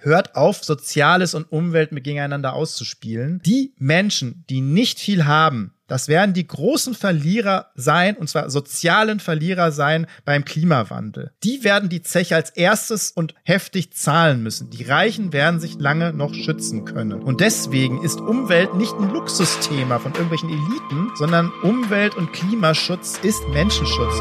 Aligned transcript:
hört 0.00 0.34
auf, 0.34 0.64
Soziales 0.64 1.34
und 1.34 1.50
Umwelt 1.50 1.90
gegeneinander 1.90 2.54
auszuspielen. 2.54 3.40
Die 3.44 3.74
Menschen, 3.78 4.44
die 4.48 4.60
nicht 4.60 4.98
viel 4.98 5.26
haben, 5.26 5.74
das 5.90 6.06
werden 6.06 6.34
die 6.34 6.46
großen 6.46 6.94
Verlierer 6.94 7.72
sein, 7.74 8.16
und 8.16 8.30
zwar 8.30 8.48
sozialen 8.48 9.18
Verlierer 9.18 9.72
sein 9.72 10.06
beim 10.24 10.44
Klimawandel. 10.44 11.32
Die 11.42 11.64
werden 11.64 11.88
die 11.88 12.02
Zeche 12.02 12.36
als 12.36 12.50
erstes 12.50 13.10
und 13.10 13.34
heftig 13.42 13.92
zahlen 13.92 14.40
müssen. 14.40 14.70
Die 14.70 14.84
Reichen 14.84 15.32
werden 15.32 15.58
sich 15.58 15.80
lange 15.80 16.12
noch 16.12 16.32
schützen 16.32 16.84
können. 16.84 17.20
Und 17.20 17.40
deswegen 17.40 18.04
ist 18.04 18.20
Umwelt 18.20 18.76
nicht 18.76 18.92
ein 18.92 19.10
Luxusthema 19.10 19.98
von 19.98 20.12
irgendwelchen 20.12 20.50
Eliten, 20.50 21.10
sondern 21.16 21.50
Umwelt- 21.64 22.14
und 22.14 22.32
Klimaschutz 22.32 23.18
ist 23.24 23.42
Menschenschutz. 23.48 24.14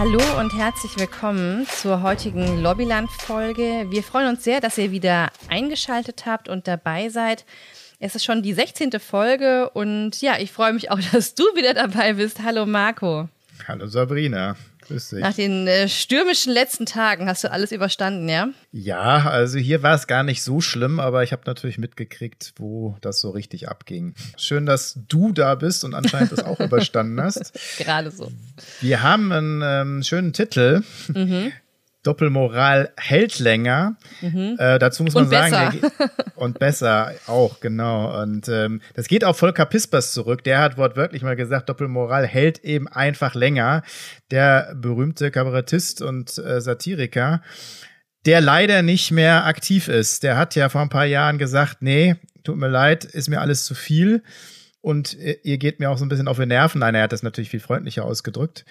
Hallo 0.00 0.40
und 0.40 0.54
herzlich 0.54 0.98
willkommen 0.98 1.66
zur 1.66 2.00
heutigen 2.00 2.62
Lobbyland-Folge. 2.62 3.88
Wir 3.90 4.02
freuen 4.02 4.28
uns 4.28 4.42
sehr, 4.42 4.62
dass 4.62 4.78
ihr 4.78 4.92
wieder 4.92 5.28
eingeschaltet 5.48 6.24
habt 6.24 6.48
und 6.48 6.66
dabei 6.66 7.10
seid. 7.10 7.44
Es 7.98 8.14
ist 8.14 8.24
schon 8.24 8.42
die 8.42 8.54
16. 8.54 8.92
Folge 8.98 9.68
und 9.68 10.22
ja, 10.22 10.38
ich 10.38 10.52
freue 10.52 10.72
mich 10.72 10.90
auch, 10.90 10.98
dass 11.12 11.34
du 11.34 11.42
wieder 11.54 11.74
dabei 11.74 12.14
bist. 12.14 12.42
Hallo 12.42 12.64
Marco. 12.64 13.28
Hallo 13.68 13.86
Sabrina. 13.88 14.56
Grüß 14.82 15.10
dich. 15.10 15.20
Nach 15.20 15.34
den 15.34 15.66
äh, 15.66 15.88
stürmischen 15.88 16.52
letzten 16.52 16.86
Tagen 16.86 17.28
hast 17.28 17.44
du 17.44 17.50
alles 17.50 17.72
überstanden, 17.72 18.28
ja? 18.28 18.48
Ja, 18.72 19.28
also 19.28 19.58
hier 19.58 19.82
war 19.82 19.94
es 19.94 20.06
gar 20.06 20.22
nicht 20.22 20.42
so 20.42 20.60
schlimm, 20.60 21.00
aber 21.00 21.22
ich 21.22 21.32
habe 21.32 21.42
natürlich 21.46 21.78
mitgekriegt, 21.78 22.54
wo 22.56 22.96
das 23.00 23.20
so 23.20 23.30
richtig 23.30 23.68
abging. 23.68 24.14
Schön, 24.36 24.66
dass 24.66 24.98
du 25.08 25.32
da 25.32 25.54
bist 25.54 25.84
und 25.84 25.94
anscheinend 25.94 26.32
das 26.32 26.44
auch 26.44 26.60
überstanden 26.60 27.20
hast. 27.20 27.52
Gerade 27.78 28.10
so. 28.10 28.32
Wir 28.80 29.02
haben 29.02 29.32
einen 29.32 29.62
ähm, 29.64 30.02
schönen 30.02 30.32
Titel. 30.32 30.82
Mhm. 31.08 31.52
Doppelmoral 32.02 32.92
hält 32.96 33.38
länger. 33.38 33.96
Mhm. 34.22 34.56
Äh, 34.58 34.78
dazu 34.78 35.04
muss 35.04 35.14
man 35.14 35.24
und 35.24 35.30
sagen, 35.30 35.80
besser. 35.80 36.10
und 36.36 36.58
besser 36.58 37.14
auch, 37.26 37.60
genau. 37.60 38.22
Und 38.22 38.48
ähm, 38.48 38.80
das 38.94 39.06
geht 39.06 39.22
auf 39.24 39.36
Volker 39.36 39.66
Pispers 39.66 40.12
zurück. 40.12 40.42
Der 40.44 40.60
hat 40.60 40.78
wortwörtlich 40.78 41.22
mal 41.22 41.36
gesagt, 41.36 41.68
Doppelmoral 41.68 42.26
hält 42.26 42.64
eben 42.64 42.88
einfach 42.88 43.34
länger. 43.34 43.82
Der 44.30 44.74
berühmte 44.76 45.30
Kabarettist 45.30 46.00
und 46.00 46.38
äh, 46.38 46.62
Satiriker, 46.62 47.42
der 48.24 48.40
leider 48.40 48.82
nicht 48.82 49.10
mehr 49.10 49.44
aktiv 49.44 49.88
ist. 49.88 50.22
Der 50.22 50.38
hat 50.38 50.54
ja 50.54 50.70
vor 50.70 50.80
ein 50.80 50.88
paar 50.88 51.06
Jahren 51.06 51.36
gesagt, 51.36 51.82
nee, 51.82 52.16
tut 52.44 52.56
mir 52.56 52.68
leid, 52.68 53.04
ist 53.04 53.28
mir 53.28 53.40
alles 53.40 53.66
zu 53.66 53.74
viel. 53.74 54.22
Und 54.82 55.18
äh, 55.18 55.38
ihr 55.42 55.58
geht 55.58 55.78
mir 55.78 55.90
auch 55.90 55.98
so 55.98 56.04
ein 56.04 56.08
bisschen 56.08 56.28
auf 56.28 56.38
die 56.38 56.46
Nerven. 56.46 56.78
Nein, 56.78 56.94
er 56.94 57.02
hat 57.02 57.12
das 57.12 57.22
natürlich 57.22 57.50
viel 57.50 57.60
freundlicher 57.60 58.04
ausgedrückt. 58.04 58.64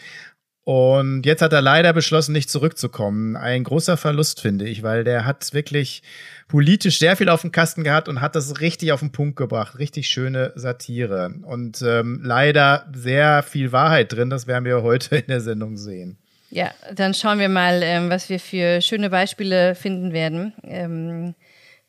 Und 0.70 1.26
jetzt 1.26 1.42
hat 1.42 1.52
er 1.52 1.64
leider 1.64 1.94
beschlossen, 1.94 2.32
nicht 2.32 2.48
zurückzukommen. 2.48 3.36
Ein 3.36 3.64
großer 3.64 3.98
Verlust, 3.98 4.40
finde 4.40 4.68
ich, 4.68 4.84
weil 4.84 5.04
der 5.04 5.26
hat 5.26 5.52
wirklich 5.52 6.04
politisch 6.48 7.00
sehr 7.00 7.18
viel 7.18 7.30
auf 7.30 7.42
dem 7.42 7.52
Kasten 7.52 7.84
gehabt 7.84 8.08
und 8.08 8.22
hat 8.22 8.36
das 8.36 8.62
richtig 8.62 8.92
auf 8.92 9.00
den 9.00 9.12
Punkt 9.12 9.36
gebracht. 9.36 9.80
Richtig 9.80 10.10
schöne 10.10 10.52
Satire. 10.54 11.34
Und 11.42 11.82
ähm, 11.82 12.22
leider 12.24 12.86
sehr 12.94 13.42
viel 13.42 13.72
Wahrheit 13.72 14.14
drin. 14.14 14.30
Das 14.30 14.46
werden 14.46 14.64
wir 14.64 14.84
heute 14.84 15.16
in 15.16 15.26
der 15.28 15.42
Sendung 15.42 15.76
sehen. 15.76 16.20
Ja, 16.52 16.70
dann 16.94 17.16
schauen 17.16 17.40
wir 17.40 17.50
mal, 17.50 17.82
ähm, 17.82 18.12
was 18.12 18.30
wir 18.30 18.40
für 18.40 18.80
schöne 18.84 19.10
Beispiele 19.10 19.74
finden 19.74 20.14
werden, 20.14 20.54
ähm, 20.64 21.34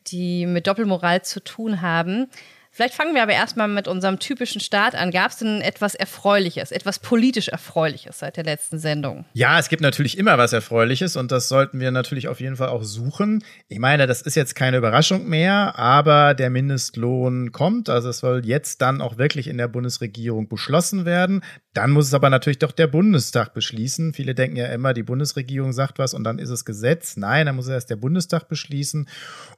die 0.07 0.47
mit 0.47 0.67
Doppelmoral 0.67 1.21
zu 1.21 1.45
tun 1.45 1.83
haben. 1.83 2.31
Vielleicht 2.73 2.95
fangen 2.95 3.15
wir 3.15 3.23
aber 3.23 3.33
erstmal 3.33 3.67
mit 3.67 3.89
unserem 3.89 4.21
typischen 4.21 4.61
Start 4.61 4.95
an. 4.95 5.11
Gab 5.11 5.33
es 5.33 5.39
denn 5.39 5.61
etwas 5.61 5.97
Erfreuliches, 5.97 6.71
etwas 6.71 7.01
politisch 7.01 7.49
Erfreuliches 7.49 8.21
seit 8.21 8.37
der 8.37 8.45
letzten 8.45 8.79
Sendung? 8.79 9.25
Ja, 9.33 9.59
es 9.59 9.69
gibt 9.69 9.83
natürlich 9.83 10.17
immer 10.17 10.39
was 10.39 10.53
Erfreuliches 10.53 11.17
und 11.17 11.33
das 11.33 11.49
sollten 11.49 11.81
wir 11.81 11.91
natürlich 11.91 12.29
auf 12.29 12.41
jeden 12.41 12.57
Fall 12.57 12.69
auch 12.69 12.85
suchen. 12.85 13.43
Ich 13.69 13.81
meine, 13.81 14.07
das 14.07 14.23
ist 14.23 14.37
jetzt 14.37 14.55
keine 14.55 14.77
Überraschung 14.77 15.29
mehr, 15.29 15.79
aber 15.79 16.35
der 16.35 16.49
Mindestlohn 16.49 17.51
kommt. 17.51 17.89
Also 17.89 18.09
es 18.09 18.19
soll 18.19 18.47
jetzt 18.47 18.81
dann 18.83 19.01
auch 19.01 19.19
wirklich 19.19 19.49
in 19.49 19.59
der 19.59 19.69
Bundesregierung 19.69 20.49
beschlossen 20.49 21.05
werden. 21.05 21.43
Dann 21.73 21.93
muss 21.93 22.07
es 22.07 22.15
aber 22.15 22.31
natürlich 22.31 22.59
doch 22.59 22.73
der 22.73 22.89
Bundestag 22.89 23.55
beschließen. 23.55 24.13
Viele 24.13 24.35
denken 24.35 24.57
ja 24.57 24.67
immer, 24.67 24.93
die 24.93 25.05
Bundesregierung 25.05 25.73
sagt 25.73 25.99
was 26.01 26.15
und 26.15 26.25
dann 26.25 26.41
ist 26.41 26.51
es 26.51 26.65
Gesetz. 26.65 27.17
Nein, 27.17 27.47
dann 27.47 27.57
muss 27.57 27.69
erst 27.69 27.91
der 27.91 27.97
Bundestag 27.97 28.49
beschließen 28.49 29.09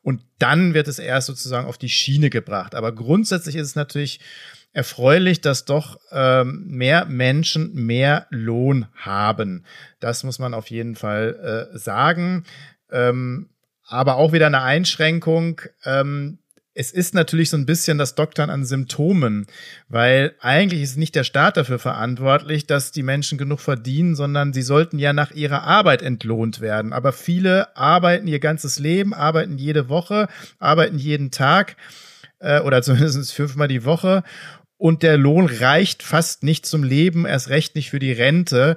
und 0.03 0.23
dann 0.39 0.75
wird 0.75 0.89
es 0.89 0.99
erst 0.99 1.29
sozusagen 1.29 1.67
auf 1.67 1.79
die 1.79 1.89
Schiene 1.89 2.29
gebracht. 2.29 2.75
Aber 2.75 2.95
grundsätzlich 2.95 3.57
ist 3.57 3.69
es 3.69 3.77
natürlich 3.77 4.21
erfreulich, 4.75 5.41
dass 5.41 5.65
doch 5.65 5.99
ähm, 6.11 6.65
mehr 6.67 7.07
Menschen 7.07 7.75
mehr 7.75 8.27
Lohn 8.31 8.87
haben. 8.95 9.65
Das 10.01 10.23
muss 10.25 10.39
man 10.39 10.55
auf 10.55 10.71
jeden 10.71 10.97
Fall 10.97 11.71
äh, 11.75 11.79
sagen. 11.79 12.45
Ähm, 12.91 13.49
aber 13.87 14.17
auch 14.17 14.33
wieder 14.33 14.47
eine 14.47 14.63
Einschränkung. 14.63 15.61
Ähm, 15.85 16.39
es 16.75 16.91
ist 16.91 17.15
natürlich 17.15 17.51
so 17.51 17.57
ein 17.57 17.67
bisschen 17.67 17.99
das 17.99 18.15
Doktern 18.15 18.49
an 18.49 18.65
Symptomen, 18.65 19.47
weil 19.89 20.35
eigentlich 20.41 20.83
ist 20.83 20.97
nicht 20.97 21.15
der 21.15 21.25
Staat 21.25 21.59
dafür 21.59 21.79
verantwortlich, 21.79 22.67
dass 22.67 22.93
die 22.93 23.03
Menschen 23.03 23.37
genug 23.37 23.61
verdienen, 23.61 24.15
sondern 24.15 24.55
sie 24.55 24.63
sollten 24.63 24.99
ja 24.99 25.13
nach 25.13 25.33
ihrer 25.33 25.65
Arbeit 25.65 26.01
entlohnt 26.01 26.61
werden. 26.61 26.93
Aber 26.95 27.13
viele 27.13 27.77
arbeiten 27.77 28.27
ihr 28.27 28.41
ganzes 28.41 28.79
Leben, 28.79 29.13
arbeiten 29.13 29.59
jede 29.59 29.91
Woche, 29.91 30.29
arbeiten 30.59 30.99
jeden 30.99 31.31
Tag 31.31 31.77
äh, 32.39 32.61
oder 32.61 32.81
zumindest 32.83 33.35
fünfmal 33.35 33.69
die 33.69 33.85
Woche. 33.85 34.23
Und 34.79 35.03
der 35.03 35.19
Lohn 35.19 35.47
reicht 35.47 36.03
fast 36.03 36.43
nicht 36.43 36.65
zum 36.65 36.85
Leben, 36.85 37.27
erst 37.27 37.51
recht 37.51 37.77
nicht 37.77 37.91
für 37.91 38.01
die 38.01 38.13
Rente. 38.13 38.77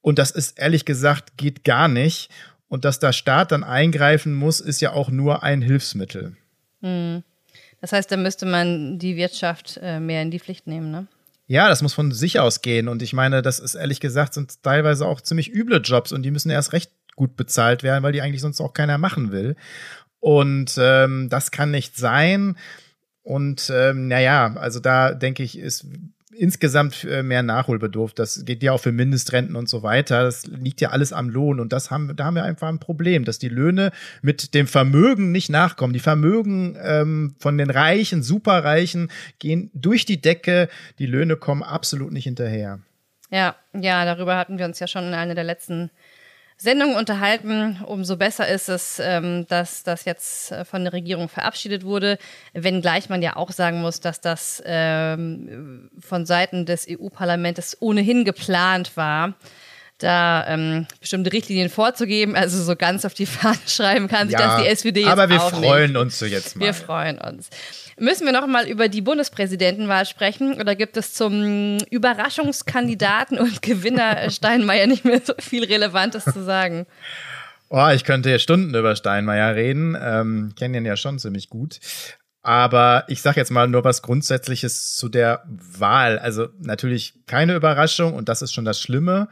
Und 0.00 0.18
das 0.18 0.30
ist 0.30 0.58
ehrlich 0.58 0.84
gesagt, 0.84 1.36
geht 1.36 1.64
gar 1.64 1.88
nicht. 1.88 2.30
Und 2.68 2.84
dass 2.84 3.00
der 3.00 3.12
Staat 3.12 3.52
dann 3.52 3.64
eingreifen 3.64 4.32
muss, 4.32 4.60
ist 4.60 4.80
ja 4.80 4.92
auch 4.92 5.10
nur 5.10 5.42
ein 5.42 5.60
Hilfsmittel. 5.60 6.36
Hm. 6.80 7.22
Das 7.82 7.92
heißt, 7.92 8.10
da 8.10 8.16
müsste 8.16 8.46
man 8.46 8.98
die 8.98 9.16
Wirtschaft 9.16 9.78
äh, 9.82 9.98
mehr 9.98 10.22
in 10.22 10.30
die 10.30 10.38
Pflicht 10.38 10.66
nehmen, 10.66 10.90
ne? 10.90 11.06
Ja, 11.48 11.68
das 11.68 11.82
muss 11.82 11.92
von 11.92 12.12
sich 12.12 12.38
aus 12.38 12.62
gehen. 12.62 12.88
Und 12.88 13.02
ich 13.02 13.12
meine, 13.12 13.42
das 13.42 13.58
ist 13.58 13.74
ehrlich 13.74 13.98
gesagt, 14.00 14.32
sind 14.32 14.62
teilweise 14.62 15.04
auch 15.04 15.20
ziemlich 15.20 15.52
üble 15.52 15.80
Jobs 15.82 16.12
und 16.12 16.22
die 16.22 16.30
müssen 16.30 16.48
erst 16.48 16.72
recht 16.72 16.92
gut 17.16 17.36
bezahlt 17.36 17.82
werden, 17.82 18.02
weil 18.04 18.12
die 18.12 18.22
eigentlich 18.22 18.40
sonst 18.40 18.60
auch 18.60 18.72
keiner 18.72 18.96
machen 18.98 19.32
will. 19.32 19.56
Und 20.20 20.78
ähm, 20.78 21.28
das 21.28 21.50
kann 21.50 21.72
nicht 21.72 21.96
sein. 21.96 22.56
Und 23.22 23.70
ähm, 23.74 24.06
naja, 24.06 24.54
also 24.56 24.78
da 24.78 25.12
denke 25.12 25.42
ich, 25.42 25.58
ist 25.58 25.84
insgesamt 26.36 27.04
äh, 27.04 27.22
mehr 27.22 27.42
Nachholbedarf. 27.42 28.12
Das 28.14 28.44
geht 28.44 28.62
ja 28.62 28.72
auch 28.72 28.80
für 28.80 28.92
Mindestrenten 28.92 29.56
und 29.56 29.68
so 29.68 29.82
weiter. 29.82 30.22
Das 30.22 30.46
liegt 30.46 30.80
ja 30.80 30.90
alles 30.90 31.12
am 31.12 31.28
Lohn. 31.28 31.60
Und 31.60 31.72
das 31.72 31.90
haben, 31.90 32.14
da 32.16 32.24
haben 32.24 32.34
wir 32.34 32.44
einfach 32.44 32.68
ein 32.68 32.78
Problem, 32.78 33.24
dass 33.24 33.38
die 33.38 33.48
Löhne 33.48 33.92
mit 34.22 34.54
dem 34.54 34.66
Vermögen 34.66 35.32
nicht 35.32 35.50
nachkommen. 35.50 35.92
Die 35.92 36.00
Vermögen 36.00 36.76
ähm, 36.82 37.34
von 37.38 37.58
den 37.58 37.70
Reichen, 37.70 38.22
Superreichen 38.22 39.10
gehen 39.38 39.70
durch 39.74 40.04
die 40.04 40.20
Decke. 40.20 40.68
Die 40.98 41.06
Löhne 41.06 41.36
kommen 41.36 41.62
absolut 41.62 42.12
nicht 42.12 42.24
hinterher. 42.24 42.80
Ja, 43.30 43.56
ja, 43.72 44.04
darüber 44.04 44.36
hatten 44.36 44.58
wir 44.58 44.66
uns 44.66 44.78
ja 44.78 44.86
schon 44.86 45.04
in 45.04 45.14
einer 45.14 45.34
der 45.34 45.44
letzten 45.44 45.90
Sendung 46.62 46.94
unterhalten, 46.94 47.80
umso 47.86 48.16
besser 48.16 48.46
ist 48.46 48.68
es, 48.68 49.00
ähm, 49.00 49.46
dass 49.48 49.82
das 49.82 50.04
jetzt 50.04 50.52
äh, 50.52 50.64
von 50.64 50.84
der 50.84 50.92
Regierung 50.92 51.28
verabschiedet 51.28 51.82
wurde, 51.82 52.18
wenngleich 52.52 53.08
man 53.08 53.20
ja 53.20 53.34
auch 53.34 53.50
sagen 53.50 53.80
muss, 53.80 53.98
dass 53.98 54.20
das 54.20 54.62
ähm, 54.64 55.90
von 55.98 56.24
Seiten 56.24 56.64
des 56.64 56.86
EU-Parlaments 56.88 57.76
ohnehin 57.80 58.24
geplant 58.24 58.96
war 58.96 59.34
da 60.02 60.46
ähm, 60.48 60.86
bestimmte 61.00 61.32
Richtlinien 61.32 61.68
vorzugeben. 61.68 62.36
Also 62.36 62.62
so 62.62 62.76
ganz 62.76 63.04
auf 63.04 63.14
die 63.14 63.26
Fahne 63.26 63.58
schreiben 63.66 64.08
kann 64.08 64.28
sich 64.28 64.38
ja, 64.38 64.56
das 64.56 64.62
die 64.62 64.68
SPD 64.68 65.00
jetzt 65.00 65.10
aber 65.10 65.28
wir 65.28 65.40
freuen 65.40 65.96
uns 65.96 66.18
so 66.18 66.26
jetzt 66.26 66.56
mal. 66.56 66.66
Wir 66.66 66.74
freuen 66.74 67.18
uns. 67.18 67.50
Müssen 67.98 68.26
wir 68.26 68.32
noch 68.32 68.46
mal 68.46 68.66
über 68.66 68.88
die 68.88 69.00
Bundespräsidentenwahl 69.00 70.06
sprechen 70.06 70.54
oder 70.60 70.74
gibt 70.74 70.96
es 70.96 71.14
zum 71.14 71.78
Überraschungskandidaten 71.90 73.38
und 73.38 73.62
Gewinner 73.62 74.30
Steinmeier 74.30 74.86
nicht 74.86 75.04
mehr 75.04 75.20
so 75.24 75.34
viel 75.38 75.64
Relevantes 75.64 76.24
zu 76.24 76.42
sagen? 76.42 76.86
Oh, 77.74 77.88
ich 77.88 78.04
könnte 78.04 78.28
ja 78.28 78.38
Stunden 78.38 78.74
über 78.74 78.94
Steinmeier 78.94 79.54
reden. 79.54 79.96
Ähm, 79.98 80.52
kenne 80.58 80.76
ihn 80.76 80.84
ja 80.84 80.94
schon 80.94 81.18
ziemlich 81.18 81.48
gut. 81.48 81.80
Aber 82.42 83.04
ich 83.06 83.22
sage 83.22 83.40
jetzt 83.40 83.50
mal 83.50 83.66
nur 83.66 83.82
was 83.82 84.02
Grundsätzliches 84.02 84.94
zu 84.96 85.08
der 85.08 85.42
Wahl. 85.46 86.18
Also 86.18 86.48
natürlich 86.58 87.14
keine 87.26 87.54
Überraschung 87.54 88.12
und 88.12 88.28
das 88.28 88.42
ist 88.42 88.52
schon 88.52 88.66
das 88.66 88.78
Schlimme. 88.78 89.28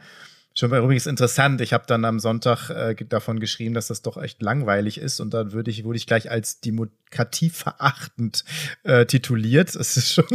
Schon 0.53 0.69
mal 0.69 0.79
übrigens 0.79 1.05
interessant. 1.05 1.61
Ich 1.61 1.71
habe 1.71 1.85
dann 1.87 2.03
am 2.03 2.19
Sonntag 2.19 2.69
äh, 2.69 2.93
davon 3.05 3.39
geschrieben, 3.39 3.73
dass 3.73 3.87
das 3.87 4.01
doch 4.01 4.21
echt 4.21 4.41
langweilig 4.41 4.97
ist 4.97 5.21
und 5.21 5.33
dann 5.33 5.53
würde 5.53 5.71
ich, 5.71 5.85
wurde 5.85 5.95
ich 5.95 6.05
gleich 6.05 6.29
als 6.29 6.59
demokratieverachtend 6.59 8.43
äh, 8.83 9.05
tituliert. 9.05 9.71
Das 9.81 9.97
ist 9.97 10.13
schon, 10.13 10.25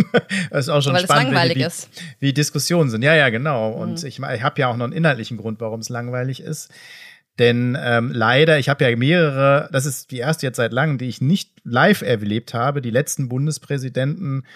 das 0.51 0.67
ist 0.67 0.69
auch 0.71 0.83
schon 0.83 0.95
Weil 0.95 1.05
spannend, 1.05 1.33
langweilig 1.33 1.59
wie, 1.59 1.63
ist. 1.63 1.89
wie 2.19 2.33
Diskussionen 2.33 2.91
sind. 2.91 3.03
Ja, 3.03 3.15
ja, 3.15 3.29
genau. 3.29 3.71
Und 3.71 4.03
mhm. 4.03 4.09
ich, 4.09 4.19
ich 4.19 4.43
habe 4.43 4.61
ja 4.61 4.69
auch 4.69 4.77
noch 4.77 4.85
einen 4.85 4.93
inhaltlichen 4.93 5.37
Grund, 5.37 5.61
warum 5.61 5.81
es 5.81 5.89
langweilig 5.89 6.41
ist. 6.41 6.71
Denn 7.39 7.77
ähm, 7.79 8.11
leider, 8.13 8.59
ich 8.59 8.69
habe 8.69 8.89
ja 8.89 8.97
mehrere, 8.97 9.69
das 9.71 9.85
ist 9.85 10.11
die 10.11 10.19
erste 10.19 10.47
jetzt 10.47 10.57
seit 10.57 10.73
langem, 10.73 10.97
die 10.99 11.09
ich 11.09 11.21
nicht 11.21 11.53
live 11.65 12.01
erlebt 12.01 12.55
habe. 12.55 12.81
Die 12.81 12.91
letzten 12.91 13.29
Bundespräsidenten 13.29 14.47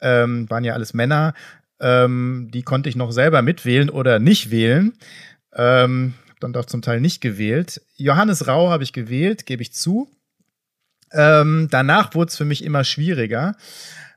ähm, 0.00 0.48
waren 0.48 0.64
ja 0.64 0.74
alles 0.74 0.94
Männer. 0.94 1.34
Ähm, 1.80 2.48
die 2.52 2.62
konnte 2.62 2.88
ich 2.88 2.96
noch 2.96 3.10
selber 3.10 3.42
mitwählen 3.42 3.90
oder 3.90 4.18
nicht 4.18 4.50
wählen. 4.50 4.92
Ähm, 5.54 6.14
dann 6.40 6.52
doch 6.52 6.64
zum 6.64 6.82
Teil 6.82 7.00
nicht 7.00 7.20
gewählt. 7.20 7.82
Johannes 7.96 8.46
Rau 8.46 8.70
habe 8.70 8.82
ich 8.82 8.92
gewählt, 8.92 9.46
gebe 9.46 9.62
ich 9.62 9.72
zu. 9.72 10.10
Ähm, 11.12 11.68
danach 11.70 12.14
wurde 12.14 12.30
es 12.30 12.36
für 12.36 12.44
mich 12.44 12.64
immer 12.64 12.84
schwieriger, 12.84 13.56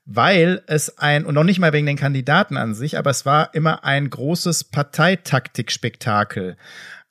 weil 0.06 0.62
es 0.68 0.98
ein, 0.98 1.25
und 1.25 1.33
noch 1.36 1.44
nicht 1.44 1.60
mal 1.60 1.74
wegen 1.74 1.86
den 1.86 1.98
Kandidaten 1.98 2.57
an 2.57 2.75
sich, 2.75 2.98
aber 2.98 3.10
es 3.10 3.25
war 3.25 3.54
immer 3.54 3.83
ein 3.83 4.09
großes 4.09 4.66
Parteitaktikspektakel. 4.66 6.57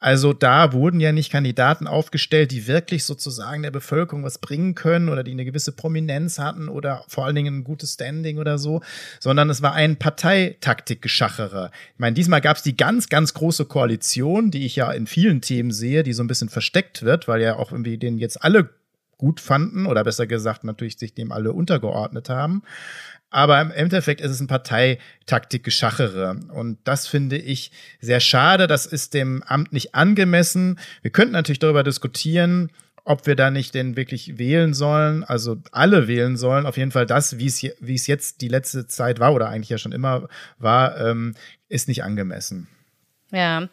Also 0.03 0.33
da 0.33 0.73
wurden 0.73 0.99
ja 0.99 1.13
nicht 1.13 1.31
Kandidaten 1.31 1.87
aufgestellt, 1.87 2.51
die 2.51 2.67
wirklich 2.67 3.05
sozusagen 3.05 3.63
der 3.63 3.71
Bevölkerung 3.71 4.25
was 4.25 4.39
bringen 4.39 4.75
können 4.75 5.09
oder 5.09 5.23
die 5.23 5.31
eine 5.31 5.45
gewisse 5.45 5.71
Prominenz 5.71 6.41
hatten 6.41 6.69
oder 6.69 7.05
vor 7.07 7.25
allen 7.25 7.37
Dingen 7.37 7.59
ein 7.59 7.65
gutes 7.65 7.95
Standing 7.95 8.39
oder 8.39 8.59
so, 8.59 8.83
sondern 9.21 9.49
es 9.49 9.63
war 9.63 9.75
ein 9.75 9.97
Parteitaktikgeschachere. 9.97 11.71
Ich 11.95 12.01
meine, 12.01 12.15
diesmal 12.15 12.41
gab 12.41 12.57
es 12.57 12.65
die 12.65 12.77
ganz, 12.77 13.11
ganz 13.11 13.33
große 13.33 13.67
Koalition, 13.67 14.51
die 14.51 14.67
ich 14.67 14.75
ja 14.75 14.91
in 14.91 15.07
vielen 15.07 15.41
Themen 15.41 15.71
sehe, 15.71 16.03
die 16.03 16.15
so 16.15 16.25
ein 16.25 16.29
bisschen 16.29 16.49
versteckt 16.49 17.05
wird, 17.05 17.29
weil 17.29 17.41
ja 17.41 17.55
auch 17.55 17.71
irgendwie 17.71 17.97
den 17.97 18.19
jetzt 18.19 18.43
alle 18.43 18.71
gut 19.23 19.39
fanden 19.39 19.87
oder 19.87 20.03
besser 20.03 20.27
gesagt 20.27 20.65
natürlich 20.65 20.99
sich 20.99 21.15
dem 21.15 21.31
alle 21.31 21.53
untergeordnet 21.53 22.29
haben. 22.29 22.65
Aber 23.31 23.61
im 23.61 23.71
Endeffekt 23.71 24.21
ist 24.21 24.33
es 24.33 24.41
ein 24.41 24.49
Parteitaktik-Geschachere. 24.49 26.41
Und 26.53 26.79
das 26.83 27.07
finde 27.07 27.39
ich 27.39 27.71
sehr 28.01 28.19
schade. 28.19 28.67
Das 28.67 28.85
ist 28.85 29.15
dem 29.15 29.45
Amt 29.45 29.73
nicht 29.73 29.95
angemessen. 29.95 30.81
Wir 31.03 31.13
könnten 31.13 31.35
natürlich 31.35 31.61
darüber 31.61 31.85
diskutieren, 31.85 32.73
ob 33.05 33.29
wir 33.29 33.37
da 33.37 33.53
nicht 33.53 33.77
den 33.77 33.97
wirklich 33.97 34.39
wählen 34.39 34.75
sollen, 34.75 35.23
also 35.23 35.57
alle 35.71 36.09
wählen 36.09 36.37
sollen. 36.37 36.67
Auf 36.67 36.77
jeden 36.77 36.91
Fall 36.91 37.07
das, 37.07 37.39
wie 37.39 37.47
es, 37.47 37.63
wie 37.79 37.95
es 37.95 38.09
jetzt 38.09 38.41
die 38.41 38.49
letzte 38.49 38.89
Zeit 38.89 39.21
war 39.21 39.33
oder 39.35 39.49
eigentlich 39.49 39.71
ja 39.71 39.79
schon 39.79 39.93
immer 39.93 40.29
war, 40.59 41.01
ähm, 41.01 41.35
ist 41.69 41.87
nicht 41.87 42.03
angemessen. 42.03 42.67
Ja, 43.31 43.69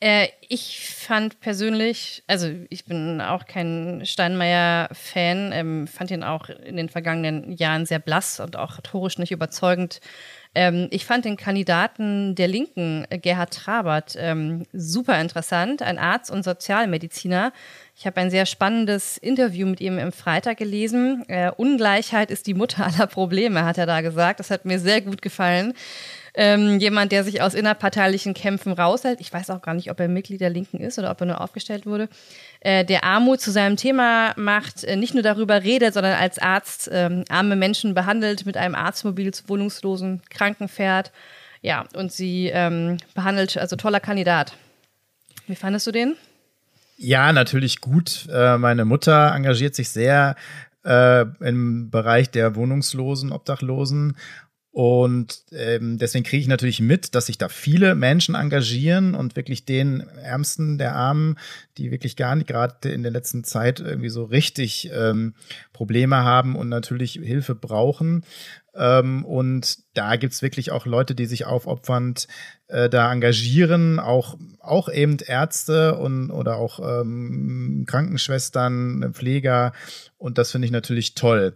äh, 0.00 0.28
ich 0.48 0.88
fand 0.88 1.40
persönlich, 1.40 2.22
also 2.26 2.48
ich 2.70 2.84
bin 2.84 3.20
auch 3.20 3.46
kein 3.46 4.02
Steinmeier-Fan, 4.04 5.50
ähm, 5.52 5.86
fand 5.88 6.10
ihn 6.12 6.22
auch 6.22 6.48
in 6.48 6.76
den 6.76 6.88
vergangenen 6.88 7.52
Jahren 7.52 7.84
sehr 7.84 7.98
blass 7.98 8.38
und 8.38 8.56
auch 8.56 8.78
rhetorisch 8.78 9.18
nicht 9.18 9.32
überzeugend. 9.32 10.00
Ähm, 10.54 10.86
ich 10.90 11.04
fand 11.04 11.24
den 11.24 11.36
Kandidaten 11.36 12.34
der 12.36 12.46
Linken, 12.46 13.06
äh, 13.10 13.18
Gerhard 13.18 13.52
Trabert, 13.52 14.16
ähm, 14.18 14.66
super 14.72 15.20
interessant, 15.20 15.82
ein 15.82 15.98
Arzt 15.98 16.30
und 16.30 16.44
Sozialmediziner. 16.44 17.52
Ich 17.96 18.06
habe 18.06 18.20
ein 18.20 18.30
sehr 18.30 18.46
spannendes 18.46 19.18
Interview 19.18 19.66
mit 19.66 19.80
ihm 19.80 19.98
im 19.98 20.12
Freitag 20.12 20.58
gelesen. 20.58 21.24
Äh, 21.28 21.50
Ungleichheit 21.56 22.30
ist 22.30 22.46
die 22.46 22.54
Mutter 22.54 22.86
aller 22.86 23.08
Probleme, 23.08 23.64
hat 23.64 23.78
er 23.78 23.86
da 23.86 24.00
gesagt. 24.00 24.38
Das 24.38 24.50
hat 24.50 24.64
mir 24.64 24.78
sehr 24.78 25.00
gut 25.00 25.22
gefallen 25.22 25.74
ähm, 26.38 26.78
jemand, 26.78 27.10
der 27.10 27.24
sich 27.24 27.42
aus 27.42 27.54
innerparteilichen 27.54 28.32
Kämpfen 28.32 28.72
raushält. 28.72 29.20
Ich 29.20 29.32
weiß 29.32 29.50
auch 29.50 29.60
gar 29.60 29.74
nicht, 29.74 29.90
ob 29.90 29.98
er 29.98 30.06
Mitglied 30.06 30.40
der 30.40 30.50
Linken 30.50 30.78
ist 30.78 30.96
oder 30.96 31.10
ob 31.10 31.20
er 31.20 31.26
nur 31.26 31.40
aufgestellt 31.40 31.84
wurde. 31.84 32.08
Äh, 32.60 32.84
der 32.84 33.02
Armut 33.02 33.40
zu 33.40 33.50
seinem 33.50 33.76
Thema 33.76 34.34
macht, 34.36 34.84
äh, 34.84 34.94
nicht 34.94 35.14
nur 35.14 35.24
darüber 35.24 35.64
redet, 35.64 35.94
sondern 35.94 36.14
als 36.14 36.38
Arzt 36.38 36.88
ähm, 36.92 37.24
arme 37.28 37.56
Menschen 37.56 37.92
behandelt, 37.92 38.46
mit 38.46 38.56
einem 38.56 38.76
Arztmobil 38.76 39.34
zu 39.34 39.48
wohnungslosen 39.48 40.22
Kranken 40.30 40.68
fährt. 40.68 41.10
Ja, 41.60 41.86
und 41.96 42.12
sie 42.12 42.52
ähm, 42.54 42.98
behandelt, 43.16 43.58
also 43.58 43.74
toller 43.74 43.98
Kandidat. 43.98 44.52
Wie 45.48 45.56
fandest 45.56 45.88
du 45.88 45.90
den? 45.90 46.14
Ja, 46.96 47.32
natürlich 47.32 47.80
gut. 47.80 48.28
Äh, 48.32 48.58
meine 48.58 48.84
Mutter 48.84 49.34
engagiert 49.34 49.74
sich 49.74 49.88
sehr 49.88 50.36
äh, 50.84 51.22
im 51.40 51.90
Bereich 51.90 52.30
der 52.30 52.54
Wohnungslosen, 52.54 53.32
Obdachlosen 53.32 54.16
und 54.70 55.44
ähm, 55.52 55.98
deswegen 55.98 56.24
kriege 56.24 56.42
ich 56.42 56.48
natürlich 56.48 56.80
mit, 56.80 57.14
dass 57.14 57.26
sich 57.26 57.38
da 57.38 57.48
viele 57.48 57.94
Menschen 57.94 58.34
engagieren 58.34 59.14
und 59.14 59.34
wirklich 59.34 59.64
den 59.64 60.00
Ärmsten 60.22 60.78
der 60.78 60.94
Armen, 60.94 61.36
die 61.78 61.90
wirklich 61.90 62.16
gar 62.16 62.36
nicht 62.36 62.46
gerade 62.46 62.88
in 62.90 63.02
der 63.02 63.10
letzten 63.10 63.44
Zeit 63.44 63.80
irgendwie 63.80 64.10
so 64.10 64.24
richtig 64.24 64.90
ähm, 64.92 65.34
Probleme 65.72 66.18
haben 66.18 66.54
und 66.54 66.68
natürlich 66.68 67.14
Hilfe 67.14 67.54
brauchen. 67.54 68.24
Ähm, 68.74 69.24
und 69.24 69.78
da 69.94 70.16
gibt's 70.16 70.42
wirklich 70.42 70.70
auch 70.70 70.86
Leute, 70.86 71.14
die 71.14 71.26
sich 71.26 71.46
aufopfernd 71.46 72.28
äh, 72.68 72.88
da 72.88 73.10
engagieren, 73.10 73.98
auch, 73.98 74.38
auch 74.60 74.88
eben 74.88 75.16
Ärzte 75.26 75.96
und 75.96 76.30
oder 76.30 76.56
auch 76.56 76.78
ähm, 76.78 77.84
Krankenschwestern, 77.88 79.12
Pfleger. 79.14 79.72
Und 80.18 80.38
das 80.38 80.52
finde 80.52 80.66
ich 80.66 80.72
natürlich 80.72 81.14
toll. 81.14 81.54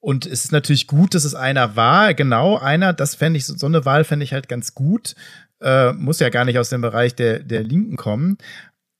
Und 0.00 0.26
es 0.26 0.44
ist 0.44 0.52
natürlich 0.52 0.86
gut, 0.86 1.14
dass 1.14 1.24
es 1.24 1.34
einer 1.34 1.76
war, 1.76 2.14
genau 2.14 2.56
einer. 2.56 2.92
Das 2.92 3.14
fände 3.14 3.38
ich, 3.38 3.46
so 3.46 3.66
eine 3.66 3.84
Wahl 3.84 4.04
fände 4.04 4.24
ich 4.24 4.32
halt 4.32 4.48
ganz 4.48 4.74
gut. 4.74 5.14
Äh, 5.60 5.92
muss 5.92 6.20
ja 6.20 6.28
gar 6.28 6.44
nicht 6.44 6.58
aus 6.58 6.68
dem 6.68 6.80
Bereich 6.80 7.14
der, 7.14 7.40
der 7.40 7.64
Linken 7.64 7.96
kommen. 7.96 8.38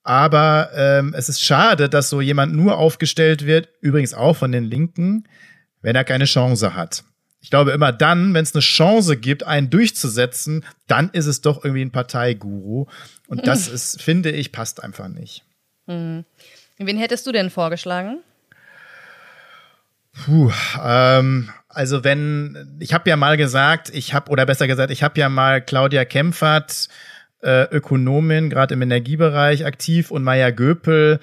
Aber 0.02 0.70
ähm, 0.74 1.14
es 1.16 1.28
ist 1.28 1.44
schade, 1.44 1.88
dass 1.88 2.08
so 2.08 2.20
jemand 2.20 2.54
nur 2.54 2.78
aufgestellt 2.78 3.46
wird, 3.46 3.68
übrigens 3.80 4.14
auch 4.14 4.36
von 4.36 4.50
den 4.52 4.64
Linken, 4.64 5.28
wenn 5.82 5.94
er 5.94 6.04
keine 6.04 6.24
Chance 6.24 6.74
hat. 6.74 7.04
Ich 7.40 7.50
glaube, 7.50 7.70
immer 7.70 7.92
dann, 7.92 8.34
wenn 8.34 8.42
es 8.42 8.54
eine 8.54 8.62
Chance 8.62 9.16
gibt, 9.16 9.44
einen 9.44 9.70
durchzusetzen, 9.70 10.64
dann 10.86 11.10
ist 11.10 11.26
es 11.26 11.40
doch 11.40 11.64
irgendwie 11.64 11.84
ein 11.84 11.92
Parteiguru. 11.92 12.86
Und 13.28 13.46
das 13.46 13.68
ist, 13.68 14.02
finde 14.02 14.30
ich, 14.30 14.50
passt 14.50 14.82
einfach 14.82 15.08
nicht. 15.08 15.44
Mhm. 15.86 16.24
Wen 16.78 16.98
hättest 16.98 17.26
du 17.26 17.32
denn 17.32 17.50
vorgeschlagen? 17.50 18.20
Puh, 20.24 20.52
ähm, 20.84 21.50
also 21.68 22.02
wenn, 22.02 22.76
ich 22.80 22.92
habe 22.92 23.08
ja 23.08 23.16
mal 23.16 23.36
gesagt, 23.36 23.90
ich 23.94 24.14
habe, 24.14 24.30
oder 24.30 24.46
besser 24.46 24.66
gesagt, 24.66 24.90
ich 24.90 25.02
habe 25.02 25.18
ja 25.20 25.28
mal 25.28 25.60
Claudia 25.60 26.04
Kempfert, 26.04 26.88
äh, 27.42 27.64
Ökonomin, 27.70 28.50
gerade 28.50 28.74
im 28.74 28.82
Energiebereich 28.82 29.64
aktiv, 29.64 30.10
und 30.10 30.24
Maya 30.24 30.50
Göpel, 30.50 31.20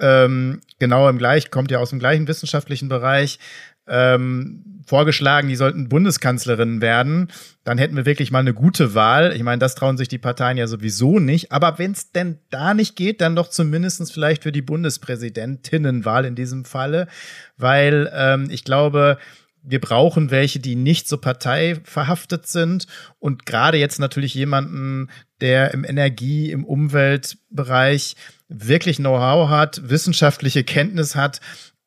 ähm, 0.00 0.60
genau 0.80 1.08
im 1.08 1.18
gleich, 1.18 1.50
kommt 1.50 1.70
ja 1.70 1.78
aus 1.78 1.90
dem 1.90 2.00
gleichen 2.00 2.26
wissenschaftlichen 2.26 2.88
Bereich, 2.88 3.38
ähm, 3.86 4.82
vorgeschlagen, 4.86 5.48
die 5.48 5.56
sollten 5.56 5.88
Bundeskanzlerin 5.88 6.80
werden, 6.80 7.28
dann 7.64 7.78
hätten 7.78 7.96
wir 7.96 8.06
wirklich 8.06 8.30
mal 8.30 8.40
eine 8.40 8.54
gute 8.54 8.94
Wahl. 8.94 9.32
Ich 9.34 9.42
meine, 9.42 9.58
das 9.58 9.74
trauen 9.74 9.96
sich 9.96 10.08
die 10.08 10.18
Parteien 10.18 10.56
ja 10.56 10.66
sowieso 10.66 11.18
nicht. 11.18 11.52
Aber 11.52 11.78
wenn 11.78 11.92
es 11.92 12.12
denn 12.12 12.38
da 12.50 12.74
nicht 12.74 12.96
geht, 12.96 13.20
dann 13.20 13.36
doch 13.36 13.48
zumindestens 13.48 14.10
vielleicht 14.10 14.42
für 14.42 14.52
die 14.52 14.62
Bundespräsidentinnenwahl 14.62 16.24
in 16.24 16.34
diesem 16.34 16.64
Falle, 16.64 17.08
weil 17.56 18.10
ähm, 18.14 18.48
ich 18.50 18.64
glaube, 18.64 19.18
wir 19.66 19.80
brauchen 19.80 20.30
welche, 20.30 20.60
die 20.60 20.76
nicht 20.76 21.08
so 21.08 21.16
parteiverhaftet 21.16 22.46
sind 22.46 22.86
und 23.18 23.46
gerade 23.46 23.78
jetzt 23.78 23.98
natürlich 23.98 24.34
jemanden, 24.34 25.08
der 25.40 25.72
im 25.72 25.84
Energie-, 25.84 26.50
im 26.50 26.66
Umweltbereich 26.66 28.16
wirklich 28.48 28.98
Know-how 28.98 29.48
hat, 29.48 29.88
wissenschaftliche 29.88 30.64
Kenntnis 30.64 31.16
hat 31.16 31.40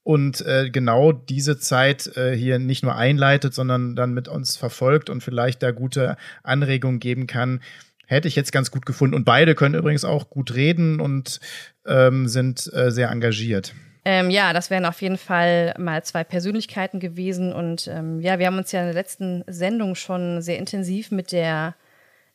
und 0.07 0.39
äh, 0.45 0.69
genau 0.69 1.11
diese 1.11 1.59
Zeit 1.59 2.15
äh, 2.15 2.33
hier 2.33 2.59
nicht 2.59 2.81
nur 2.81 2.95
einleitet, 2.95 3.53
sondern 3.53 3.93
dann 3.97 4.13
mit 4.13 4.29
uns 4.29 4.55
verfolgt 4.55 5.09
und 5.09 5.21
vielleicht 5.21 5.61
da 5.61 5.71
gute 5.71 6.15
Anregungen 6.43 7.01
geben 7.01 7.27
kann, 7.27 7.59
hätte 8.05 8.29
ich 8.29 8.37
jetzt 8.37 8.53
ganz 8.53 8.71
gut 8.71 8.85
gefunden. 8.85 9.15
Und 9.15 9.25
beide 9.25 9.53
können 9.53 9.75
übrigens 9.75 10.05
auch 10.05 10.29
gut 10.29 10.55
reden 10.55 11.01
und 11.01 11.41
ähm, 11.85 12.29
sind 12.29 12.71
äh, 12.73 12.89
sehr 12.89 13.11
engagiert. 13.11 13.75
Ähm, 14.05 14.29
ja, 14.29 14.53
das 14.53 14.69
wären 14.69 14.85
auf 14.85 15.01
jeden 15.01 15.17
Fall 15.17 15.73
mal 15.77 16.01
zwei 16.05 16.23
Persönlichkeiten 16.23 17.01
gewesen. 17.01 17.51
Und 17.51 17.89
ähm, 17.89 18.21
ja, 18.21 18.39
wir 18.39 18.47
haben 18.47 18.59
uns 18.59 18.71
ja 18.71 18.79
in 18.79 18.85
der 18.85 18.93
letzten 18.95 19.43
Sendung 19.45 19.95
schon 19.95 20.41
sehr 20.41 20.57
intensiv 20.57 21.11
mit 21.11 21.33
der 21.33 21.75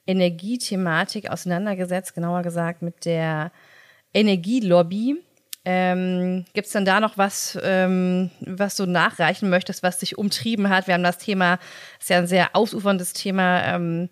Energiethematik 0.06 1.30
auseinandergesetzt, 1.30 2.14
genauer 2.14 2.42
gesagt 2.42 2.82
mit 2.82 3.06
der 3.06 3.50
Energielobby. 4.12 5.22
Ähm, 5.64 6.44
Gibt 6.54 6.66
es 6.66 6.72
denn 6.72 6.84
da 6.84 6.98
noch 6.98 7.16
was, 7.18 7.56
ähm, 7.62 8.30
was 8.40 8.74
du 8.76 8.86
nachreichen 8.86 9.48
möchtest, 9.48 9.82
was 9.82 9.98
dich 9.98 10.18
umtrieben 10.18 10.68
hat? 10.68 10.88
Wir 10.88 10.94
haben 10.94 11.04
das 11.04 11.18
Thema, 11.18 11.58
ist 12.00 12.10
ja 12.10 12.18
ein 12.18 12.26
sehr 12.26 12.56
ausuferndes 12.56 13.12
Thema, 13.12 13.62
ähm, 13.64 14.08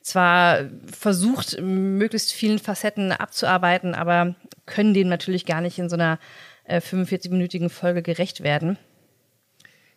zwar 0.00 0.64
versucht, 0.90 1.60
möglichst 1.60 2.32
vielen 2.32 2.58
Facetten 2.58 3.12
abzuarbeiten, 3.12 3.94
aber 3.94 4.34
können 4.66 4.94
dem 4.94 5.08
natürlich 5.08 5.46
gar 5.46 5.60
nicht 5.60 5.78
in 5.78 5.88
so 5.88 5.96
einer 5.96 6.18
äh, 6.64 6.80
45-minütigen 6.80 7.68
Folge 7.68 8.02
gerecht 8.02 8.42
werden. 8.42 8.78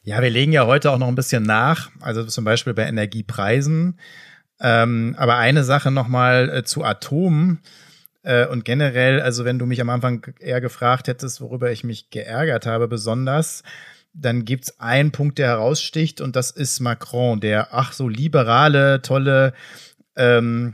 Ja, 0.03 0.21
wir 0.21 0.29
legen 0.29 0.51
ja 0.51 0.65
heute 0.65 0.91
auch 0.91 0.97
noch 0.97 1.07
ein 1.07 1.15
bisschen 1.15 1.43
nach, 1.43 1.91
also 1.99 2.23
zum 2.23 2.43
Beispiel 2.43 2.73
bei 2.73 2.83
Energiepreisen. 2.83 3.99
Ähm, 4.59 5.15
aber 5.17 5.37
eine 5.37 5.63
Sache 5.63 5.91
nochmal 5.91 6.49
äh, 6.49 6.63
zu 6.63 6.83
Atomen. 6.83 7.61
Äh, 8.23 8.47
und 8.47 8.65
generell, 8.65 9.21
also 9.21 9.45
wenn 9.45 9.59
du 9.59 9.65
mich 9.65 9.81
am 9.81 9.89
Anfang 9.89 10.25
eher 10.39 10.61
gefragt 10.61 11.07
hättest, 11.07 11.41
worüber 11.41 11.71
ich 11.71 11.83
mich 11.83 12.09
geärgert 12.09 12.65
habe, 12.65 12.87
besonders, 12.87 13.63
dann 14.13 14.45
gibt's 14.45 14.79
einen 14.79 15.11
Punkt, 15.11 15.37
der 15.37 15.47
heraussticht, 15.47 16.21
und 16.21 16.35
das 16.35 16.51
ist 16.51 16.79
Macron, 16.79 17.39
der 17.39 17.73
ach 17.73 17.93
so 17.93 18.09
liberale, 18.09 19.01
tolle 19.01 19.53
ähm, 20.15 20.73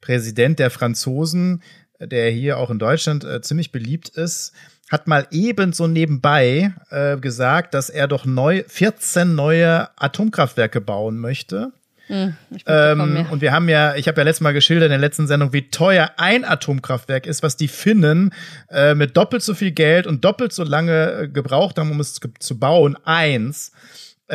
Präsident 0.00 0.58
der 0.58 0.70
Franzosen, 0.70 1.62
der 1.98 2.30
hier 2.30 2.58
auch 2.58 2.70
in 2.70 2.78
Deutschland 2.78 3.24
äh, 3.24 3.40
ziemlich 3.40 3.72
beliebt 3.72 4.10
ist, 4.10 4.52
hat 4.90 5.06
mal 5.08 5.26
ebenso 5.30 5.86
nebenbei 5.86 6.74
äh, 6.90 7.16
gesagt, 7.16 7.74
dass 7.74 7.88
er 7.88 8.06
doch 8.06 8.26
neu 8.26 8.64
14 8.66 9.34
neue 9.34 9.88
Atomkraftwerke 9.98 10.80
bauen 10.80 11.18
möchte. 11.18 11.72
Hm, 12.06 12.34
ähm, 12.66 13.26
und 13.30 13.40
wir 13.40 13.52
haben 13.52 13.68
ja, 13.68 13.94
ich 13.94 14.08
habe 14.08 14.20
ja 14.20 14.24
letztes 14.24 14.42
Mal 14.42 14.52
geschildert 14.52 14.86
in 14.86 14.90
der 14.90 14.98
letzten 14.98 15.26
Sendung, 15.26 15.52
wie 15.52 15.70
teuer 15.70 16.10
ein 16.18 16.44
Atomkraftwerk 16.44 17.26
ist, 17.26 17.42
was 17.42 17.56
die 17.56 17.68
Finnen 17.68 18.34
äh, 18.70 18.94
mit 18.94 19.16
doppelt 19.16 19.42
so 19.42 19.54
viel 19.54 19.70
Geld 19.70 20.06
und 20.06 20.24
doppelt 20.24 20.52
so 20.52 20.64
lange 20.64 21.12
äh, 21.12 21.28
gebraucht 21.28 21.78
haben, 21.78 21.90
um 21.90 22.00
es 22.00 22.20
zu 22.38 22.58
bauen. 22.58 22.96
Eins. 23.04 23.72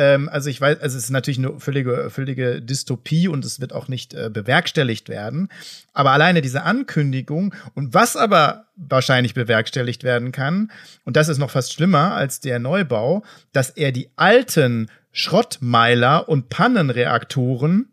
Ähm, 0.00 0.30
also 0.30 0.48
ich 0.48 0.58
weiß, 0.58 0.80
also 0.80 0.96
es 0.96 1.04
ist 1.04 1.10
natürlich 1.10 1.38
eine 1.38 1.60
völlige, 1.60 2.08
völlige 2.08 2.62
Dystopie 2.62 3.28
und 3.28 3.44
es 3.44 3.60
wird 3.60 3.74
auch 3.74 3.86
nicht 3.86 4.14
äh, 4.14 4.30
bewerkstelligt 4.32 5.10
werden. 5.10 5.50
Aber 5.92 6.12
alleine 6.12 6.40
diese 6.40 6.62
Ankündigung 6.62 7.54
und 7.74 7.92
was 7.92 8.16
aber 8.16 8.64
wahrscheinlich 8.76 9.34
bewerkstelligt 9.34 10.02
werden 10.02 10.32
kann, 10.32 10.72
und 11.04 11.16
das 11.16 11.28
ist 11.28 11.36
noch 11.36 11.50
fast 11.50 11.74
schlimmer 11.74 12.14
als 12.14 12.40
der 12.40 12.58
Neubau, 12.58 13.22
dass 13.52 13.68
er 13.68 13.92
die 13.92 14.08
alten 14.16 14.90
Schrottmeiler 15.12 16.30
und 16.30 16.48
Pannenreaktoren, 16.48 17.92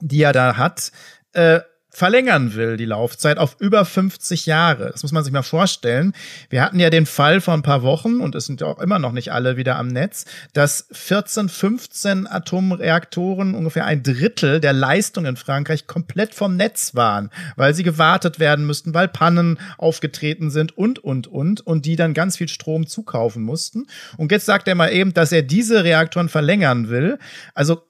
die 0.00 0.22
er 0.22 0.32
da 0.32 0.56
hat, 0.56 0.90
äh, 1.32 1.60
verlängern 1.96 2.54
will, 2.54 2.76
die 2.76 2.84
Laufzeit 2.84 3.38
auf 3.38 3.56
über 3.58 3.86
50 3.86 4.44
Jahre. 4.44 4.90
Das 4.92 5.02
muss 5.02 5.12
man 5.12 5.24
sich 5.24 5.32
mal 5.32 5.40
vorstellen. 5.40 6.12
Wir 6.50 6.60
hatten 6.60 6.78
ja 6.78 6.90
den 6.90 7.06
Fall 7.06 7.40
vor 7.40 7.54
ein 7.54 7.62
paar 7.62 7.82
Wochen, 7.82 8.20
und 8.20 8.34
es 8.34 8.44
sind 8.44 8.60
ja 8.60 8.66
auch 8.66 8.80
immer 8.80 8.98
noch 8.98 9.12
nicht 9.12 9.32
alle 9.32 9.56
wieder 9.56 9.76
am 9.76 9.88
Netz, 9.88 10.26
dass 10.52 10.88
14, 10.92 11.48
15 11.48 12.26
Atomreaktoren, 12.26 13.54
ungefähr 13.54 13.86
ein 13.86 14.02
Drittel 14.02 14.60
der 14.60 14.74
Leistung 14.74 15.24
in 15.24 15.38
Frankreich, 15.38 15.86
komplett 15.86 16.34
vom 16.34 16.56
Netz 16.56 16.94
waren, 16.94 17.30
weil 17.56 17.72
sie 17.72 17.82
gewartet 17.82 18.38
werden 18.38 18.66
müssten, 18.66 18.92
weil 18.92 19.08
Pannen 19.08 19.58
aufgetreten 19.78 20.50
sind 20.50 20.76
und, 20.76 20.98
und, 20.98 21.28
und, 21.28 21.66
und 21.66 21.86
die 21.86 21.96
dann 21.96 22.12
ganz 22.12 22.36
viel 22.36 22.48
Strom 22.48 22.86
zukaufen 22.86 23.42
mussten. 23.42 23.86
Und 24.18 24.32
jetzt 24.32 24.44
sagt 24.44 24.68
er 24.68 24.74
mal 24.74 24.92
eben, 24.92 25.14
dass 25.14 25.32
er 25.32 25.40
diese 25.40 25.82
Reaktoren 25.82 26.28
verlängern 26.28 26.90
will. 26.90 27.18
Also 27.54 27.86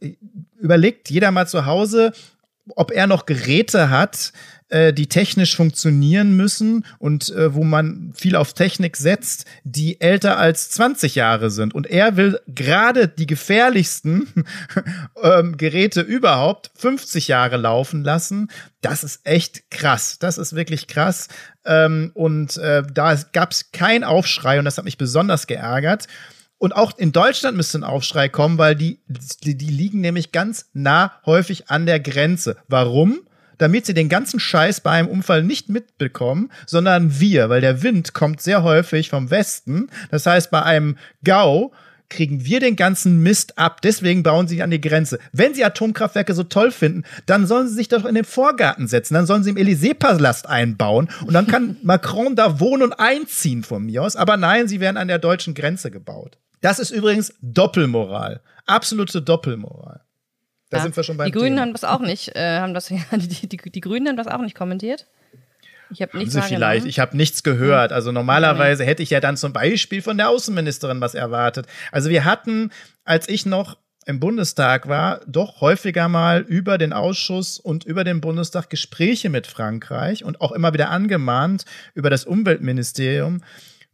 überlegt 0.61 1.11
jeder 1.11 1.33
mal 1.33 1.49
zu 1.49 1.67
Hause, 1.67 2.13
ob 2.75 2.91
er 2.91 3.07
noch 3.07 3.27
Geräte 3.27 3.91
hat, 3.91 4.33
äh, 4.69 4.93
die 4.93 5.07
technisch 5.07 5.55
funktionieren 5.55 6.37
müssen 6.37 6.85
und 6.99 7.31
äh, 7.31 7.55
wo 7.55 7.63
man 7.63 8.13
viel 8.17 8.35
auf 8.35 8.53
Technik 8.53 8.97
setzt, 8.97 9.45
die 9.63 10.01
älter 10.01 10.39
als 10.39 10.71
20 10.71 11.15
Jahre 11.15 11.51
sind. 11.51 11.75
Und 11.75 11.87
er 11.87 12.17
will 12.17 12.41
gerade 12.49 13.07
die 13.07 13.27
gefährlichsten 13.27 14.27
ähm, 15.23 15.57
Geräte 15.57 16.01
überhaupt 16.01 16.73
50 16.75 17.29
Jahre 17.29 17.57
laufen 17.57 18.03
lassen. 18.03 18.49
Das 18.81 19.05
ist 19.05 19.21
echt 19.25 19.71
krass. 19.71 20.19
Das 20.19 20.37
ist 20.37 20.57
wirklich 20.57 20.89
krass. 20.89 21.29
Ähm, 21.65 22.11
und 22.15 22.57
äh, 22.57 22.83
da 22.93 23.15
gab 23.33 23.53
es 23.53 23.71
keinen 23.71 24.03
Aufschrei 24.03 24.59
und 24.59 24.65
das 24.65 24.79
hat 24.79 24.85
mich 24.85 24.99
besonders 24.99 25.47
geärgert. 25.47 26.09
Und 26.59 26.75
auch 26.75 26.97
in 26.97 27.13
Deutschland 27.13 27.57
müsste 27.57 27.79
ein 27.79 27.85
Aufschrei 27.85 28.29
kommen, 28.29 28.59
weil 28.59 28.75
die, 28.75 29.01
die, 29.45 29.57
die 29.57 29.69
liegen 29.69 30.01
nämlich 30.01 30.33
ganz 30.33 30.71
nah 30.73 31.13
häufig 31.27 31.71
an 31.71 31.87
der 31.87 32.01
Grenze. 32.01 32.57
Warum? 32.69 33.21
Damit 33.59 33.87
sie 33.87 33.95
den 33.95 34.09
ganzen 34.09 34.41
Scheiß 34.41 34.81
bei 34.81 34.91
einem 34.91 35.09
Unfall 35.09 35.43
nicht 35.43 35.69
mitbekommen, 35.69 36.51
sondern 36.67 37.21
wir, 37.21 37.49
weil 37.49 37.61
der 37.61 37.83
Wind 37.83 38.13
kommt 38.15 38.41
sehr 38.41 38.63
häufig 38.63 39.09
vom 39.09 39.31
Westen. 39.31 39.89
Das 40.11 40.27
heißt, 40.27 40.51
bei 40.51 40.63
einem 40.63 40.97
Gau 41.25 41.73
kriegen 42.09 42.45
wir 42.45 42.61
den 42.61 42.77
ganzen 42.77 43.23
Mist 43.23 43.59
ab. 43.59 43.83
Deswegen 43.83 44.23
bauen 44.23 44.49
sie 44.49 44.63
an 44.63 44.71
die 44.71 44.81
Grenze. 44.81 45.19
Wenn 45.33 45.55
sie 45.55 45.65
Atomkraftwerke 45.65 46.35
so 46.35 46.45
toll 46.45 46.71
finden, 46.71 47.05
dann 47.27 47.47
sollen 47.47 47.69
sie 47.69 47.75
sich 47.75 47.89
doch 47.89 48.05
in 48.05 48.15
den 48.15 48.25
Vorgarten 48.25 48.89
setzen. 48.89 49.15
Dann 49.15 49.27
sollen 49.27 49.43
sie 49.43 49.51
im 49.51 49.57
Élysée-Palast 49.57 50.49
einbauen. 50.49 51.09
Und 51.27 51.35
dann 51.35 51.47
kann 51.47 51.77
Macron 51.83 52.37
da 52.37 52.61
wohnen 52.61 52.83
und 52.83 52.93
einziehen 52.95 53.63
von 53.63 53.85
mir 53.85 54.03
aus. 54.03 54.17
Aber 54.17 54.37
nein, 54.37 54.69
sie 54.69 54.81
werden 54.81 54.97
an 54.97 55.09
der 55.09 55.19
deutschen 55.19 55.55
Grenze 55.55 55.91
gebaut. 55.91 56.39
Das 56.67 56.81
ist 56.81 56.91
übrigens 56.91 57.33
Doppelmoral. 57.41 58.41
Absolute 58.67 59.23
Doppelmoral. 59.23 60.01
Da 60.69 60.79
ja, 60.79 60.83
sind 60.83 60.97
wir 60.97 61.05
schon 61.05 61.17
beim 61.17 61.27
Die 61.27 61.31
Grünen 61.31 61.51
Thema. 61.51 61.61
haben 61.61 61.73
das 61.73 61.85
auch 61.85 62.01
nicht, 62.01 62.35
äh, 62.35 62.59
haben 62.59 62.75
das, 62.75 62.89
ja, 62.91 62.99
die, 63.13 63.49
die, 63.49 63.57
die 63.57 63.81
Grünen 63.81 64.09
haben 64.09 64.17
das 64.17 64.27
auch 64.27 64.41
nicht 64.41 64.57
kommentiert. 64.57 65.07
Ich 65.91 66.03
habe 66.03 66.19
nichts 66.19 66.37
vielleicht. 66.37 66.85
Ich 66.87 66.99
habe 66.99 67.17
nichts 67.17 67.45
gehört. 67.45 67.93
Also 67.93 68.11
normalerweise 68.11 68.85
hätte 68.85 69.05
ich 69.05 69.11
ja 69.11 69.21
dann 69.21 69.37
zum 69.37 69.53
Beispiel 69.53 70.03
von 70.03 70.17
der 70.17 70.29
Außenministerin 70.29 71.01
was 71.01 71.15
erwartet. 71.15 71.69
Also 71.93 72.11
wir 72.11 72.25
hatten, 72.25 72.73
als 73.05 73.29
ich 73.29 73.47
noch 73.47 73.77
im 74.05 74.19
Bundestag 74.19 74.89
war, 74.89 75.21
doch 75.29 75.61
häufiger 75.61 76.09
mal 76.09 76.41
über 76.41 76.79
den 76.79 76.93
Ausschuss 76.93 77.61
und 77.61 77.85
über 77.85 78.03
den 78.03 78.21
Bundestag 78.21 78.71
Gespräche 78.71 79.31
mit 79.31 79.47
Frankreich 79.47 80.25
und 80.25 80.41
auch 80.41 80.51
immer 80.51 80.73
wieder 80.73 80.91
angemahnt 80.91 81.65
über 81.95 82.11
das 82.11 82.25
Umweltministerium 82.25 83.45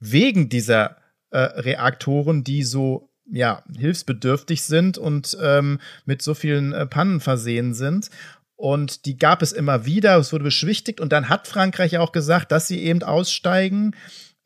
wegen 0.00 0.48
dieser 0.48 1.01
äh, 1.32 1.38
Reaktoren, 1.38 2.44
die 2.44 2.62
so 2.62 3.08
ja, 3.30 3.62
hilfsbedürftig 3.76 4.62
sind 4.62 4.98
und 4.98 5.36
ähm, 5.42 5.80
mit 6.04 6.22
so 6.22 6.34
vielen 6.34 6.72
äh, 6.72 6.86
Pannen 6.86 7.20
versehen 7.20 7.74
sind. 7.74 8.10
Und 8.56 9.06
die 9.06 9.16
gab 9.18 9.42
es 9.42 9.52
immer 9.52 9.86
wieder, 9.86 10.16
es 10.18 10.32
wurde 10.32 10.44
beschwichtigt 10.44 11.00
und 11.00 11.12
dann 11.12 11.28
hat 11.28 11.48
Frankreich 11.48 11.98
auch 11.98 12.12
gesagt, 12.12 12.52
dass 12.52 12.68
sie 12.68 12.80
eben 12.82 13.02
aussteigen 13.02 13.96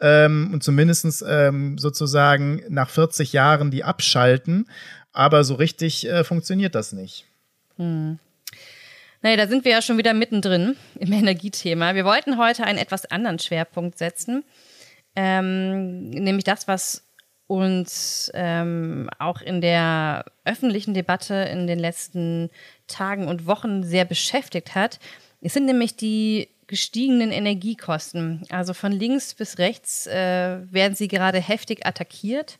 ähm, 0.00 0.50
und 0.52 0.62
zumindest 0.62 1.24
ähm, 1.28 1.76
sozusagen 1.76 2.62
nach 2.68 2.88
40 2.88 3.32
Jahren 3.32 3.70
die 3.70 3.84
abschalten. 3.84 4.68
Aber 5.12 5.44
so 5.44 5.54
richtig 5.54 6.08
äh, 6.08 6.24
funktioniert 6.24 6.74
das 6.74 6.92
nicht. 6.92 7.26
Hm. 7.76 8.18
Naja, 9.22 9.36
da 9.36 9.48
sind 9.48 9.64
wir 9.64 9.72
ja 9.72 9.82
schon 9.82 9.98
wieder 9.98 10.14
mittendrin 10.14 10.76
im 10.98 11.12
Energiethema. 11.12 11.94
Wir 11.94 12.04
wollten 12.04 12.38
heute 12.38 12.64
einen 12.64 12.78
etwas 12.78 13.06
anderen 13.06 13.38
Schwerpunkt 13.38 13.98
setzen 13.98 14.44
ähm, 15.16 16.10
nämlich 16.10 16.44
das, 16.44 16.68
was 16.68 17.02
uns 17.46 18.30
ähm, 18.34 19.08
auch 19.18 19.40
in 19.40 19.60
der 19.60 20.24
öffentlichen 20.44 20.94
Debatte 20.94 21.34
in 21.34 21.66
den 21.66 21.78
letzten 21.78 22.50
Tagen 22.88 23.28
und 23.28 23.46
Wochen 23.46 23.84
sehr 23.84 24.04
beschäftigt 24.04 24.74
hat. 24.74 24.98
Es 25.40 25.52
sind 25.52 25.66
nämlich 25.66 25.96
die 25.96 26.48
gestiegenen 26.66 27.30
Energiekosten. 27.30 28.44
Also 28.50 28.74
von 28.74 28.92
links 28.92 29.34
bis 29.34 29.58
rechts 29.58 30.06
äh, 30.06 30.58
werden 30.70 30.94
sie 30.94 31.08
gerade 31.08 31.40
heftig 31.40 31.86
attackiert. 31.86 32.58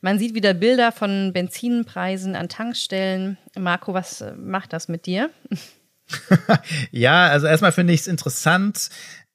Man 0.00 0.18
sieht 0.18 0.34
wieder 0.34 0.54
Bilder 0.54 0.90
von 0.90 1.32
Benzinpreisen 1.32 2.34
an 2.34 2.48
Tankstellen. 2.48 3.38
Marco, 3.58 3.92
was 3.92 4.22
äh, 4.22 4.32
macht 4.32 4.72
das 4.72 4.88
mit 4.88 5.06
dir? 5.06 5.30
ja, 6.90 7.28
also 7.28 7.46
erstmal 7.46 7.72
finde 7.72 7.92
ich 7.92 8.00
es 8.00 8.06
interessant, 8.08 8.90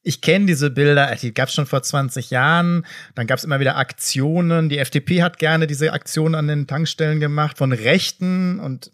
ich 0.07 0.21
kenne 0.21 0.45
diese 0.45 0.69
Bilder, 0.69 1.13
die 1.21 1.33
gab 1.33 1.49
es 1.49 1.53
schon 1.53 1.65
vor 1.65 1.83
20 1.83 2.29
Jahren. 2.29 2.85
Dann 3.13 3.27
gab 3.27 3.39
es 3.39 3.43
immer 3.43 3.59
wieder 3.59 3.75
Aktionen. 3.75 4.69
Die 4.69 4.77
FDP 4.77 5.21
hat 5.21 5.37
gerne 5.37 5.67
diese 5.67 5.91
Aktionen 5.91 6.35
an 6.35 6.47
den 6.47 6.65
Tankstellen 6.65 7.19
gemacht 7.19 7.57
von 7.57 7.73
Rechten 7.73 8.59
und 8.59 8.91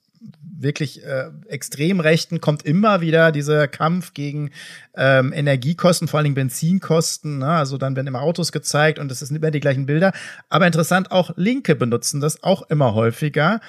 wirklich 0.57 1.03
äh, 1.03 1.25
extrem 1.49 1.99
Rechten 1.99 2.41
kommt 2.41 2.63
immer 2.63 3.01
wieder 3.01 3.31
dieser 3.31 3.67
Kampf 3.67 4.13
gegen 4.13 4.51
ähm, 4.95 5.33
Energiekosten, 5.33 6.07
vor 6.07 6.17
allen 6.17 6.25
Dingen 6.25 6.35
Benzinkosten. 6.35 7.39
Ne? 7.39 7.49
Also 7.49 7.77
dann 7.77 7.95
werden 7.95 8.07
immer 8.07 8.21
Autos 8.21 8.51
gezeigt 8.51 8.97
und 8.97 9.11
es 9.11 9.19
sind 9.19 9.35
immer 9.35 9.51
die 9.51 9.59
gleichen 9.59 9.85
Bilder. 9.85 10.13
Aber 10.49 10.65
interessant, 10.65 11.11
auch 11.11 11.31
Linke 11.35 11.75
benutzen 11.75 12.21
das 12.21 12.41
auch 12.41 12.63
immer 12.69 12.95
häufiger 12.95 13.61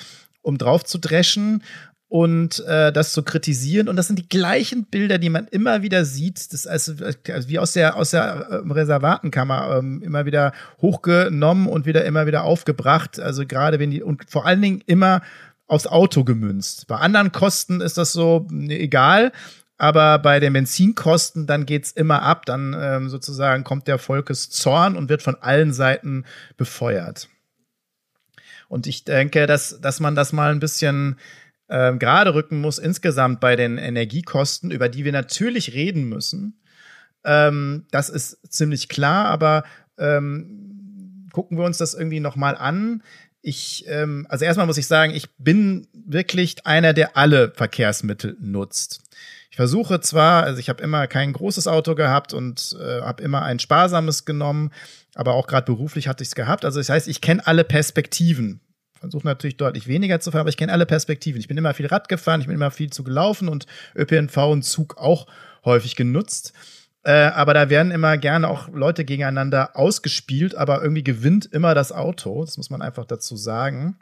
um 0.45 0.59
drauf 0.59 0.85
zu 0.85 0.99
dreschen 0.99 1.63
und 2.09 2.65
äh, 2.67 2.93
das 2.93 3.13
zu 3.13 3.23
kritisieren. 3.23 3.89
Und 3.89 3.97
das 3.97 4.07
sind 4.07 4.19
die 4.19 4.29
gleichen 4.29 4.85
Bilder, 4.87 5.19
die 5.19 5.31
man 5.31 5.47
immer 5.49 5.83
wieder 5.83 6.05
sieht. 6.05 6.53
Das 6.53 6.61
ist 6.61 6.67
also, 6.67 6.93
also 7.29 7.49
wie 7.49 7.59
aus 7.59 7.73
der, 7.73 7.97
aus 7.97 8.11
der 8.11 8.23
äh, 8.23 8.73
Reservatenkammer 8.73 9.79
ähm, 9.79 10.03
immer 10.03 10.27
wieder 10.27 10.53
hochgenommen 10.81 11.67
und 11.67 11.87
wieder 11.87 12.05
immer 12.05 12.27
wieder 12.27 12.45
aufgebracht. 12.45 13.19
Also 13.19 13.47
gerade 13.47 13.79
wenn 13.79 13.91
die, 13.91 14.03
und 14.03 14.31
vor 14.31 14.47
allen 14.47 14.63
Dingen 14.63 14.83
immer 14.87 15.23
aufs 15.67 15.87
Auto 15.87 16.25
gemünzt. 16.25 16.87
Bei 16.87 16.97
anderen 16.97 17.33
Kosten 17.33 17.81
ist 17.81 17.99
das 17.99 18.13
so 18.13 18.47
nee, 18.51 18.79
egal. 18.79 19.33
Aber 19.77 20.21
bei 20.21 20.39
den 20.39 20.53
Benzinkosten, 20.53 21.47
dann 21.47 21.67
geht's 21.67 21.91
immer 21.91 22.23
ab. 22.23 22.47
Dann 22.47 22.77
ähm, 22.79 23.09
sozusagen 23.09 23.65
kommt 23.65 23.89
der 23.89 23.99
Volkeszorn 23.99 24.97
und 24.97 25.09
wird 25.09 25.23
von 25.23 25.37
allen 25.41 25.73
Seiten 25.73 26.25
befeuert. 26.57 27.29
Und 28.69 28.87
ich 28.87 29.05
denke, 29.05 29.47
dass, 29.47 29.81
dass 29.81 30.01
man 30.01 30.15
das 30.15 30.33
mal 30.33 30.53
ein 30.53 30.61
bisschen 30.61 31.17
ähm, 31.69 31.99
gerade 31.99 32.35
rücken 32.35 32.61
muss 32.61 32.79
insgesamt 32.79 33.41
bei 33.41 33.57
den 33.57 33.79
Energiekosten, 33.79 34.71
über 34.71 34.89
die 34.89 35.05
wir 35.05 35.13
natürlich 35.13 35.73
reden 35.75 36.05
müssen. 36.05 36.61
Ähm, 37.25 37.87
das 37.91 38.09
ist 38.11 38.39
ziemlich 38.53 38.89
klar, 38.89 39.27
aber 39.27 39.65
ähm, 39.99 41.29
gucken 41.33 41.59
wir 41.59 41.65
uns 41.65 41.79
das 41.79 41.95
irgendwie 41.95 42.21
noch 42.21 42.37
mal 42.37 42.57
an. 42.57 43.03
Ich, 43.41 43.85
ähm, 43.89 44.27
also 44.29 44.45
erstmal 44.45 44.67
muss 44.67 44.79
ich 44.79 44.87
sagen, 44.87 45.15
ich 45.15 45.35
bin 45.37 45.87
wirklich 45.93 46.67
einer, 46.67 46.93
der 46.93 47.17
alle 47.17 47.53
Verkehrsmittel 47.55 48.37
nutzt. 48.41 49.01
Ich 49.51 49.57
versuche 49.57 50.01
zwar, 50.01 50.43
also 50.43 50.59
ich 50.59 50.69
habe 50.69 50.83
immer 50.83 51.07
kein 51.07 51.33
großes 51.33 51.69
Auto 51.69 51.95
gehabt 51.95 52.33
und 52.35 52.77
äh, 52.81 53.03
habe 53.03 53.23
immer 53.23 53.43
ein 53.43 53.59
sparsames 53.59 54.25
genommen, 54.25 54.71
aber 55.15 55.35
auch 55.35 55.47
gerade 55.47 55.67
beruflich 55.67 56.09
hatte 56.09 56.23
ich 56.23 56.29
es 56.29 56.35
gehabt. 56.35 56.65
Also 56.65 56.81
das 56.81 56.89
heißt, 56.89 57.09
ich 57.09 57.21
kenne 57.21 57.47
alle 57.47 57.65
Perspektiven 57.65 58.61
versuche 59.11 59.27
natürlich 59.27 59.57
deutlich 59.57 59.87
weniger 59.87 60.21
zu 60.21 60.31
fahren, 60.31 60.41
aber 60.41 60.51
ich 60.51 60.57
kenne 60.57 60.73
alle 60.73 60.87
Perspektiven. 60.87 61.41
Ich 61.41 61.49
bin 61.49 61.57
immer 61.57 61.75
viel 61.75 61.87
Rad 61.87 62.09
gefahren, 62.09 62.41
ich 62.41 62.47
bin 62.47 62.57
immer 62.57 62.71
viel 62.71 62.91
zu 62.91 63.05
gelaufen 63.05 63.49
und 63.49 63.67
ÖPNV 63.97 64.37
und 64.37 64.63
Zug 64.63 64.99
auch 64.99 65.27
häufig 65.65 65.97
genutzt. 65.97 66.53
Äh, 67.05 67.13
aber 67.13 67.53
da 67.53 67.69
werden 67.69 67.93
immer 67.93 68.17
gerne 68.17 68.49
auch 68.49 68.69
Leute 68.69 69.05
gegeneinander 69.05 69.77
ausgespielt, 69.77 70.55
aber 70.55 70.83
irgendwie 70.83 71.05
gewinnt 71.05 71.47
immer 71.47 71.75
das 71.75 71.93
Auto. 71.93 72.45
Das 72.45 72.57
muss 72.57 72.71
man 72.71 72.81
einfach 72.81 73.05
dazu 73.05 73.37
sagen. 73.37 73.99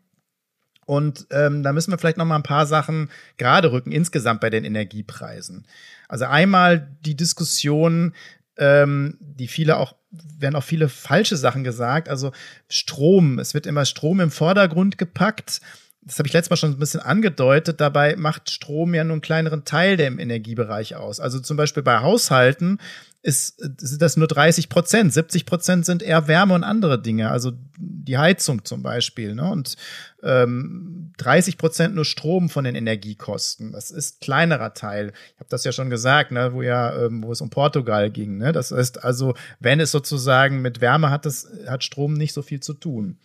Und 0.86 1.26
ähm, 1.30 1.62
da 1.62 1.72
müssen 1.72 1.90
wir 1.92 1.98
vielleicht 1.98 2.16
noch 2.16 2.24
mal 2.24 2.36
ein 2.36 2.42
paar 2.42 2.66
Sachen 2.66 3.10
gerade 3.38 3.72
rücken 3.72 3.92
insgesamt 3.92 4.40
bei 4.40 4.50
den 4.50 4.64
Energiepreisen. 4.64 5.66
Also 6.08 6.26
einmal 6.26 6.88
die 7.04 7.16
Diskussion, 7.16 8.14
ähm, 8.56 9.16
die 9.20 9.48
viele 9.48 9.76
auch 9.76 9.94
werden 10.38 10.56
auch 10.56 10.64
viele 10.64 10.88
falsche 10.88 11.36
Sachen 11.36 11.64
gesagt. 11.64 12.08
Also 12.08 12.32
Strom, 12.68 13.38
es 13.38 13.54
wird 13.54 13.66
immer 13.66 13.84
Strom 13.84 14.20
im 14.20 14.30
Vordergrund 14.30 14.98
gepackt. 14.98 15.60
Das 16.04 16.18
habe 16.18 16.26
ich 16.26 16.32
letztes 16.32 16.50
Mal 16.50 16.56
schon 16.56 16.72
ein 16.72 16.78
bisschen 16.78 17.00
angedeutet. 17.00 17.80
Dabei 17.80 18.16
macht 18.16 18.50
Strom 18.50 18.92
ja 18.92 19.04
nur 19.04 19.14
einen 19.14 19.22
kleineren 19.22 19.64
Teil 19.64 19.96
der 19.96 20.08
im 20.08 20.18
Energiebereich 20.18 20.96
aus. 20.96 21.20
Also 21.20 21.38
zum 21.38 21.56
Beispiel 21.56 21.84
bei 21.84 22.00
Haushalten 22.00 22.78
ist, 23.22 23.60
sind 23.78 24.02
das 24.02 24.16
nur 24.16 24.26
30 24.26 24.68
Prozent. 24.68 25.12
70 25.12 25.46
Prozent 25.46 25.86
sind 25.86 26.02
eher 26.02 26.26
Wärme 26.26 26.54
und 26.54 26.64
andere 26.64 27.00
Dinge, 27.00 27.30
also 27.30 27.52
die 27.78 28.18
Heizung 28.18 28.64
zum 28.64 28.82
Beispiel. 28.82 29.36
Ne? 29.36 29.48
Und 29.48 29.76
ähm, 30.24 31.12
30 31.18 31.56
Prozent 31.56 31.94
nur 31.94 32.04
Strom 32.04 32.48
von 32.48 32.64
den 32.64 32.74
Energiekosten. 32.74 33.70
Das 33.70 33.92
ist 33.92 34.20
kleinerer 34.20 34.74
Teil. 34.74 35.12
Ich 35.34 35.40
habe 35.40 35.50
das 35.50 35.62
ja 35.62 35.70
schon 35.70 35.88
gesagt, 35.88 36.32
ne? 36.32 36.52
wo 36.52 36.62
ja, 36.62 36.96
ähm, 37.06 37.22
wo 37.22 37.30
es 37.30 37.40
um 37.40 37.50
Portugal 37.50 38.10
ging. 38.10 38.38
Ne? 38.38 38.50
Das 38.50 38.72
heißt 38.72 39.04
also, 39.04 39.34
wenn 39.60 39.78
es 39.78 39.92
sozusagen 39.92 40.60
mit 40.60 40.80
Wärme 40.80 41.10
hat, 41.10 41.24
das 41.24 41.48
hat 41.68 41.84
Strom 41.84 42.14
nicht 42.14 42.32
so 42.32 42.42
viel 42.42 42.58
zu 42.58 42.74
tun. 42.74 43.18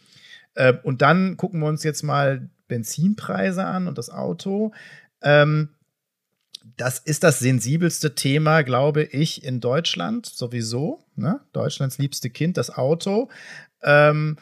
Äh, 0.53 0.74
und 0.84 1.01
dann 1.01 1.38
gucken 1.38 1.60
wir 1.60 1.67
uns 1.67 1.84
jetzt 1.84 2.03
mal 2.03 2.48
Benzinpreise 2.67 3.65
an 3.65 3.88
und 3.88 3.97
das 3.97 4.09
Auto. 4.09 4.74
Ähm, 5.21 5.69
das 6.75 7.00
ist 7.00 7.24
das 7.24 7.39
sensibelste 7.39 8.15
Thema, 8.15 8.62
glaube 8.63 9.03
ich, 9.03 9.43
in 9.43 9.62
Deutschland 9.62 10.25
sowieso. 10.25 11.03
Ne? 11.15 11.39
Deutschlands 11.53 11.97
liebste 11.97 12.29
Kind, 12.29 12.57
das 12.57 12.75
Auto. 12.75 13.29
Ähm, 13.83 14.38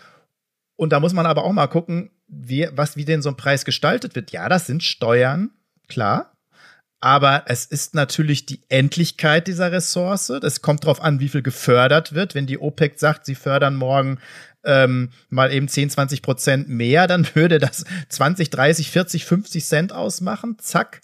und 0.75 0.91
da 0.91 0.99
muss 0.99 1.13
man 1.13 1.25
aber 1.25 1.43
auch 1.43 1.53
mal 1.53 1.67
gucken, 1.67 2.09
wie, 2.27 2.67
was, 2.71 2.97
wie 2.97 3.05
denn 3.05 3.21
so 3.21 3.29
ein 3.29 3.37
Preis 3.37 3.65
gestaltet 3.65 4.15
wird. 4.15 4.31
Ja, 4.31 4.49
das 4.49 4.65
sind 4.65 4.83
Steuern, 4.83 5.51
klar. 5.87 6.31
Aber 6.99 7.43
es 7.47 7.65
ist 7.65 7.93
natürlich 7.93 8.47
die 8.47 8.63
Endlichkeit 8.67 9.47
dieser 9.47 9.71
Ressource. 9.71 10.33
Das 10.41 10.61
kommt 10.61 10.83
darauf 10.83 11.01
an, 11.01 11.19
wie 11.19 11.29
viel 11.29 11.43
gefördert 11.43 12.13
wird. 12.13 12.33
Wenn 12.33 12.47
die 12.47 12.57
OPEC 12.57 12.97
sagt, 12.97 13.25
sie 13.25 13.35
fördern 13.35 13.75
morgen 13.75 14.17
ähm, 14.65 15.09
mal 15.29 15.51
eben 15.51 15.67
10, 15.67 15.89
20 15.89 16.21
Prozent 16.21 16.69
mehr, 16.69 17.07
dann 17.07 17.27
würde 17.33 17.59
das 17.59 17.85
20, 18.09 18.49
30, 18.49 18.91
40, 18.91 19.25
50 19.25 19.65
Cent 19.65 19.93
ausmachen. 19.93 20.57
Zack. 20.59 21.01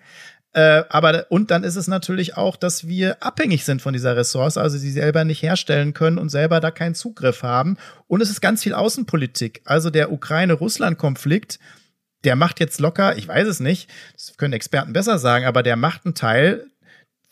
Äh, 0.53 0.83
aber 0.89 1.27
und 1.29 1.49
dann 1.49 1.63
ist 1.63 1.77
es 1.77 1.87
natürlich 1.87 2.35
auch, 2.35 2.57
dass 2.57 2.85
wir 2.85 3.23
abhängig 3.23 3.63
sind 3.63 3.81
von 3.81 3.93
dieser 3.93 4.17
Ressource, 4.17 4.57
also 4.57 4.77
sie 4.77 4.91
selber 4.91 5.23
nicht 5.23 5.41
herstellen 5.41 5.93
können 5.93 6.17
und 6.17 6.27
selber 6.27 6.59
da 6.59 6.71
keinen 6.71 6.95
Zugriff 6.95 7.43
haben. 7.43 7.77
Und 8.07 8.21
es 8.21 8.29
ist 8.29 8.41
ganz 8.41 8.61
viel 8.61 8.73
Außenpolitik. 8.73 9.61
Also 9.63 9.89
der 9.89 10.11
Ukraine-Russland-Konflikt, 10.11 11.59
der 12.25 12.35
macht 12.35 12.59
jetzt 12.59 12.81
locker, 12.81 13.17
ich 13.17 13.27
weiß 13.27 13.47
es 13.47 13.61
nicht, 13.61 13.89
das 14.13 14.35
können 14.35 14.53
Experten 14.53 14.91
besser 14.91 15.19
sagen, 15.19 15.45
aber 15.45 15.63
der 15.63 15.77
macht 15.77 16.05
einen 16.05 16.15
Teil 16.15 16.65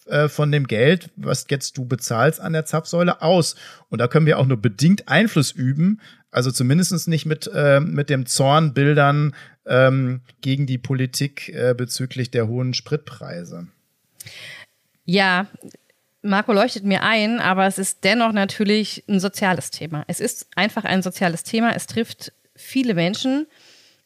äh, 0.09 0.29
von 0.29 0.51
dem 0.51 0.67
Geld, 0.67 1.09
was 1.15 1.45
jetzt 1.49 1.77
du 1.77 1.85
bezahlst 1.85 2.41
an 2.41 2.53
der 2.53 2.65
Zapfsäule 2.65 3.21
aus. 3.21 3.55
Und 3.89 3.99
da 3.99 4.07
können 4.07 4.25
wir 4.25 4.39
auch 4.39 4.45
nur 4.45 4.61
bedingt 4.61 5.07
Einfluss 5.07 5.51
üben, 5.51 6.01
also 6.31 6.51
zumindest 6.51 7.07
nicht 7.07 7.25
mit, 7.25 7.49
äh, 7.53 7.79
mit 7.79 8.09
dem 8.09 8.25
Zornbildern 8.25 9.35
ähm, 9.65 10.21
gegen 10.41 10.65
die 10.65 10.77
Politik 10.77 11.49
äh, 11.49 11.73
bezüglich 11.75 12.31
der 12.31 12.47
hohen 12.47 12.73
Spritpreise. 12.73 13.67
Ja, 15.05 15.47
Marco 16.21 16.53
leuchtet 16.53 16.83
mir 16.83 17.03
ein, 17.03 17.39
aber 17.39 17.65
es 17.65 17.77
ist 17.77 18.03
dennoch 18.03 18.33
natürlich 18.33 19.03
ein 19.07 19.19
soziales 19.19 19.71
Thema. 19.71 20.03
Es 20.07 20.19
ist 20.19 20.47
einfach 20.55 20.83
ein 20.83 21.01
soziales 21.01 21.43
Thema. 21.43 21.75
Es 21.75 21.87
trifft 21.87 22.33
viele 22.55 22.93
Menschen 22.93 23.47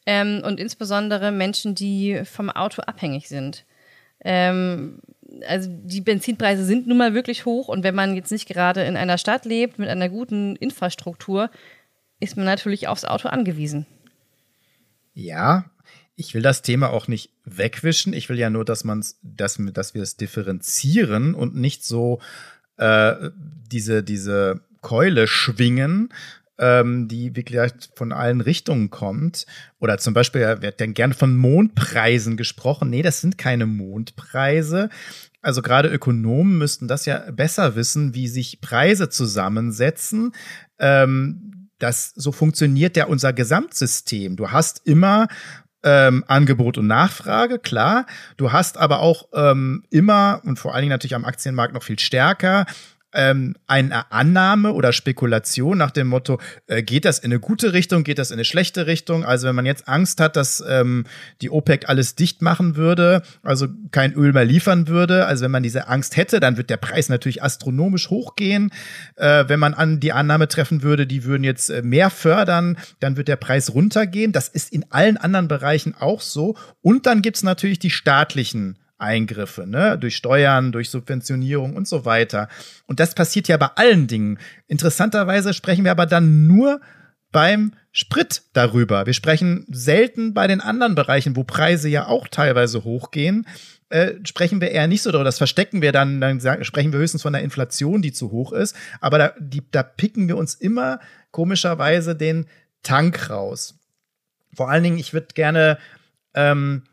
ähm, 0.05 0.41
und 0.45 0.59
insbesondere 0.59 1.31
Menschen, 1.31 1.75
die 1.75 2.21
vom 2.23 2.49
Auto 2.49 2.81
abhängig 2.83 3.27
sind. 3.27 3.65
Ähm, 4.23 4.99
also 5.47 5.69
die 5.69 6.01
Benzinpreise 6.01 6.65
sind 6.65 6.87
nun 6.87 6.97
mal 6.97 7.13
wirklich 7.13 7.45
hoch 7.45 7.67
und 7.67 7.83
wenn 7.83 7.95
man 7.95 8.15
jetzt 8.15 8.31
nicht 8.31 8.47
gerade 8.47 8.83
in 8.83 8.97
einer 8.97 9.17
Stadt 9.17 9.45
lebt 9.45 9.79
mit 9.79 9.89
einer 9.89 10.09
guten 10.09 10.55
Infrastruktur, 10.55 11.49
ist 12.19 12.37
man 12.37 12.45
natürlich 12.45 12.87
aufs 12.87 13.05
Auto 13.05 13.27
angewiesen. 13.27 13.85
Ja, 15.13 15.65
ich 16.15 16.33
will 16.33 16.41
das 16.41 16.61
Thema 16.61 16.91
auch 16.91 17.07
nicht 17.07 17.31
wegwischen. 17.43 18.13
Ich 18.13 18.29
will 18.29 18.37
ja 18.37 18.49
nur, 18.49 18.65
dass 18.65 18.83
man 18.83 19.03
dass, 19.21 19.59
dass 19.59 19.93
wir 19.93 20.01
es 20.01 20.15
differenzieren 20.15 21.33
und 21.35 21.55
nicht 21.55 21.83
so 21.83 22.19
äh, 22.77 23.29
diese, 23.71 24.03
diese 24.03 24.61
Keule 24.81 25.27
schwingen, 25.27 26.13
ähm, 26.57 27.07
die 27.07 27.35
wirklich 27.35 27.71
von 27.95 28.11
allen 28.11 28.41
Richtungen 28.41 28.89
kommt. 28.89 29.45
Oder 29.79 29.97
zum 29.97 30.13
Beispiel 30.13 30.61
wird 30.61 30.79
dann 30.81 30.93
gerne 30.93 31.13
von 31.13 31.35
Mondpreisen 31.35 32.37
gesprochen. 32.37 32.89
Nee, 32.89 33.01
das 33.01 33.21
sind 33.21 33.37
keine 33.37 33.65
Mondpreise. 33.65 34.89
Also 35.41 35.61
gerade 35.61 35.89
Ökonomen 35.89 36.57
müssten 36.57 36.87
das 36.87 37.05
ja 37.05 37.31
besser 37.31 37.75
wissen, 37.75 38.13
wie 38.13 38.27
sich 38.27 38.61
Preise 38.61 39.09
zusammensetzen. 39.09 40.31
Ähm, 40.79 41.69
das 41.79 42.13
so 42.15 42.31
funktioniert 42.31 42.95
ja 42.95 43.05
unser 43.05 43.33
Gesamtsystem. 43.33 44.37
Du 44.37 44.51
hast 44.51 44.87
immer 44.87 45.27
ähm, 45.83 46.23
Angebot 46.27 46.77
und 46.77 46.87
Nachfrage, 46.87 47.59
klar. 47.59 48.05
Du 48.37 48.53
hast 48.53 48.77
aber 48.77 48.99
auch 48.99 49.27
ähm, 49.33 49.83
immer 49.89 50.41
und 50.45 50.57
vor 50.57 50.73
allen 50.73 50.83
Dingen 50.83 50.91
natürlich 50.91 51.15
am 51.15 51.25
Aktienmarkt 51.25 51.73
noch 51.73 51.83
viel 51.83 51.99
stärker 51.99 52.65
ähm, 53.13 53.55
eine 53.67 54.11
Annahme 54.11 54.73
oder 54.73 54.93
Spekulation 54.93 55.77
nach 55.77 55.91
dem 55.91 56.07
Motto, 56.07 56.39
äh, 56.67 56.83
geht 56.83 57.05
das 57.05 57.19
in 57.19 57.31
eine 57.31 57.39
gute 57.39 57.73
Richtung, 57.73 58.03
geht 58.03 58.19
das 58.19 58.31
in 58.31 58.35
eine 58.35 58.45
schlechte 58.45 58.87
Richtung? 58.87 59.25
Also 59.25 59.47
wenn 59.47 59.55
man 59.55 59.65
jetzt 59.65 59.87
Angst 59.87 60.19
hat, 60.19 60.35
dass 60.35 60.63
ähm, 60.67 61.05
die 61.41 61.49
OPEC 61.49 61.89
alles 61.89 62.15
dicht 62.15 62.41
machen 62.41 62.75
würde, 62.75 63.21
also 63.43 63.67
kein 63.91 64.13
Öl 64.13 64.33
mehr 64.33 64.45
liefern 64.45 64.87
würde, 64.87 65.25
also 65.25 65.43
wenn 65.43 65.51
man 65.51 65.63
diese 65.63 65.87
Angst 65.87 66.17
hätte, 66.17 66.39
dann 66.39 66.57
wird 66.57 66.69
der 66.69 66.77
Preis 66.77 67.09
natürlich 67.09 67.43
astronomisch 67.43 68.09
hochgehen. 68.09 68.71
Äh, 69.15 69.45
wenn 69.47 69.59
man 69.59 69.73
an 69.73 69.99
die 69.99 70.11
Annahme 70.11 70.47
treffen 70.47 70.83
würde, 70.83 71.07
die 71.07 71.23
würden 71.23 71.43
jetzt 71.43 71.69
äh, 71.69 71.81
mehr 71.81 72.09
fördern, 72.09 72.77
dann 72.99 73.17
wird 73.17 73.27
der 73.27 73.35
Preis 73.35 73.73
runtergehen. 73.73 74.31
Das 74.31 74.47
ist 74.47 74.71
in 74.71 74.85
allen 74.91 75.17
anderen 75.17 75.47
Bereichen 75.47 75.95
auch 75.99 76.21
so. 76.21 76.55
Und 76.81 77.05
dann 77.05 77.21
gibt's 77.21 77.43
natürlich 77.43 77.79
die 77.79 77.89
staatlichen 77.89 78.77
Eingriffe, 79.03 79.67
ne? 79.67 79.97
durch 79.99 80.15
Steuern, 80.15 80.71
durch 80.71 80.89
Subventionierung 80.89 81.75
und 81.75 81.87
so 81.87 82.05
weiter. 82.05 82.47
Und 82.87 82.99
das 82.99 83.13
passiert 83.13 83.47
ja 83.47 83.57
bei 83.57 83.69
allen 83.75 84.07
Dingen. 84.07 84.39
Interessanterweise 84.67 85.53
sprechen 85.53 85.83
wir 85.83 85.91
aber 85.91 86.05
dann 86.05 86.47
nur 86.47 86.81
beim 87.31 87.73
Sprit 87.91 88.43
darüber. 88.53 89.05
Wir 89.05 89.13
sprechen 89.13 89.65
selten 89.69 90.33
bei 90.33 90.47
den 90.47 90.61
anderen 90.61 90.95
Bereichen, 90.95 91.35
wo 91.35 91.43
Preise 91.43 91.89
ja 91.89 92.07
auch 92.07 92.27
teilweise 92.27 92.83
hochgehen. 92.83 93.45
Äh, 93.89 94.13
sprechen 94.23 94.61
wir 94.61 94.71
eher 94.71 94.87
nicht 94.87 95.03
so 95.03 95.11
darüber. 95.11 95.25
Das 95.25 95.37
verstecken 95.37 95.81
wir 95.81 95.91
dann, 95.91 96.19
dann 96.19 96.39
sagen, 96.39 96.63
sprechen 96.63 96.91
wir 96.91 96.99
höchstens 96.99 97.21
von 97.21 97.33
der 97.33 97.43
Inflation, 97.43 98.01
die 98.01 98.13
zu 98.13 98.31
hoch 98.31 98.53
ist. 98.53 98.75
Aber 99.01 99.17
da, 99.17 99.33
die, 99.39 99.61
da 99.69 99.83
picken 99.83 100.27
wir 100.27 100.37
uns 100.37 100.55
immer 100.55 100.99
komischerweise 101.29 102.15
den 102.15 102.47
Tank 102.81 103.29
raus. 103.29 103.75
Vor 104.55 104.69
allen 104.69 104.83
Dingen, 104.83 104.97
ich 104.97 105.13
würde 105.13 105.27
gerne 105.33 105.77
ähm, 106.33 106.83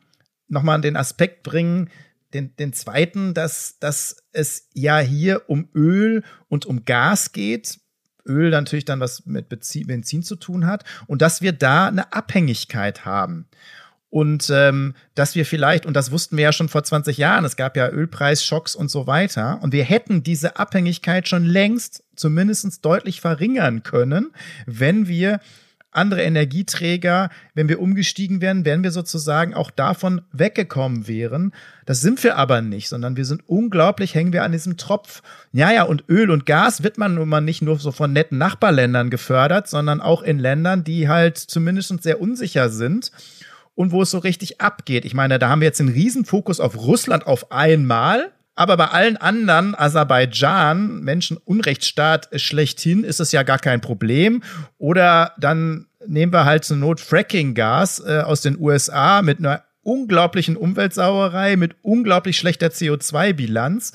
nochmal 0.50 0.80
den 0.80 0.96
Aspekt 0.96 1.42
bringen, 1.42 1.88
den, 2.34 2.54
den 2.56 2.72
zweiten, 2.72 3.34
dass, 3.34 3.78
dass 3.80 4.16
es 4.32 4.68
ja 4.74 4.98
hier 4.98 5.48
um 5.48 5.68
Öl 5.74 6.22
und 6.48 6.66
um 6.66 6.84
Gas 6.84 7.32
geht. 7.32 7.80
Öl 8.26 8.50
natürlich 8.50 8.84
dann 8.84 9.00
was 9.00 9.26
mit 9.26 9.48
Benzin 9.48 10.22
zu 10.22 10.36
tun 10.36 10.66
hat 10.66 10.84
und 11.06 11.22
dass 11.22 11.42
wir 11.42 11.52
da 11.52 11.88
eine 11.88 12.12
Abhängigkeit 12.12 13.04
haben. 13.04 13.46
Und 14.10 14.50
ähm, 14.52 14.94
dass 15.14 15.36
wir 15.36 15.46
vielleicht, 15.46 15.86
und 15.86 15.94
das 15.94 16.10
wussten 16.10 16.36
wir 16.36 16.44
ja 16.44 16.52
schon 16.52 16.68
vor 16.68 16.82
20 16.82 17.16
Jahren, 17.16 17.44
es 17.44 17.56
gab 17.56 17.76
ja 17.76 17.88
Ölpreisschocks 17.88 18.74
und 18.74 18.90
so 18.90 19.06
weiter, 19.06 19.60
und 19.62 19.72
wir 19.72 19.84
hätten 19.84 20.24
diese 20.24 20.56
Abhängigkeit 20.56 21.28
schon 21.28 21.44
längst 21.44 22.02
zumindest 22.16 22.84
deutlich 22.84 23.20
verringern 23.20 23.84
können, 23.84 24.32
wenn 24.66 25.06
wir 25.06 25.40
andere 25.92 26.22
Energieträger, 26.22 27.30
wenn 27.54 27.68
wir 27.68 27.80
umgestiegen 27.80 28.40
wären, 28.40 28.64
wären 28.64 28.82
wir 28.82 28.90
sozusagen 28.90 29.54
auch 29.54 29.70
davon 29.70 30.22
weggekommen 30.32 31.08
wären. 31.08 31.52
Das 31.86 32.00
sind 32.00 32.22
wir 32.22 32.36
aber 32.36 32.62
nicht, 32.62 32.88
sondern 32.88 33.16
wir 33.16 33.24
sind 33.24 33.42
unglaublich, 33.48 34.14
hängen 34.14 34.32
wir 34.32 34.44
an 34.44 34.52
diesem 34.52 34.76
Tropf. 34.76 35.22
Ja, 35.52 35.72
ja, 35.72 35.82
und 35.82 36.04
Öl 36.08 36.30
und 36.30 36.46
Gas 36.46 36.82
wird 36.82 36.98
man 36.98 37.14
nun 37.14 37.28
mal 37.28 37.40
nicht 37.40 37.62
nur 37.62 37.78
so 37.78 37.90
von 37.92 38.12
netten 38.12 38.38
Nachbarländern 38.38 39.10
gefördert, 39.10 39.68
sondern 39.68 40.00
auch 40.00 40.22
in 40.22 40.38
Ländern, 40.38 40.84
die 40.84 41.08
halt 41.08 41.38
zumindest 41.38 42.02
sehr 42.02 42.20
unsicher 42.20 42.68
sind 42.68 43.10
und 43.74 43.92
wo 43.92 44.02
es 44.02 44.10
so 44.10 44.18
richtig 44.18 44.60
abgeht. 44.60 45.04
Ich 45.04 45.14
meine, 45.14 45.38
da 45.38 45.48
haben 45.48 45.60
wir 45.60 45.66
jetzt 45.66 45.80
einen 45.80 45.88
Riesenfokus 45.88 46.60
auf 46.60 46.76
Russland 46.76 47.26
auf 47.26 47.50
einmal. 47.50 48.30
Aber 48.60 48.76
bei 48.76 48.88
allen 48.88 49.16
anderen, 49.16 49.74
Aserbaidschan, 49.74 51.00
Menschenunrechtsstaat 51.00 52.28
schlechthin, 52.38 53.04
ist 53.04 53.18
es 53.18 53.32
ja 53.32 53.42
gar 53.42 53.58
kein 53.58 53.80
Problem. 53.80 54.42
Oder 54.76 55.32
dann 55.38 55.86
nehmen 56.06 56.30
wir 56.30 56.44
halt 56.44 56.66
zur 56.66 56.76
Not 56.76 57.00
Fracking-Gas 57.00 58.00
äh, 58.00 58.18
aus 58.18 58.42
den 58.42 58.60
USA 58.60 59.22
mit 59.22 59.38
einer 59.38 59.64
unglaublichen 59.80 60.58
Umweltsauerei, 60.58 61.56
mit 61.56 61.76
unglaublich 61.80 62.36
schlechter 62.36 62.66
CO2-Bilanz. 62.66 63.92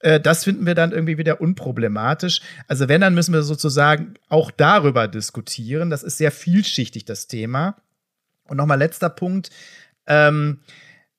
Äh, 0.00 0.18
das 0.18 0.42
finden 0.42 0.66
wir 0.66 0.74
dann 0.74 0.90
irgendwie 0.90 1.16
wieder 1.16 1.40
unproblematisch. 1.40 2.40
Also 2.66 2.88
wenn, 2.88 3.00
dann 3.00 3.14
müssen 3.14 3.32
wir 3.32 3.42
sozusagen 3.42 4.14
auch 4.28 4.50
darüber 4.50 5.06
diskutieren. 5.06 5.90
Das 5.90 6.02
ist 6.02 6.18
sehr 6.18 6.32
vielschichtig, 6.32 7.04
das 7.04 7.28
Thema. 7.28 7.76
Und 8.48 8.56
nochmal 8.56 8.78
letzter 8.78 9.10
Punkt. 9.10 9.50
Ähm, 10.08 10.58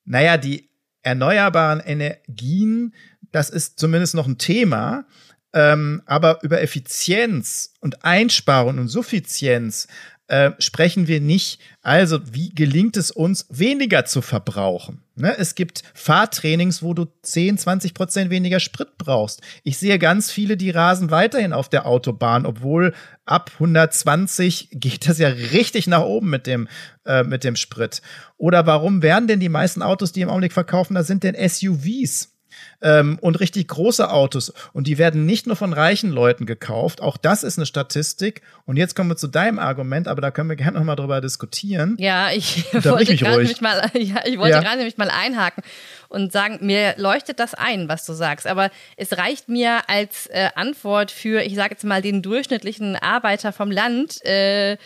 naja, 0.03 0.35
die 0.35 0.68
erneuerbaren 1.03 1.79
Energien, 1.79 2.93
das 3.31 3.49
ist 3.49 3.79
zumindest 3.79 4.15
noch 4.15 4.27
ein 4.27 4.37
Thema. 4.37 5.05
Ähm, 5.51 6.03
aber 6.05 6.43
über 6.43 6.61
Effizienz 6.61 7.73
und 7.79 8.03
Einsparung 8.05 8.77
und 8.77 8.87
Suffizienz 8.87 9.87
äh, 10.29 10.51
sprechen 10.59 11.07
wir 11.07 11.21
nicht. 11.21 11.59
Also, 11.81 12.19
wie 12.31 12.49
gelingt 12.49 12.97
es 12.97 13.09
uns, 13.09 13.47
weniger 13.49 14.05
zu 14.05 14.21
verbrauchen? 14.21 15.01
Ne? 15.15 15.35
Es 15.37 15.55
gibt 15.55 15.81
Fahrtrainings, 15.95 16.83
wo 16.83 16.93
du 16.93 17.07
10, 17.23 17.57
20 17.57 17.95
Prozent 17.95 18.29
weniger 18.29 18.59
Sprit 18.59 18.97
brauchst. 18.99 19.41
Ich 19.63 19.79
sehe 19.79 19.97
ganz 19.97 20.31
viele, 20.31 20.55
die 20.55 20.69
rasen 20.69 21.09
weiterhin 21.09 21.51
auf 21.51 21.67
der 21.67 21.87
Autobahn, 21.87 22.45
obwohl 22.45 22.93
ab 23.25 23.49
120 23.55 24.69
geht 24.71 25.09
das 25.09 25.17
ja 25.17 25.29
richtig 25.29 25.87
nach 25.87 26.03
oben 26.03 26.29
mit 26.29 26.45
dem, 26.45 26.67
äh, 27.05 27.23
mit 27.23 27.43
dem 27.43 27.55
Sprit. 27.55 28.03
Oder 28.37 28.67
warum 28.67 29.01
werden 29.01 29.27
denn 29.27 29.39
die 29.39 29.49
meisten 29.49 29.81
Autos, 29.81 30.11
die 30.11 30.21
im 30.21 30.29
Augenblick 30.29 30.53
verkaufen, 30.53 30.93
da 30.93 31.03
sind 31.03 31.23
denn 31.23 31.35
SUVs? 31.35 32.38
Ähm, 32.81 33.17
und 33.21 33.39
richtig 33.39 33.67
große 33.67 34.09
Autos. 34.09 34.53
Und 34.73 34.87
die 34.87 34.97
werden 34.97 35.25
nicht 35.25 35.47
nur 35.47 35.55
von 35.55 35.73
reichen 35.73 36.11
Leuten 36.11 36.45
gekauft. 36.45 37.01
Auch 37.01 37.17
das 37.17 37.43
ist 37.43 37.57
eine 37.57 37.65
Statistik. 37.65 38.41
Und 38.65 38.77
jetzt 38.77 38.95
kommen 38.95 39.09
wir 39.09 39.17
zu 39.17 39.27
deinem 39.27 39.59
Argument, 39.59 40.07
aber 40.07 40.21
da 40.21 40.31
können 40.31 40.49
wir 40.49 40.55
gerne 40.55 40.77
noch 40.77 40.85
mal 40.85 40.95
drüber 40.95 41.21
diskutieren. 41.21 41.95
Ja, 41.99 42.31
ich 42.31 42.73
wollte 42.73 43.15
gerade 43.15 43.37
nämlich 43.37 43.61
mal, 43.61 43.89
ja, 43.93 44.21
ich 44.25 44.37
wollte 44.37 44.55
ja. 44.55 44.61
gerade 44.61 44.77
nämlich 44.77 44.97
mal 44.97 45.09
einhaken 45.09 45.63
und 46.07 46.31
sagen, 46.31 46.59
mir 46.61 46.95
leuchtet 46.97 47.39
das 47.39 47.53
ein, 47.53 47.87
was 47.87 48.05
du 48.05 48.13
sagst. 48.13 48.47
Aber 48.47 48.71
es 48.97 49.17
reicht 49.17 49.49
mir 49.49 49.81
als 49.87 50.27
äh, 50.27 50.49
Antwort 50.55 51.11
für, 51.11 51.43
ich 51.43 51.55
sage 51.55 51.71
jetzt 51.71 51.83
mal, 51.83 52.01
den 52.01 52.21
durchschnittlichen 52.21 52.95
Arbeiter 52.95 53.51
vom 53.51 53.71
Land, 53.71 54.23
äh, 54.25 54.77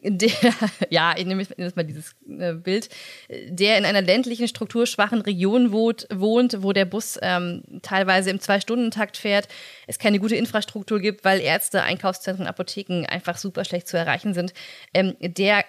der, 0.00 0.30
ja, 0.90 1.14
ich 1.16 1.26
nehme 1.26 1.44
jetzt 1.56 1.76
mal 1.76 1.82
dieses 1.82 2.14
äh, 2.38 2.52
Bild, 2.54 2.88
der 3.28 3.78
in 3.78 3.84
einer 3.84 4.02
ländlichen, 4.02 4.48
strukturschwachen 4.48 5.20
Region 5.20 5.72
wohnt, 5.72 6.06
wohnt 6.12 6.62
wo 6.62 6.72
der 6.72 6.84
Bus 6.84 7.18
ähm, 7.22 7.62
teilweise 7.82 8.30
im 8.30 8.40
Zwei-Stunden-Takt 8.40 9.16
fährt, 9.16 9.48
es 9.86 9.98
keine 9.98 10.20
gute 10.20 10.36
Infrastruktur 10.36 11.00
gibt, 11.00 11.24
weil 11.24 11.40
Ärzte, 11.40 11.82
Einkaufszentren, 11.82 12.46
Apotheken 12.46 13.06
einfach 13.06 13.38
super 13.38 13.64
schlecht 13.64 13.88
zu 13.88 13.96
erreichen 13.96 14.34
sind, 14.34 14.52
ähm, 14.94 15.16
der 15.20 15.64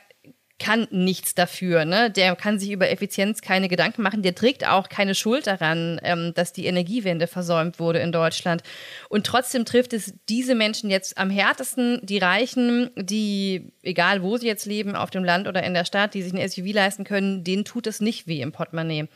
kann 0.60 0.88
nichts 0.92 1.34
dafür. 1.34 1.86
Ne? 1.86 2.12
Der 2.12 2.36
kann 2.36 2.60
sich 2.60 2.72
über 2.72 2.90
Effizienz 2.90 3.42
keine 3.42 3.70
Gedanken 3.70 4.02
machen. 4.02 4.22
Der 4.22 4.36
trägt 4.36 4.68
auch 4.68 4.90
keine 4.90 5.16
Schuld 5.16 5.48
daran, 5.48 6.00
ähm, 6.04 6.34
dass 6.36 6.54
die 6.54 6.66
Energiewende 6.66 7.28
versäumt 7.28 7.80
wurde 7.80 8.00
in 8.00 8.12
Deutschland. 8.12 8.62
Und 9.08 9.26
trotzdem 9.26 9.66
trifft 9.66 9.94
es 9.94 10.14
diese 10.28 10.56
Menschen 10.56 10.90
jetzt 10.90 11.18
am 11.18 11.30
härtesten, 11.30 12.00
die 12.04 12.18
Reichen, 12.18 12.92
die, 12.96 13.72
egal 13.82 14.22
wo 14.22 14.38
sie 14.38 14.48
jetzt 14.48 14.66
leben, 14.66 14.96
auf 14.96 15.10
dem 15.10 15.24
Land 15.24 15.48
oder 15.48 15.64
in 15.64 15.74
der 15.74 15.86
Stadt, 15.86 16.14
die 16.14 16.22
sich 16.22 16.34
ein 16.34 16.48
SUV 16.48 16.74
leisten 16.74 17.06
können, 17.06 17.44
denen 17.44 17.66
tut 17.66 17.88
es 17.88 18.02
nicht 18.02 18.28
weh 18.28 18.42
im 18.42 18.52
Portemonnaie. 18.52 19.08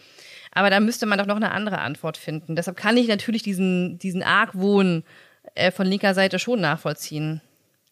Aber 0.52 0.70
da 0.70 0.80
müsste 0.80 1.06
man 1.06 1.18
doch 1.18 1.26
noch 1.26 1.36
eine 1.36 1.52
andere 1.52 1.80
Antwort 1.80 2.18
finden. 2.18 2.56
Deshalb 2.56 2.78
kann 2.78 2.96
ich 2.96 3.08
natürlich 3.08 3.44
diesen, 3.44 3.98
diesen 4.00 4.24
Argwohn 4.24 5.04
äh, 5.56 5.72
von 5.72 5.88
linker 5.88 6.14
Seite 6.14 6.40
schon 6.40 6.62
nachvollziehen. 6.62 7.42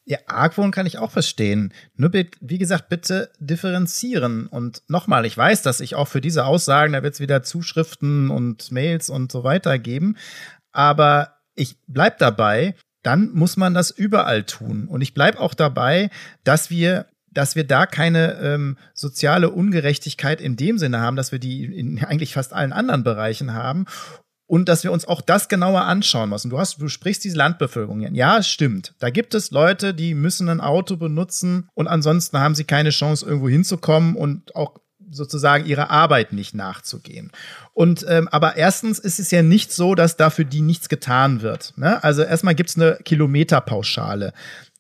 Ja, 0.06 0.18
Argwohn 0.26 0.72
kann 0.72 0.88
ich 0.88 0.98
auch 0.98 1.12
verstehen. 1.12 1.74
Nur, 1.96 2.12
wie 2.14 2.58
gesagt, 2.58 2.90
bitte 2.90 3.32
differenzieren. 3.40 4.48
Und 4.48 4.82
nochmal, 4.88 5.26
ich 5.26 5.38
weiß, 5.38 5.62
dass 5.62 5.80
ich 5.80 5.96
auch 5.96 6.08
für 6.08 6.22
diese 6.22 6.46
Aussagen, 6.46 6.94
da 6.94 7.04
wird 7.04 7.14
es 7.14 7.20
wieder 7.20 7.44
Zuschriften 7.44 8.30
und 8.32 8.72
Mails 8.72 9.10
und 9.10 9.32
so 9.32 9.44
weiter 9.44 9.78
geben. 9.78 10.18
Aber 10.72 11.36
ich 11.56 11.78
bleib 11.88 12.18
dabei, 12.18 12.76
dann 13.04 13.32
muss 13.32 13.58
man 13.58 13.74
das 13.74 13.92
überall 13.92 14.44
tun. 14.44 14.88
Und 14.88 15.02
ich 15.02 15.14
bleib 15.14 15.38
auch 15.38 15.54
dabei, 15.54 16.10
dass 16.44 16.70
wir 16.70 17.06
dass 17.34 17.56
wir 17.56 17.64
da 17.64 17.86
keine 17.86 18.34
ähm, 18.42 18.78
soziale 18.94 19.52
Ungerechtigkeit 19.52 20.42
in 20.42 20.58
dem 20.58 20.78
Sinne 20.78 21.00
haben, 21.00 21.16
dass 21.16 21.32
wir 21.32 21.40
die 21.40 21.64
in 21.64 22.04
eigentlich 22.04 22.34
fast 22.34 22.52
allen 22.52 22.74
anderen 22.74 23.04
Bereichen 23.04 23.54
haben 23.54 23.86
und 24.52 24.68
dass 24.68 24.84
wir 24.84 24.92
uns 24.92 25.06
auch 25.06 25.22
das 25.22 25.48
genauer 25.48 25.84
anschauen 25.84 26.30
müssen. 26.30 26.50
Du 26.50 26.60
hast, 26.60 26.82
du 26.82 26.90
sprichst 26.90 27.24
diese 27.24 27.38
Landbevölkerung. 27.38 28.02
Ja, 28.14 28.38
es 28.38 28.50
stimmt. 28.50 28.94
Da 29.00 29.10
gibt 29.10 29.34
es 29.34 29.52
Leute, 29.52 29.94
die 29.94 30.14
müssen 30.14 30.50
ein 30.50 30.60
Auto 30.60 30.98
benutzen 30.98 31.70
und 31.74 31.88
ansonsten 31.88 32.38
haben 32.38 32.54
sie 32.54 32.66
keine 32.66 32.90
Chance, 32.90 33.26
irgendwo 33.26 33.48
hinzukommen 33.48 34.18
und 34.18 34.54
auch 34.54 34.76
sozusagen 35.10 35.66
ihrer 35.66 35.90
Arbeit 35.90 36.34
nicht 36.34 36.54
nachzugehen. 36.54 37.32
Und 37.74 38.06
ähm, 38.10 38.28
aber 38.28 38.58
erstens 38.58 39.00
ist 39.00 39.22
es 39.22 39.32
ja 39.32 39.42
nicht 39.42 39.72
so, 39.72 39.96
dass 39.96 40.18
dafür 40.18 40.44
die 40.44 40.60
nichts 40.60 40.90
getan 40.90 41.42
wird. 41.42 41.72
Ne? 41.78 42.04
Also 42.04 42.22
erstmal 42.22 42.56
gibt 42.56 42.72
es 42.72 42.76
eine 42.76 42.98
Kilometerpauschale. 43.06 44.34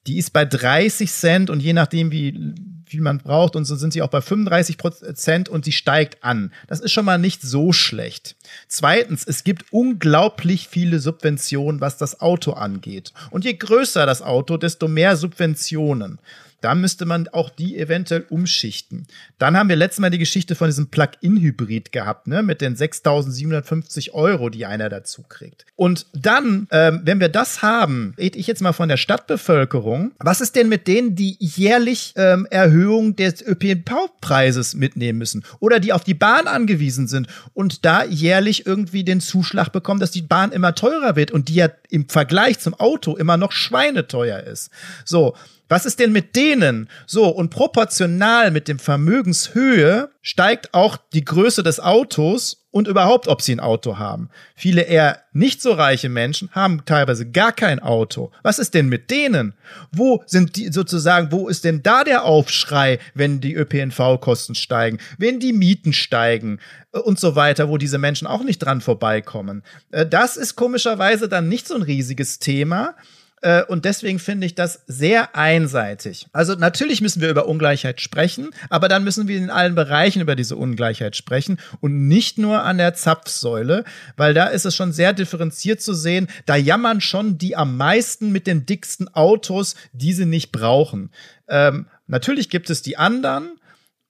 Die 0.05 0.17
ist 0.17 0.33
bei 0.33 0.43
30 0.43 1.09
Cent 1.09 1.49
und 1.49 1.61
je 1.61 1.71
nachdem, 1.71 2.11
wie 2.11 2.55
viel 2.91 3.01
man 3.01 3.19
braucht. 3.19 3.55
Und 3.55 3.65
so 3.65 3.75
sind 3.75 3.93
sie 3.93 4.01
auch 4.01 4.09
bei 4.09 4.21
35 4.21 4.77
Prozent 4.77 5.49
und 5.49 5.63
sie 5.63 5.71
steigt 5.71 6.23
an. 6.23 6.51
Das 6.67 6.81
ist 6.81 6.91
schon 6.91 7.05
mal 7.05 7.17
nicht 7.17 7.41
so 7.41 7.71
schlecht. 7.71 8.35
Zweitens, 8.67 9.25
es 9.25 9.43
gibt 9.43 9.65
unglaublich 9.71 10.67
viele 10.67 10.99
Subventionen, 10.99 11.79
was 11.79 11.97
das 11.97 12.19
Auto 12.19 12.51
angeht. 12.51 13.13
Und 13.29 13.45
je 13.45 13.53
größer 13.53 14.05
das 14.05 14.21
Auto, 14.21 14.57
desto 14.57 14.89
mehr 14.89 15.15
Subventionen. 15.15 16.19
Da 16.61 16.75
müsste 16.75 17.05
man 17.05 17.27
auch 17.27 17.49
die 17.49 17.77
eventuell 17.77 18.25
umschichten. 18.29 19.07
Dann 19.39 19.57
haben 19.57 19.67
wir 19.67 19.75
letztes 19.75 19.99
Mal 19.99 20.11
die 20.11 20.19
Geschichte 20.19 20.55
von 20.55 20.67
diesem 20.67 20.87
Plug-in-Hybrid 20.87 21.91
gehabt, 21.91 22.27
ne, 22.27 22.43
mit 22.43 22.61
den 22.61 22.75
6.750 22.75 24.11
Euro, 24.11 24.49
die 24.49 24.67
einer 24.67 24.87
dazu 24.87 25.23
kriegt. 25.23 25.65
Und 25.75 26.05
dann, 26.13 26.67
ähm, 26.71 27.01
wenn 27.03 27.19
wir 27.19 27.29
das 27.29 27.63
haben, 27.63 28.13
rede 28.17 28.37
ich 28.37 28.45
jetzt 28.45 28.61
mal 28.61 28.73
von 28.73 28.89
der 28.89 28.97
Stadtbevölkerung. 28.97 30.11
Was 30.19 30.39
ist 30.39 30.55
denn 30.55 30.69
mit 30.69 30.87
denen, 30.87 31.15
die 31.15 31.35
jährlich 31.39 32.13
ähm, 32.15 32.47
Erhöhung 32.51 33.15
des 33.15 33.41
ÖPNV-Preises 33.41 34.75
mitnehmen 34.75 35.17
müssen 35.17 35.43
oder 35.59 35.79
die 35.79 35.93
auf 35.93 36.03
die 36.03 36.13
Bahn 36.13 36.47
angewiesen 36.47 37.07
sind 37.07 37.27
und 37.53 37.85
da 37.85 38.03
jährlich 38.03 38.67
irgendwie 38.67 39.03
den 39.03 39.19
Zuschlag 39.19 39.71
bekommen, 39.71 39.99
dass 39.99 40.11
die 40.11 40.21
Bahn 40.21 40.51
immer 40.51 40.75
teurer 40.75 41.15
wird 41.15 41.31
und 41.31 41.49
die 41.49 41.55
ja 41.55 41.69
im 41.89 42.07
Vergleich 42.07 42.59
zum 42.59 42.75
Auto 42.75 43.15
immer 43.15 43.37
noch 43.37 43.51
schweineteuer 43.51 44.41
ist. 44.41 44.69
So, 45.05 45.35
was 45.71 45.85
ist 45.85 46.01
denn 46.01 46.11
mit 46.11 46.35
denen? 46.35 46.89
So, 47.07 47.29
und 47.29 47.49
proportional 47.49 48.51
mit 48.51 48.67
dem 48.67 48.77
Vermögenshöhe 48.77 50.09
steigt 50.21 50.73
auch 50.73 50.97
die 51.13 51.23
Größe 51.23 51.63
des 51.63 51.79
Autos 51.79 52.65
und 52.71 52.89
überhaupt, 52.89 53.29
ob 53.29 53.41
sie 53.41 53.53
ein 53.55 53.61
Auto 53.61 53.97
haben. 53.97 54.29
Viele 54.53 54.81
eher 54.81 55.21
nicht 55.31 55.61
so 55.61 55.71
reiche 55.71 56.09
Menschen 56.09 56.49
haben 56.51 56.83
teilweise 56.83 57.31
gar 57.31 57.53
kein 57.53 57.79
Auto. 57.79 58.31
Was 58.43 58.59
ist 58.59 58.73
denn 58.73 58.89
mit 58.89 59.11
denen? 59.11 59.53
Wo 59.93 60.21
sind 60.25 60.57
die 60.57 60.73
sozusagen, 60.73 61.31
wo 61.31 61.47
ist 61.47 61.63
denn 61.63 61.81
da 61.81 62.03
der 62.03 62.25
Aufschrei, 62.25 62.99
wenn 63.13 63.39
die 63.39 63.53
ÖPNV-Kosten 63.53 64.55
steigen, 64.55 64.97
wenn 65.19 65.39
die 65.39 65.53
Mieten 65.53 65.93
steigen 65.93 66.59
äh, 66.91 66.99
und 66.99 67.17
so 67.17 67.37
weiter, 67.37 67.69
wo 67.69 67.77
diese 67.77 67.97
Menschen 67.97 68.27
auch 68.27 68.43
nicht 68.43 68.59
dran 68.59 68.81
vorbeikommen? 68.81 69.63
Äh, 69.91 70.05
das 70.05 70.35
ist 70.35 70.57
komischerweise 70.57 71.29
dann 71.29 71.47
nicht 71.47 71.65
so 71.65 71.75
ein 71.75 71.81
riesiges 71.81 72.39
Thema. 72.39 72.95
Äh, 73.41 73.63
und 73.65 73.85
deswegen 73.85 74.19
finde 74.19 74.45
ich 74.45 74.55
das 74.55 74.83
sehr 74.87 75.35
einseitig. 75.35 76.27
Also 76.31 76.53
natürlich 76.53 77.01
müssen 77.01 77.21
wir 77.21 77.29
über 77.29 77.47
Ungleichheit 77.47 77.99
sprechen, 77.99 78.51
aber 78.69 78.87
dann 78.87 79.03
müssen 79.03 79.27
wir 79.27 79.37
in 79.37 79.49
allen 79.49 79.75
Bereichen 79.75 80.21
über 80.21 80.35
diese 80.35 80.55
Ungleichheit 80.55 81.15
sprechen 81.15 81.57
und 81.79 82.07
nicht 82.07 82.37
nur 82.37 82.63
an 82.63 82.77
der 82.77 82.93
Zapfsäule, 82.93 83.83
weil 84.15 84.33
da 84.33 84.45
ist 84.45 84.65
es 84.65 84.75
schon 84.75 84.93
sehr 84.93 85.13
differenziert 85.13 85.81
zu 85.81 85.93
sehen. 85.93 86.27
Da 86.45 86.55
jammern 86.55 87.01
schon 87.01 87.37
die 87.37 87.55
am 87.55 87.77
meisten 87.77 88.31
mit 88.31 88.45
den 88.45 88.65
dicksten 88.65 89.13
Autos, 89.13 89.75
die 89.91 90.13
sie 90.13 90.27
nicht 90.27 90.51
brauchen. 90.51 91.09
Ähm, 91.47 91.87
natürlich 92.07 92.49
gibt 92.49 92.69
es 92.69 92.83
die 92.83 92.97
anderen 92.97 93.59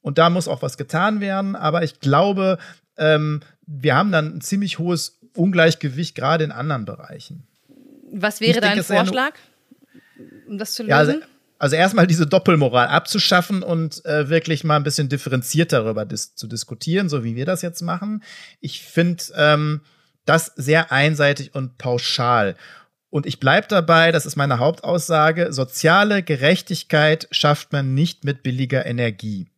und 0.01 0.17
da 0.17 0.29
muss 0.29 0.49
auch 0.49 0.61
was 0.61 0.77
getan 0.77 1.21
werden, 1.21 1.55
aber 1.55 1.83
ich 1.83 2.01
glaube, 2.01 2.57
ähm, 2.97 3.41
wir 3.65 3.95
haben 3.95 4.11
dann 4.11 4.35
ein 4.35 4.41
ziemlich 4.41 4.77
hohes 4.77 5.19
Ungleichgewicht 5.35 6.15
gerade 6.15 6.43
in 6.43 6.51
anderen 6.51 6.83
Bereichen. 6.83 7.47
Was 8.11 8.41
wäre 8.41 8.61
dein 8.61 8.83
Vorschlag, 8.83 9.33
um 10.47 10.57
das 10.57 10.73
zu 10.73 10.83
lösen? 10.83 10.89
Ja, 10.89 10.97
also, 10.97 11.13
also, 11.57 11.75
erstmal 11.75 12.07
diese 12.07 12.27
Doppelmoral 12.27 12.87
abzuschaffen 12.87 13.63
und 13.63 14.03
äh, 14.05 14.29
wirklich 14.29 14.63
mal 14.63 14.75
ein 14.75 14.83
bisschen 14.83 15.09
differenziert 15.09 15.71
darüber 15.71 16.05
dis 16.05 16.35
zu 16.35 16.47
diskutieren, 16.47 17.09
so 17.09 17.23
wie 17.23 17.35
wir 17.35 17.45
das 17.45 17.61
jetzt 17.61 17.81
machen. 17.81 18.23
Ich 18.59 18.81
finde 18.81 19.23
ähm, 19.35 19.81
das 20.25 20.47
sehr 20.55 20.91
einseitig 20.91 21.55
und 21.55 21.77
pauschal. 21.77 22.55
Und 23.09 23.25
ich 23.25 23.39
bleibe 23.39 23.67
dabei, 23.67 24.11
das 24.11 24.25
ist 24.25 24.37
meine 24.37 24.59
Hauptaussage, 24.59 25.51
soziale 25.51 26.23
Gerechtigkeit 26.23 27.27
schafft 27.31 27.73
man 27.73 27.93
nicht 27.93 28.23
mit 28.23 28.41
billiger 28.41 28.85
Energie. 28.85 29.51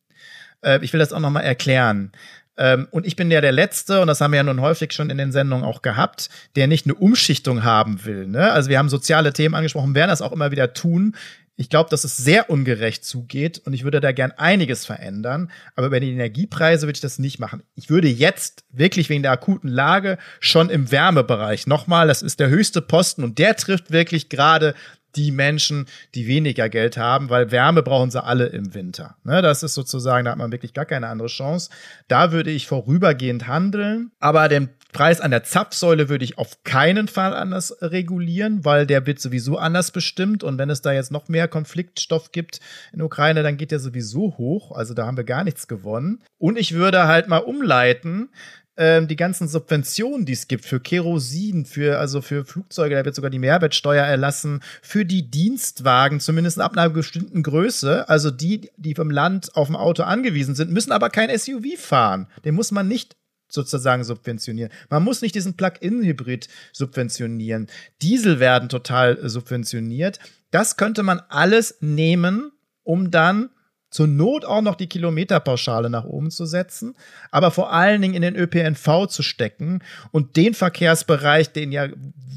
Äh, 0.63 0.84
ich 0.84 0.92
will 0.92 1.00
das 1.00 1.13
auch 1.13 1.20
noch 1.20 1.30
mal 1.30 1.42
erklären. 1.42 2.12
Ähm, 2.58 2.88
und 2.92 3.06
ich 3.06 3.16
bin 3.16 3.32
ja 3.32 3.42
der 3.42 3.52
Letzte, 3.52 4.02
und 4.02 4.08
das 4.08 4.22
haben 4.22 4.32
wir 4.32 4.38
ja 4.38 4.44
nun 4.44 4.62
häufig 4.62 4.94
schon 4.94 5.10
in 5.10 5.18
den 5.18 5.32
Sendungen 5.32 5.66
auch 5.66 5.82
gehabt, 5.82 6.30
der 6.56 6.68
nicht 6.68 6.86
eine 6.86 6.96
Umschichtung 6.96 7.63
haben 7.63 8.06
will. 8.06 8.28
Ne? 8.28 8.52
Also 8.52 8.70
wir 8.70 8.78
haben 8.78 8.89
soziale 8.89 9.34
Themen 9.34 9.56
angesprochen, 9.56 9.96
werden 9.96 10.10
das 10.10 10.22
auch 10.22 10.32
immer 10.32 10.52
wieder 10.52 10.74
tun. 10.74 11.16
Ich 11.56 11.70
glaube, 11.70 11.89
dass 11.89 12.04
es 12.04 12.18
sehr 12.18 12.50
ungerecht 12.50 13.06
zugeht 13.06 13.62
und 13.66 13.74
ich 13.74 13.84
würde 13.84 14.02
da 14.02 14.12
gern 14.12 14.32
einiges 14.32 14.88
verändern. 14.88 15.52
Aber 15.76 15.92
bei 15.92 16.00
den 16.00 16.13
Energiepreisen 16.13 16.88
würde 16.88 16.98
ich 16.98 17.02
das 17.02 17.20
nicht 17.20 17.39
machen. 17.39 17.62
Ich 17.76 17.92
würde 17.92 18.08
jetzt 18.08 18.66
wirklich 18.72 19.10
wegen 19.10 19.22
der 19.22 19.34
akuten 19.34 19.68
Lage 19.68 20.18
schon 20.39 20.72
im 20.72 20.92
Wärmebereich 20.92 21.68
nochmal, 21.68 22.08
das 22.08 22.24
ist 22.24 22.39
der 22.39 22.50
höchste 22.50 22.82
Posten 22.82 23.24
und 23.24 23.38
der 23.38 23.56
trifft 23.56 23.92
wirklich 23.92 24.30
gerade 24.30 24.74
die 25.15 25.32
Menschen, 25.32 25.88
die 26.15 26.28
weniger 26.28 26.69
Geld 26.69 26.97
haben, 26.97 27.30
weil 27.30 27.52
Wärme 27.52 27.84
brauchen 27.84 28.12
sie 28.12 28.23
alle 28.23 28.47
im 28.47 28.73
Winter. 28.73 29.15
Ne, 29.23 29.41
das 29.41 29.63
ist 29.63 29.73
sozusagen, 29.73 30.26
da 30.26 30.32
hat 30.32 30.38
man 30.38 30.52
wirklich 30.52 30.73
gar 30.73 30.86
keine 30.86 31.08
andere 31.08 31.28
Chance. 31.28 31.69
Da 32.08 32.32
würde 32.32 32.52
ich 32.52 32.67
vorübergehend 32.67 33.47
handeln, 33.47 34.12
aber 34.19 34.47
den 34.49 34.69
Preis 34.93 35.19
an 35.19 35.32
der 35.32 35.43
Zapfsäule 35.43 36.08
würde 36.08 36.23
ich 36.23 36.38
auf 36.38 36.63
keinen 36.63 37.08
Fall 37.08 37.34
anders 37.34 37.76
regulieren, 37.82 38.63
weil 38.63 38.86
der 38.86 39.06
wird 39.08 39.19
sowieso 39.19 39.58
anders 39.58 39.91
bestimmt 39.91 40.43
und 40.43 40.58
wenn 40.60 40.69
es 40.69 40.82
da 40.82 40.93
jetzt 40.93 41.12
noch 41.12 41.28
mehr 41.28 41.47
Konfliktstoff 41.47 42.32
gibt 42.32 42.60
in 42.93 43.02
Ukraine, 43.02 43.43
dann 43.43 43.58
geht 43.58 43.71
der 43.71 43.80
sowieso 43.80 44.38
hoch. 44.38 44.71
Also 44.71 44.93
da 44.93 45.08
haben 45.08 45.17
wir 45.17 45.23
gar 45.23 45.43
nichts 45.43 45.67
gewonnen. 45.67 46.21
Und 46.38 46.58
ich 46.58 46.73
würde 46.73 47.08
halt 47.08 47.28
mal 47.28 47.39
umleiten, 47.39 48.30
ähm, 48.76 49.08
die 49.08 49.16
ganzen 49.16 49.48
Subventionen, 49.48 50.26
die 50.26 50.34
es 50.34 50.48
gibt 50.48 50.66
für 50.66 50.80
Kerosin, 50.80 51.66
für 51.66 52.00
also 52.00 52.22
für 52.22 52.46
Flugzeuge, 52.46 52.96
da 52.96 53.06
wird 53.06 53.16
sogar 53.16 53.30
die 53.30 53.40
Mehrwertsteuer 53.40 54.04
erlassen, 54.04 54.62
für 54.82 55.06
die 55.06 55.30
Dienstwagen, 55.30 56.20
zumindest 56.20 56.60
ab 56.60 56.74
einer 56.74 56.90
bestimmten 56.90 57.44
Größe, 57.44 58.10
also 58.10 58.32
die, 58.32 58.72
die 58.78 58.96
vom 58.96 59.12
Land 59.12 59.56
auf 59.56 59.68
dem 59.68 59.76
Auto 59.76 60.04
angewiesen 60.04 60.56
sind, 60.56 60.72
müssen 60.72 60.92
aber 60.92 61.10
kein 61.10 61.36
SUV 61.38 61.78
fahren. 61.78 62.28
Den 62.46 62.56
muss 62.56 62.72
man 62.72 62.88
nicht 62.88 63.16
sozusagen 63.48 64.04
subventionieren. 64.04 64.72
Man 64.90 65.04
muss 65.04 65.22
nicht 65.22 65.36
diesen 65.36 65.56
Plug-in-Hybrid 65.56 66.48
subventionieren. 66.72 67.68
Diesel 68.02 68.40
werden 68.40 68.70
total 68.70 69.30
subventioniert. 69.30 70.20
Das 70.50 70.78
könnte 70.78 71.04
man 71.04 71.22
alles 71.30 71.78
nehmen, 71.80 72.52
um 72.84 73.12
dann 73.12 73.50
zur 73.93 74.08
Not 74.08 74.43
auch 74.43 74.62
noch 74.62 74.73
die 74.73 74.88
Kilometerpauschale 74.88 75.88
nach 75.88 76.03
oben 76.03 76.32
zu 76.32 76.47
setzen, 76.47 76.95
aber 77.29 77.51
vor 77.51 77.71
allen 77.71 78.01
Dingen 78.01 78.15
in 78.15 78.23
den 78.23 78.36
ÖPNV 78.36 79.06
zu 79.08 79.21
stecken 79.21 79.84
und 80.12 80.36
den 80.36 80.56
Verkehrsbereich, 80.56 81.53
den 81.53 81.71
ja 81.71 81.89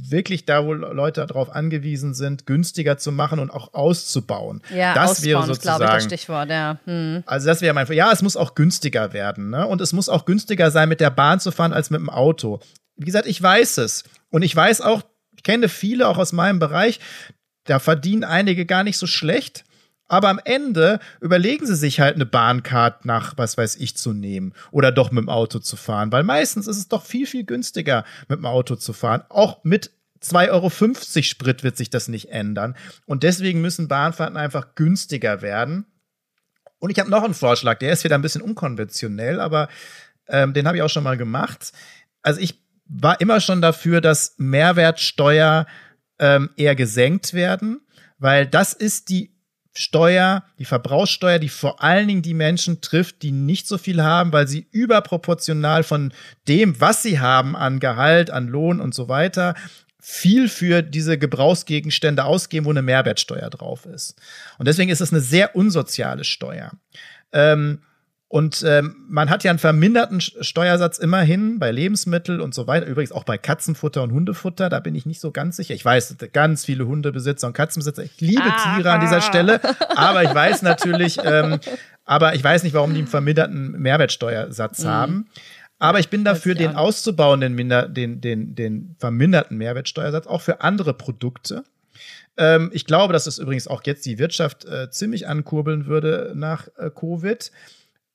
wirklich 0.09 0.45
da, 0.45 0.67
wo 0.67 0.75
Leute 0.75 1.27
darauf 1.27 1.51
angewiesen 1.51 2.13
sind, 2.13 2.47
günstiger 2.47 2.99
zu 2.99 3.11
machen 3.11 3.39
und 3.39 3.51
auch 3.51 3.73
auszubauen. 3.73 4.61
Ja, 4.69 4.93
das 4.93 5.13
ausbauen 5.13 5.27
wäre 5.27 5.47
sozusagen 5.47 5.79
glaube 5.79 5.99
ich, 5.99 6.05
das 6.05 6.05
Stichwort, 6.05 6.51
ja. 6.51 6.79
Hm. 6.85 7.23
also 7.25 7.47
das 7.47 7.63
wäre 7.63 7.73
mein 7.73 7.91
Ja, 7.91 8.13
es 8.13 8.21
muss 8.21 8.37
auch 8.37 8.55
günstiger 8.55 9.15
werden, 9.15 9.49
ne? 9.49 9.67
Und 9.67 9.81
es 9.81 9.95
muss 9.95 10.11
auch 10.11 10.27
günstiger 10.27 10.71
sein, 10.71 10.91
mit 10.91 11.01
der 11.01 11.11
Bahn 11.11 11.41
zu 11.41 11.53
fahren 11.53 11.73
als 11.73 11.89
mit 11.89 12.01
dem 12.01 12.11
Auto. 12.11 12.61
Wie 12.97 13.07
gesagt, 13.07 13.27
ich 13.27 13.43
weiß 13.43 13.79
es. 13.79 14.05
Und 14.29 14.43
ich 14.43 14.55
weiß 14.55 14.83
auch, 14.83 15.03
ich 15.35 15.43
kenne 15.43 15.71
viele 15.71 16.07
auch 16.07 16.19
aus 16.19 16.33
meinem 16.33 16.59
Bereich, 16.59 17.01
da 17.65 17.79
verdienen 17.79 18.25
einige 18.25 18.67
gar 18.67 18.85
nicht 18.85 18.99
so 18.99 19.07
schlecht. 19.07 19.65
Aber 20.09 20.29
am 20.29 20.41
Ende 20.45 21.01
überlegen 21.21 21.67
sie 21.67 21.75
sich 21.75 22.01
halt 22.01 22.15
eine 22.15 22.27
Bahncard 22.27 23.05
nach, 23.05 23.37
was 23.37 23.59
weiß 23.59 23.77
ich, 23.77 23.97
zu 23.97 24.13
nehmen 24.13 24.55
oder 24.71 24.93
doch 24.93 25.11
mit 25.11 25.23
dem 25.23 25.29
Auto 25.29 25.59
zu 25.59 25.77
fahren, 25.77 26.13
weil 26.13 26.23
meistens 26.23 26.69
ist 26.69 26.77
es 26.77 26.89
doch 26.89 27.05
viel, 27.05 27.27
viel 27.27 27.45
günstiger, 27.45 28.05
mit 28.29 28.39
dem 28.39 28.47
Auto 28.47 28.77
zu 28.77 28.93
fahren. 28.93 29.23
Auch 29.29 29.65
mit 29.65 29.91
2,50 30.23 30.51
Euro 30.51 31.23
Sprit 31.23 31.63
wird 31.63 31.77
sich 31.77 31.91
das 31.91 32.09
nicht 32.09 32.31
ändern. 32.31 32.77
Und 33.05 33.23
deswegen 33.23 33.61
müssen 33.61 33.89
Bahnfahrten 33.89 34.37
einfach 34.37 34.75
günstiger 34.75 35.43
werden. 35.43 35.87
Und 36.79 36.91
ich 36.91 36.99
habe 36.99 37.11
noch 37.11 37.25
einen 37.25 37.35
Vorschlag, 37.35 37.79
der 37.79 37.93
ist 37.93 38.05
wieder 38.05 38.17
ein 38.17 38.23
bisschen 38.23 38.43
unkonventionell, 38.43 39.41
aber 39.41 39.69
ähm, 40.29 40.53
den 40.53 40.67
habe 40.67 40.77
ich 40.77 40.83
auch 40.83 40.91
schon 40.91 41.05
mal 41.05 41.17
gemacht. 41.17 41.73
Also 42.23 42.41
ich 42.41 42.63
war 42.87 43.21
immer 43.21 43.41
schon 43.41 43.61
dafür, 43.61 44.01
dass 44.01 44.35
Mehrwertsteuer 44.39 45.67
ähm, 46.19 46.51
eher 46.57 46.77
gesenkt 46.77 47.35
werden, 47.35 47.81
weil 48.19 48.47
das 48.47 48.73
ist 48.73 49.09
die 49.09 49.36
Steuer, 49.77 50.43
die 50.59 50.65
Verbrauchssteuer, 50.65 51.39
die 51.39 51.51
vor 51.51 51.83
allen 51.83 52.09
Dingen 52.09 52.23
die 52.23 52.35
Menschen 52.35 52.81
trifft, 52.81 53.23
die 53.23 53.31
nicht 53.31 53.67
so 53.69 53.77
viel 53.77 54.03
haben, 54.03 54.33
weil 54.33 54.49
sie 54.49 54.67
überproportional 54.71 55.83
von 55.83 56.13
dem, 56.49 56.81
was 56.81 57.03
sie 57.03 57.21
haben 57.21 57.55
an 57.55 57.79
Gehalt, 57.79 58.31
an 58.31 58.49
Lohn 58.49 58.81
und 58.81 58.95
so 58.95 59.09
weiter, 59.09 59.55
viel 60.01 60.49
für 60.49 60.83
diese 60.83 61.19
Gebrauchsgegenstände 61.19 62.25
ausgeben, 62.25 62.65
wo 62.65 62.71
eine 62.71 62.81
Mehrwertsteuer 62.81 63.51
drauf 63.51 63.85
ist. 63.85 64.15
Und 64.57 64.67
deswegen 64.67 64.91
ist 64.91 65.01
es 65.01 65.13
eine 65.13 65.21
sehr 65.21 65.55
unsoziale 65.55 66.25
Steuer. 66.25 66.71
Ähm, 67.33 67.83
und 68.29 68.65
ähm, 68.67 68.97
man 69.09 69.31
hat 69.31 69.45
ja 69.45 69.51
einen 69.51 69.61
verminderten 69.61 70.21
Steuersatz 70.21 70.99
immerhin 70.99 71.61
bei 71.61 71.71
Lebensmitteln 71.71 72.41
und 72.41 72.55
so 72.55 72.67
weiter. 72.67 72.87
Übrigens 72.87 73.13
auch 73.13 73.23
bei 73.23 73.39
Katzenfutter 73.39 74.03
und 74.03 74.11
Hundefutter, 74.11 74.69
da 74.69 74.81
bin 74.81 74.97
ich 74.97 75.07
nicht 75.07 75.21
so 75.21 75.31
ganz 75.31 75.57
sicher. 75.57 75.75
Ich 75.75 75.85
weiß, 75.85 76.17
ganz 76.33 76.65
viele 76.65 76.87
Hundebesitzer 76.87 77.47
und 77.47 77.53
Katzenbesitzer, 77.53 78.03
ich 78.03 78.21
liebe 78.21 78.43
Aha. 78.43 78.77
Tiere 78.77 78.91
an 78.91 79.01
dieser 79.01 79.21
Stelle, 79.21 79.61
aber 79.97 80.25
ich 80.25 80.35
weiß 80.35 80.63
natürlich, 80.63 81.19
ähm, 81.25 81.61
aber 82.05 82.35
ich 82.35 82.43
weiß 82.43 82.65
nicht, 82.65 82.75
warum 82.75 82.95
die 82.95 82.99
einen 82.99 83.07
verminderten 83.07 83.73
Mehrwertsteuersatz 83.81 84.83
mhm. 84.83 84.89
haben. 84.89 85.27
Aber 85.79 86.01
ich 86.01 86.09
bin 86.09 86.25
dafür, 86.25 86.55
den 86.55 86.75
auszubauen, 86.75 87.41
den, 87.41 87.55
minder, 87.55 87.87
den, 87.87 88.21
den, 88.21 88.55
den 88.55 88.97
verminderten 88.99 89.57
Mehrwertsteuersatz, 89.59 90.27
auch 90.27 90.41
für 90.41 90.63
andere 90.63 90.95
Produkte. 90.95 91.65
Ähm, 92.39 92.71
ich 92.73 92.87
glaube, 92.87 93.13
dass 93.13 93.27
es 93.27 93.39
übrigens 93.39 93.69
auch 93.69 93.83
jetzt 93.85 94.05
die 94.07 94.19
Wirtschaft 94.19 94.65
äh, 94.65 94.91
ziemlich 94.91 95.29
ankurbeln 95.29 95.87
würde 95.87 96.33
nach 96.35 96.69
äh, 96.77 96.91
Covid. 96.91 97.53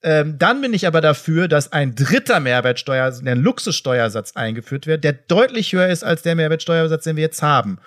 Ähm, 0.03 0.37
dann 0.39 0.61
bin 0.61 0.73
ich 0.73 0.87
aber 0.87 1.01
dafür, 1.01 1.47
dass 1.47 1.71
ein 1.71 1.93
dritter 1.93 2.39
Mehrwertsteuer, 2.39 3.11
der 3.11 3.35
Luxussteuersatz 3.35 4.35
eingeführt 4.35 4.87
wird, 4.87 5.03
der 5.03 5.13
deutlich 5.13 5.73
höher 5.73 5.89
ist 5.89 6.03
als 6.03 6.23
der 6.23 6.35
Mehrwertsteuersatz, 6.35 7.03
den 7.03 7.15
wir 7.15 7.23
jetzt 7.23 7.43
haben. 7.43 7.77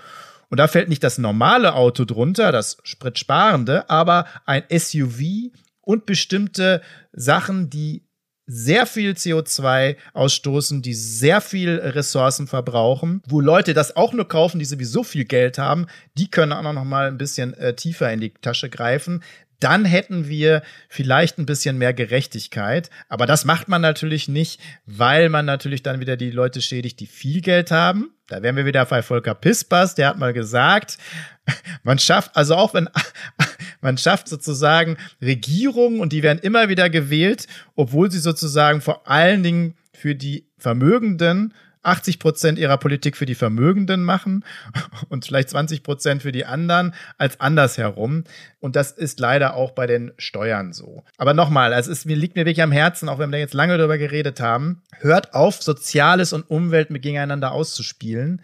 Und 0.49 0.59
da 0.59 0.69
fällt 0.69 0.89
nicht 0.89 1.03
das 1.03 1.19
normale 1.19 1.75
Auto 1.75 2.05
drunter, 2.05 2.53
das 2.53 2.77
spritsparende, 2.85 3.91
aber 3.91 4.27
ein 4.47 4.63
SUV 4.71 5.51
und 5.81 6.07
bestimmte 6.07 6.81
Sachen, 7.13 7.71
die 7.71 8.05
sehr 8.47 8.87
viel 8.87 9.13
CO2 9.13 9.97
ausstoßen, 10.13 10.83
die 10.83 10.95
sehr 10.95 11.41
viel 11.41 11.77
Ressourcen 11.77 12.47
verbrauchen, 12.47 13.23
wo 13.27 13.41
Leute 13.41 13.73
das 13.73 13.97
auch 13.97 14.13
nur 14.13 14.29
kaufen, 14.29 14.59
die 14.59 14.67
sowieso 14.67 15.03
viel 15.03 15.25
Geld 15.25 15.57
haben, 15.57 15.87
die 16.19 16.31
können 16.31 16.53
auch 16.53 16.63
noch 16.63 16.85
mal 16.85 17.09
ein 17.09 17.17
bisschen 17.17 17.55
äh, 17.55 17.75
tiefer 17.75 18.13
in 18.13 18.21
die 18.21 18.35
Tasche 18.35 18.69
greifen 18.69 19.23
dann 19.65 19.87
hätten 19.87 20.29
wir 20.29 20.63
vielleicht 20.91 21.39
ein 21.39 21.47
bisschen 21.47 21.79
mehr 21.79 21.95
Gerechtigkeit. 21.95 22.91
Aber 23.09 23.25
das 23.25 23.47
macht 23.47 23.67
man 23.67 23.81
natürlich 23.81 24.29
nicht, 24.29 24.61
weil 24.85 25.31
man 25.31 25.47
natürlich 25.47 25.83
dann 25.83 26.01
wieder 26.01 26.19
die 26.19 26.31
Leute 26.31 26.61
schädigt, 26.61 27.01
die 27.01 27.07
viel 27.07 27.41
Geld 27.41 27.71
haben. 27.71 28.11
Da 28.27 28.43
wären 28.43 28.57
wir 28.57 28.67
wieder 28.67 28.85
bei 28.85 29.03
Volker 29.03 29.35
Pispas, 29.35 29.95
der 29.95 30.09
hat 30.09 30.19
mal 30.19 30.35
gesagt, 30.35 30.99
man 31.83 31.99
schafft, 31.99 32.37
also 32.37 32.57
auch 32.57 32.75
wenn 32.75 32.91
man 33.81 33.97
schafft 33.97 34.29
sozusagen 34.29 34.99
Regierungen 35.23 36.01
und 36.01 36.13
die 36.13 36.23
werden 36.23 36.41
immer 36.41 36.69
wieder 36.69 36.91
gewählt, 36.91 37.47
obwohl 37.75 38.11
sie 38.11 38.21
sozusagen 38.21 38.83
vor 38.83 39.09
allen 39.09 39.43
Dingen 39.43 39.77
für 39.93 40.15
die 40.15 40.47
Vermögenden 40.59 41.55
80 41.85 42.19
Prozent 42.19 42.59
ihrer 42.59 42.79
Politik 42.79 43.17
für 43.17 43.27
die 43.27 43.35
Vermögenden 43.35 44.03
machen 44.03 44.45
und 45.09 45.25
vielleicht 45.25 45.51
20 45.51 45.83
Prozent 45.83 46.23
für 46.23 46.33
die 46.33 46.47
anderen 46.47 46.95
als 47.19 47.41
andersherum. 47.41 48.25
Und 48.61 48.77
das 48.77 48.93
ist 48.93 49.21
leider 49.21 49.55
auch 49.55 49.73
bei 49.73 49.87
den 49.87 50.13
Steuern 50.19 50.73
so. 50.73 51.05
Aber 51.17 51.35
nochmal, 51.35 51.73
es 51.73 51.87
ist, 51.87 52.07
mir 52.07 52.17
liegt 52.17 52.37
mir 52.37 52.47
wirklich 52.47 52.63
am 52.63 52.73
Herzen, 52.73 53.09
auch 53.09 53.19
wenn 53.19 53.33
wir 53.33 53.39
jetzt 53.39 53.55
lange 53.55 53.77
darüber 53.79 53.99
geredet 53.99 54.41
haben, 54.41 54.83
hört 54.99 55.35
auf, 55.35 55.63
Soziales 55.63 56.33
und 56.33 56.49
Umwelt 56.51 56.91
mit 56.91 57.03
gegeneinander 57.03 57.53
auszuspielen 57.53 58.43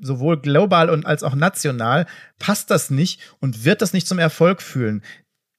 sowohl 0.00 0.40
global 0.40 0.90
und 0.90 1.06
als 1.06 1.22
auch 1.22 1.34
national, 1.34 2.06
passt 2.38 2.70
das 2.70 2.90
nicht 2.90 3.20
und 3.40 3.64
wird 3.64 3.82
das 3.82 3.92
nicht 3.92 4.06
zum 4.06 4.18
Erfolg 4.18 4.62
fühlen. 4.62 5.02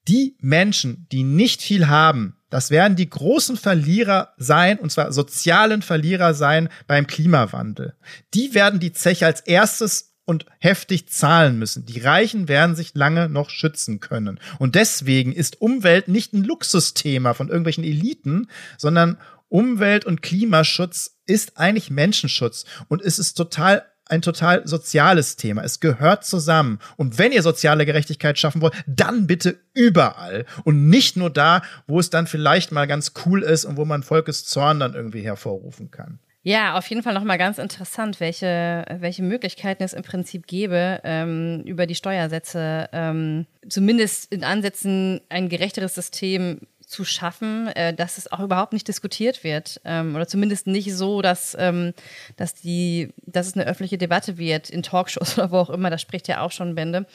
Die 0.08 0.38
Menschen, 0.40 1.08
die 1.12 1.24
nicht 1.24 1.62
viel 1.62 1.88
haben, 1.88 2.39
das 2.50 2.72
werden 2.72 2.96
die 2.96 3.10
großen 3.10 3.58
Verlierer 3.58 4.34
sein, 4.38 4.80
und 4.80 4.92
zwar 4.92 5.12
sozialen 5.12 5.82
Verlierer 5.82 6.34
sein 6.34 6.70
beim 6.88 7.08
Klimawandel. 7.08 7.96
Die 8.34 8.54
werden 8.54 8.80
die 8.80 8.94
Zeche 8.94 9.26
als 9.26 9.42
erstes 9.42 10.16
und 10.26 10.46
heftig 10.60 11.10
zahlen 11.10 11.58
müssen. 11.58 11.86
Die 11.86 12.00
Reichen 12.00 12.48
werden 12.48 12.76
sich 12.76 12.94
lange 12.94 13.30
noch 13.30 13.50
schützen 13.50 14.00
können. 14.00 14.40
Und 14.60 14.76
deswegen 14.76 15.34
ist 15.34 15.60
Umwelt 15.60 16.08
nicht 16.08 16.34
ein 16.34 16.44
Luxusthema 16.44 17.34
von 17.34 17.50
irgendwelchen 17.50 17.84
Eliten, 17.84 18.48
sondern 18.78 19.18
Umwelt- 19.48 20.06
und 20.06 20.22
Klimaschutz 20.22 21.18
ist 21.26 21.58
eigentlich 21.58 21.90
Menschenschutz. 21.90 22.66
Und 22.88 23.02
es 23.02 23.18
ist 23.18 23.34
total 23.34 23.84
ein 24.10 24.22
total 24.22 24.68
soziales 24.68 25.36
Thema. 25.36 25.64
Es 25.64 25.80
gehört 25.80 26.26
zusammen. 26.26 26.80
Und 26.98 27.18
wenn 27.18 27.32
ihr 27.32 27.44
soziale 27.44 27.86
Gerechtigkeit 27.86 28.38
schaffen 28.38 28.62
wollt, 28.62 28.74
dann 28.88 29.28
bitte 29.28 29.60
überall 29.74 30.46
und 30.64 30.90
nicht 30.90 31.16
nur 31.16 31.30
da, 31.30 31.62
wo 31.88 32.00
es 32.00 32.10
dann 32.10 32.28
vielleicht 32.28 32.72
mal 32.72 32.88
ganz 32.88 33.14
cool 33.26 33.44
ist 33.44 33.66
und 33.66 33.78
wo 33.78 33.86
man 33.86 34.04
Volkes 34.04 34.46
Zorn 34.46 34.80
dann 34.80 34.94
irgendwie 34.94 35.22
hervorrufen 35.22 35.92
kann. 35.92 36.20
Ja, 36.42 36.78
auf 36.78 36.88
jeden 36.88 37.04
Fall 37.04 37.14
nochmal 37.14 37.38
ganz 37.38 37.58
interessant, 37.58 38.22
welche, 38.22 38.86
welche 39.00 39.24
Möglichkeiten 39.24 39.84
es 39.84 39.94
im 39.94 40.04
Prinzip 40.04 40.48
gäbe, 40.48 41.02
ähm, 41.04 41.62
über 41.66 41.86
die 41.86 41.96
Steuersätze 41.96 42.90
ähm, 42.94 43.46
zumindest 43.68 44.32
in 44.32 44.46
Ansätzen 44.46 45.20
ein 45.28 45.50
gerechteres 45.50 45.96
System 45.96 46.62
zu 46.90 47.06
schaffen, 47.06 47.68
äh, 47.68 47.94
dass 47.94 48.18
es 48.18 48.32
auch 48.32 48.40
überhaupt 48.40 48.74
nicht 48.74 48.88
diskutiert 48.88 49.44
wird 49.44 49.80
ähm, 49.86 50.16
oder 50.16 50.28
zumindest 50.28 50.66
nicht 50.66 50.96
so, 50.96 51.22
dass, 51.22 51.56
ähm, 51.60 51.94
dass, 52.36 52.56
die, 52.56 53.14
dass 53.28 53.46
es 53.46 53.54
eine 53.54 53.68
öffentliche 53.68 54.00
Debatte 54.00 54.40
wird 54.40 54.72
in 54.72 54.82
Talkshows 54.82 55.34
oder 55.38 55.52
wo 55.52 55.58
auch 55.58 55.70
immer, 55.70 55.92
das 55.92 56.02
spricht 56.02 56.28
ja 56.28 56.42
auch 56.42 56.52
schon 56.52 56.74
Bände. 56.74 57.06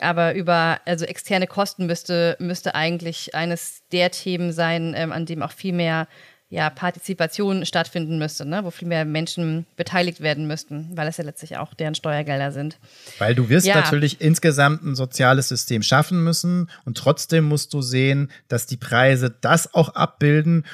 Aber 0.00 0.34
über 0.34 0.80
also 0.84 1.04
externe 1.04 1.46
Kosten 1.46 1.86
müsste, 1.86 2.36
müsste 2.40 2.74
eigentlich 2.74 3.34
eines 3.36 3.82
der 3.92 4.10
Themen 4.10 4.52
sein, 4.52 4.94
ähm, 4.96 5.12
an 5.12 5.26
dem 5.26 5.42
auch 5.42 5.52
viel 5.52 5.72
mehr 5.72 6.08
ja, 6.50 6.70
Partizipation 6.70 7.66
stattfinden 7.66 8.18
müsste, 8.18 8.46
ne? 8.46 8.64
wo 8.64 8.70
viel 8.70 8.88
mehr 8.88 9.04
Menschen 9.04 9.66
beteiligt 9.76 10.20
werden 10.20 10.46
müssten, 10.46 10.90
weil 10.94 11.06
es 11.06 11.18
ja 11.18 11.24
letztlich 11.24 11.58
auch 11.58 11.74
deren 11.74 11.94
Steuergelder 11.94 12.52
sind. 12.52 12.78
Weil 13.18 13.34
du 13.34 13.50
wirst 13.50 13.66
ja. 13.66 13.74
natürlich 13.74 14.20
insgesamt 14.22 14.82
ein 14.82 14.94
soziales 14.94 15.48
System 15.48 15.82
schaffen 15.82 16.24
müssen 16.24 16.70
und 16.86 16.96
trotzdem 16.96 17.44
musst 17.44 17.74
du 17.74 17.82
sehen, 17.82 18.30
dass 18.48 18.64
die 18.64 18.78
Preise 18.78 19.34
das 19.42 19.74
auch 19.74 19.90
abbilden, 19.90 20.64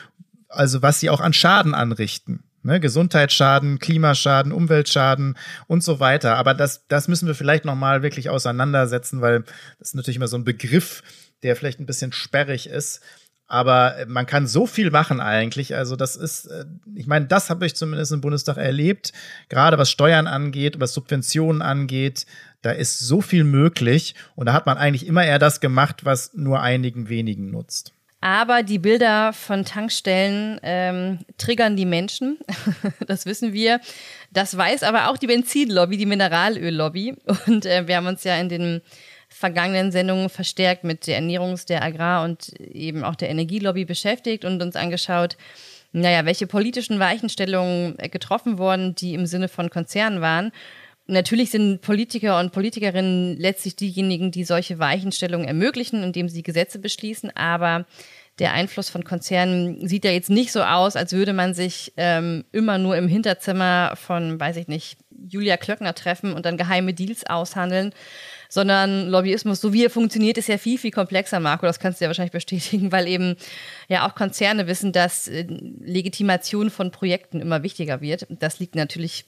also 0.48 0.80
was 0.80 1.00
sie 1.00 1.10
auch 1.10 1.20
an 1.20 1.32
Schaden 1.32 1.74
anrichten. 1.74 2.44
Ne, 2.66 2.80
Gesundheitsschaden, 2.80 3.78
Klimaschaden, 3.78 4.50
Umweltschaden 4.50 5.36
und 5.66 5.84
so 5.84 6.00
weiter. 6.00 6.36
Aber 6.36 6.54
das, 6.54 6.86
das 6.88 7.08
müssen 7.08 7.26
wir 7.26 7.34
vielleicht 7.34 7.66
nochmal 7.66 8.02
wirklich 8.02 8.30
auseinandersetzen, 8.30 9.20
weil 9.20 9.42
das 9.78 9.88
ist 9.88 9.94
natürlich 9.94 10.16
immer 10.16 10.28
so 10.28 10.38
ein 10.38 10.44
Begriff, 10.44 11.02
der 11.42 11.56
vielleicht 11.56 11.78
ein 11.78 11.84
bisschen 11.84 12.12
sperrig 12.12 12.66
ist. 12.66 13.02
Aber 13.54 13.94
man 14.08 14.26
kann 14.26 14.48
so 14.48 14.66
viel 14.66 14.90
machen 14.90 15.20
eigentlich. 15.20 15.76
Also 15.76 15.94
das 15.94 16.16
ist, 16.16 16.46
äh, 16.46 16.64
ich 16.96 17.06
meine, 17.06 17.26
das 17.26 17.50
habe 17.50 17.64
ich 17.66 17.76
zumindest 17.76 18.10
im 18.10 18.20
Bundestag 18.20 18.56
erlebt. 18.56 19.12
Gerade 19.48 19.78
was 19.78 19.92
Steuern 19.92 20.26
angeht, 20.26 20.80
was 20.80 20.92
Subventionen 20.92 21.62
angeht, 21.62 22.26
da 22.62 22.72
ist 22.72 22.98
so 22.98 23.20
viel 23.20 23.44
möglich. 23.44 24.16
Und 24.34 24.46
da 24.46 24.54
hat 24.54 24.66
man 24.66 24.76
eigentlich 24.76 25.06
immer 25.06 25.24
eher 25.24 25.38
das 25.38 25.60
gemacht, 25.60 26.04
was 26.04 26.34
nur 26.34 26.62
einigen 26.62 27.08
wenigen 27.08 27.52
nutzt. 27.52 27.92
Aber 28.20 28.64
die 28.64 28.80
Bilder 28.80 29.32
von 29.32 29.64
Tankstellen 29.64 30.58
ähm, 30.64 31.20
triggern 31.38 31.76
die 31.76 31.86
Menschen. 31.86 32.38
das 33.06 33.24
wissen 33.24 33.52
wir. 33.52 33.80
Das 34.32 34.56
weiß 34.56 34.82
aber 34.82 35.10
auch 35.10 35.16
die 35.16 35.28
Benzinlobby, 35.28 35.96
die 35.96 36.06
Mineralöllobby. 36.06 37.14
Und 37.46 37.66
äh, 37.66 37.86
wir 37.86 37.98
haben 37.98 38.08
uns 38.08 38.24
ja 38.24 38.34
in 38.34 38.48
den 38.48 38.82
vergangenen 39.34 39.90
Sendungen 39.90 40.28
verstärkt 40.28 40.84
mit 40.84 41.08
der 41.08 41.20
Ernährungs-, 41.20 41.66
der 41.66 41.82
Agrar- 41.82 42.24
und 42.24 42.52
eben 42.60 43.02
auch 43.02 43.16
der 43.16 43.30
Energielobby 43.30 43.84
beschäftigt 43.84 44.44
und 44.44 44.62
uns 44.62 44.76
angeschaut, 44.76 45.36
naja, 45.90 46.24
welche 46.24 46.46
politischen 46.46 47.00
Weichenstellungen 47.00 47.96
getroffen 48.12 48.58
wurden, 48.58 48.94
die 48.94 49.14
im 49.14 49.26
Sinne 49.26 49.48
von 49.48 49.70
Konzernen 49.70 50.20
waren. 50.20 50.52
Natürlich 51.06 51.50
sind 51.50 51.80
Politiker 51.80 52.38
und 52.38 52.52
Politikerinnen 52.52 53.36
letztlich 53.36 53.74
diejenigen, 53.74 54.30
die 54.30 54.44
solche 54.44 54.78
Weichenstellungen 54.78 55.48
ermöglichen, 55.48 56.04
indem 56.04 56.28
sie 56.28 56.44
Gesetze 56.44 56.78
beschließen, 56.78 57.36
aber 57.36 57.86
der 58.38 58.52
Einfluss 58.52 58.88
von 58.88 59.04
Konzernen 59.04 59.86
sieht 59.86 60.04
ja 60.04 60.10
jetzt 60.12 60.30
nicht 60.30 60.52
so 60.52 60.62
aus, 60.62 60.96
als 60.96 61.12
würde 61.12 61.32
man 61.32 61.54
sich 61.54 61.92
ähm, 61.96 62.44
immer 62.52 62.78
nur 62.78 62.96
im 62.96 63.08
Hinterzimmer 63.08 63.94
von, 63.96 64.38
weiß 64.40 64.56
ich 64.56 64.68
nicht, 64.68 64.96
Julia 65.28 65.56
Klöckner 65.56 65.94
treffen 65.94 66.32
und 66.32 66.46
dann 66.46 66.56
geheime 66.56 66.94
Deals 66.94 67.26
aushandeln, 67.26 67.92
sondern 68.54 69.08
Lobbyismus, 69.08 69.60
so 69.60 69.72
wie 69.72 69.82
er 69.82 69.90
funktioniert, 69.90 70.38
ist 70.38 70.46
ja 70.46 70.58
viel, 70.58 70.78
viel 70.78 70.92
komplexer, 70.92 71.40
Marco. 71.40 71.66
Das 71.66 71.80
kannst 71.80 72.00
du 72.00 72.04
ja 72.04 72.08
wahrscheinlich 72.08 72.30
bestätigen, 72.30 72.92
weil 72.92 73.08
eben 73.08 73.34
ja 73.88 74.06
auch 74.06 74.14
Konzerne 74.14 74.68
wissen, 74.68 74.92
dass 74.92 75.26
äh, 75.26 75.44
Legitimation 75.80 76.70
von 76.70 76.92
Projekten 76.92 77.40
immer 77.40 77.64
wichtiger 77.64 78.00
wird. 78.00 78.28
Das 78.30 78.60
liegt 78.60 78.76
natürlich 78.76 79.24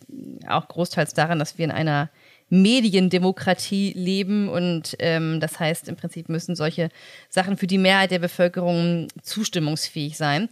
auch 0.46 0.68
großteils 0.68 1.12
daran, 1.12 1.40
dass 1.40 1.58
wir 1.58 1.64
in 1.64 1.72
einer 1.72 2.08
Mediendemokratie 2.50 3.92
leben 3.96 4.48
und 4.48 4.94
ähm, 5.00 5.40
das 5.40 5.58
heißt 5.58 5.88
im 5.88 5.96
Prinzip 5.96 6.28
müssen 6.28 6.54
solche 6.54 6.90
Sachen 7.28 7.56
für 7.56 7.66
die 7.66 7.78
Mehrheit 7.78 8.12
der 8.12 8.20
Bevölkerung 8.20 9.08
zustimmungsfähig 9.22 10.16
sein. 10.16 10.48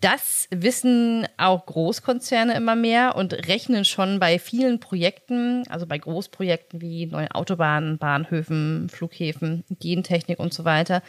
Das 0.00 0.46
wissen 0.50 1.26
auch 1.36 1.66
Großkonzerne 1.66 2.54
immer 2.54 2.76
mehr 2.76 3.16
und 3.16 3.32
rechnen 3.48 3.84
schon 3.84 4.20
bei 4.20 4.38
vielen 4.38 4.80
Projekten, 4.80 5.66
also 5.68 5.86
bei 5.86 5.98
Großprojekten 5.98 6.80
wie 6.80 7.06
neue 7.06 7.34
Autobahnen, 7.34 7.98
Bahnhöfen, 7.98 8.88
Flughäfen, 8.88 9.64
Gentechnik 9.80 10.38
und 10.38 10.54
so 10.54 10.64
weiter, 10.64 11.02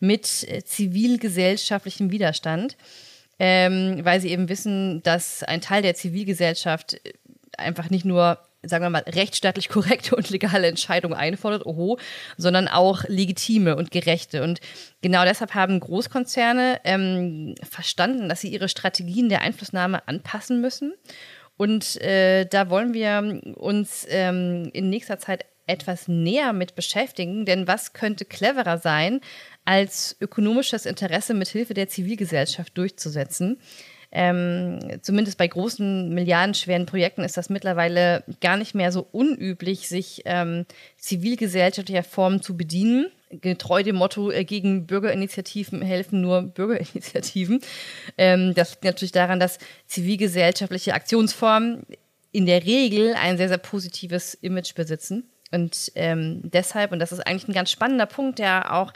mit 0.00 0.46
äh, 0.48 0.62
zivilgesellschaftlichem 0.64 2.10
Widerstand, 2.10 2.76
ähm, 3.38 4.00
weil 4.02 4.20
sie 4.20 4.30
eben 4.30 4.48
wissen, 4.48 5.02
dass 5.02 5.42
ein 5.42 5.60
Teil 5.60 5.82
der 5.82 5.94
Zivilgesellschaft 5.94 6.94
äh, 6.94 7.12
einfach 7.56 7.90
nicht 7.90 8.04
nur 8.04 8.38
sagen 8.62 8.84
wir 8.84 8.90
mal, 8.90 9.04
rechtsstaatlich 9.06 9.68
korrekte 9.68 10.16
und 10.16 10.30
legale 10.30 10.66
Entscheidungen 10.66 11.14
einfordert, 11.14 11.66
oho, 11.66 11.98
sondern 12.36 12.68
auch 12.68 13.04
legitime 13.08 13.76
und 13.76 13.90
gerechte. 13.90 14.42
Und 14.42 14.60
genau 15.02 15.24
deshalb 15.24 15.54
haben 15.54 15.80
Großkonzerne 15.80 16.80
ähm, 16.84 17.54
verstanden, 17.68 18.28
dass 18.28 18.40
sie 18.40 18.52
ihre 18.52 18.68
Strategien 18.68 19.28
der 19.28 19.42
Einflussnahme 19.42 20.06
anpassen 20.08 20.60
müssen. 20.60 20.94
Und 21.56 22.00
äh, 22.00 22.46
da 22.46 22.70
wollen 22.70 22.94
wir 22.94 23.40
uns 23.56 24.06
ähm, 24.08 24.70
in 24.72 24.88
nächster 24.88 25.18
Zeit 25.18 25.44
etwas 25.66 26.08
näher 26.08 26.52
mit 26.52 26.74
beschäftigen, 26.74 27.44
denn 27.44 27.66
was 27.68 27.92
könnte 27.92 28.24
cleverer 28.24 28.78
sein, 28.78 29.20
als 29.64 30.16
ökonomisches 30.20 30.84
Interesse 30.84 31.32
mit 31.32 31.48
Hilfe 31.48 31.74
der 31.74 31.88
Zivilgesellschaft 31.88 32.76
durchzusetzen? 32.76 33.60
Ähm, 34.12 34.98
zumindest 35.02 35.38
bei 35.38 35.46
großen, 35.46 36.08
milliardenschweren 36.12 36.86
Projekten 36.86 37.22
ist 37.22 37.36
das 37.36 37.48
mittlerweile 37.48 38.24
gar 38.40 38.56
nicht 38.56 38.74
mehr 38.74 38.90
so 38.90 39.06
unüblich, 39.12 39.88
sich 39.88 40.22
ähm, 40.24 40.66
zivilgesellschaftlicher 40.98 42.02
Formen 42.02 42.42
zu 42.42 42.56
bedienen. 42.56 43.06
Getreu 43.30 43.84
dem 43.84 43.96
Motto, 43.96 44.32
äh, 44.32 44.44
gegen 44.44 44.86
Bürgerinitiativen 44.86 45.82
helfen 45.82 46.20
nur 46.20 46.42
Bürgerinitiativen. 46.42 47.60
Ähm, 48.18 48.54
das 48.54 48.72
liegt 48.72 48.84
natürlich 48.84 49.12
daran, 49.12 49.38
dass 49.38 49.58
zivilgesellschaftliche 49.86 50.94
Aktionsformen 50.94 51.86
in 52.32 52.46
der 52.46 52.64
Regel 52.64 53.14
ein 53.14 53.36
sehr, 53.36 53.48
sehr 53.48 53.58
positives 53.58 54.34
Image 54.34 54.74
besitzen. 54.74 55.30
Und 55.52 55.92
ähm, 55.94 56.42
deshalb, 56.44 56.90
und 56.90 56.98
das 56.98 57.12
ist 57.12 57.20
eigentlich 57.20 57.48
ein 57.48 57.54
ganz 57.54 57.70
spannender 57.70 58.06
Punkt, 58.06 58.40
der 58.40 58.74
auch 58.74 58.92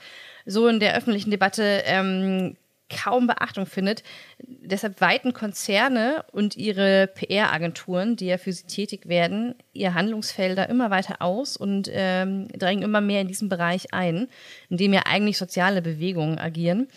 so 0.46 0.68
in 0.68 0.80
der 0.80 0.96
öffentlichen 0.96 1.30
Debatte 1.30 1.82
ähm, 1.84 2.56
kaum 2.96 3.26
Beachtung 3.26 3.66
findet. 3.66 4.02
Deshalb 4.38 5.00
weiten 5.00 5.32
Konzerne 5.32 6.24
und 6.32 6.56
ihre 6.56 7.08
PR-Agenturen, 7.08 8.16
die 8.16 8.26
ja 8.26 8.38
für 8.38 8.52
sie 8.52 8.66
tätig 8.66 9.08
werden, 9.08 9.54
ihr 9.72 9.94
Handlungsfelder 9.94 10.68
immer 10.68 10.90
weiter 10.90 11.20
aus 11.20 11.56
und 11.56 11.88
ähm, 11.92 12.48
drängen 12.48 12.82
immer 12.82 13.00
mehr 13.00 13.20
in 13.20 13.28
diesen 13.28 13.48
Bereich 13.48 13.92
ein, 13.92 14.28
in 14.70 14.76
dem 14.76 14.92
ja 14.92 15.02
eigentlich 15.06 15.38
soziale 15.38 15.82
Bewegungen 15.82 16.38
agieren. 16.38 16.88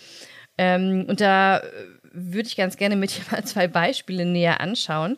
Ähm, 0.56 1.06
und 1.08 1.20
da 1.20 1.62
würde 2.12 2.48
ich 2.48 2.56
ganz 2.56 2.76
gerne 2.76 2.96
mit 2.96 3.10
dir 3.16 3.22
mal 3.30 3.44
zwei 3.44 3.68
Beispiele 3.68 4.24
näher 4.24 4.60
anschauen. 4.60 5.16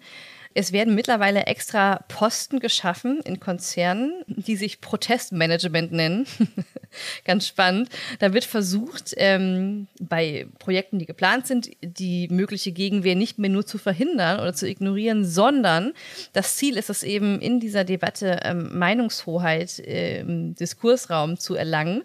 Es 0.52 0.72
werden 0.72 0.96
mittlerweile 0.96 1.46
extra 1.46 2.04
Posten 2.08 2.58
geschaffen 2.58 3.20
in 3.24 3.38
Konzernen, 3.38 4.24
die 4.26 4.56
sich 4.56 4.80
Protestmanagement 4.80 5.92
nennen. 5.92 6.26
Ganz 7.24 7.46
spannend. 7.46 7.88
Da 8.18 8.32
wird 8.32 8.44
versucht, 8.44 9.14
ähm, 9.16 9.86
bei 10.00 10.48
Projekten, 10.58 10.98
die 10.98 11.06
geplant 11.06 11.46
sind, 11.46 11.70
die 11.82 12.26
mögliche 12.28 12.72
Gegenwehr 12.72 13.14
nicht 13.14 13.38
mehr 13.38 13.50
nur 13.50 13.64
zu 13.64 13.78
verhindern 13.78 14.40
oder 14.40 14.52
zu 14.52 14.68
ignorieren, 14.68 15.24
sondern 15.24 15.92
das 16.32 16.56
Ziel 16.56 16.76
ist 16.76 16.90
es 16.90 17.04
eben, 17.04 17.40
in 17.40 17.60
dieser 17.60 17.84
Debatte 17.84 18.40
ähm, 18.42 18.76
Meinungshoheit 18.76 19.78
äh, 19.78 20.20
im 20.20 20.56
Diskursraum 20.56 21.38
zu 21.38 21.54
erlangen 21.54 22.02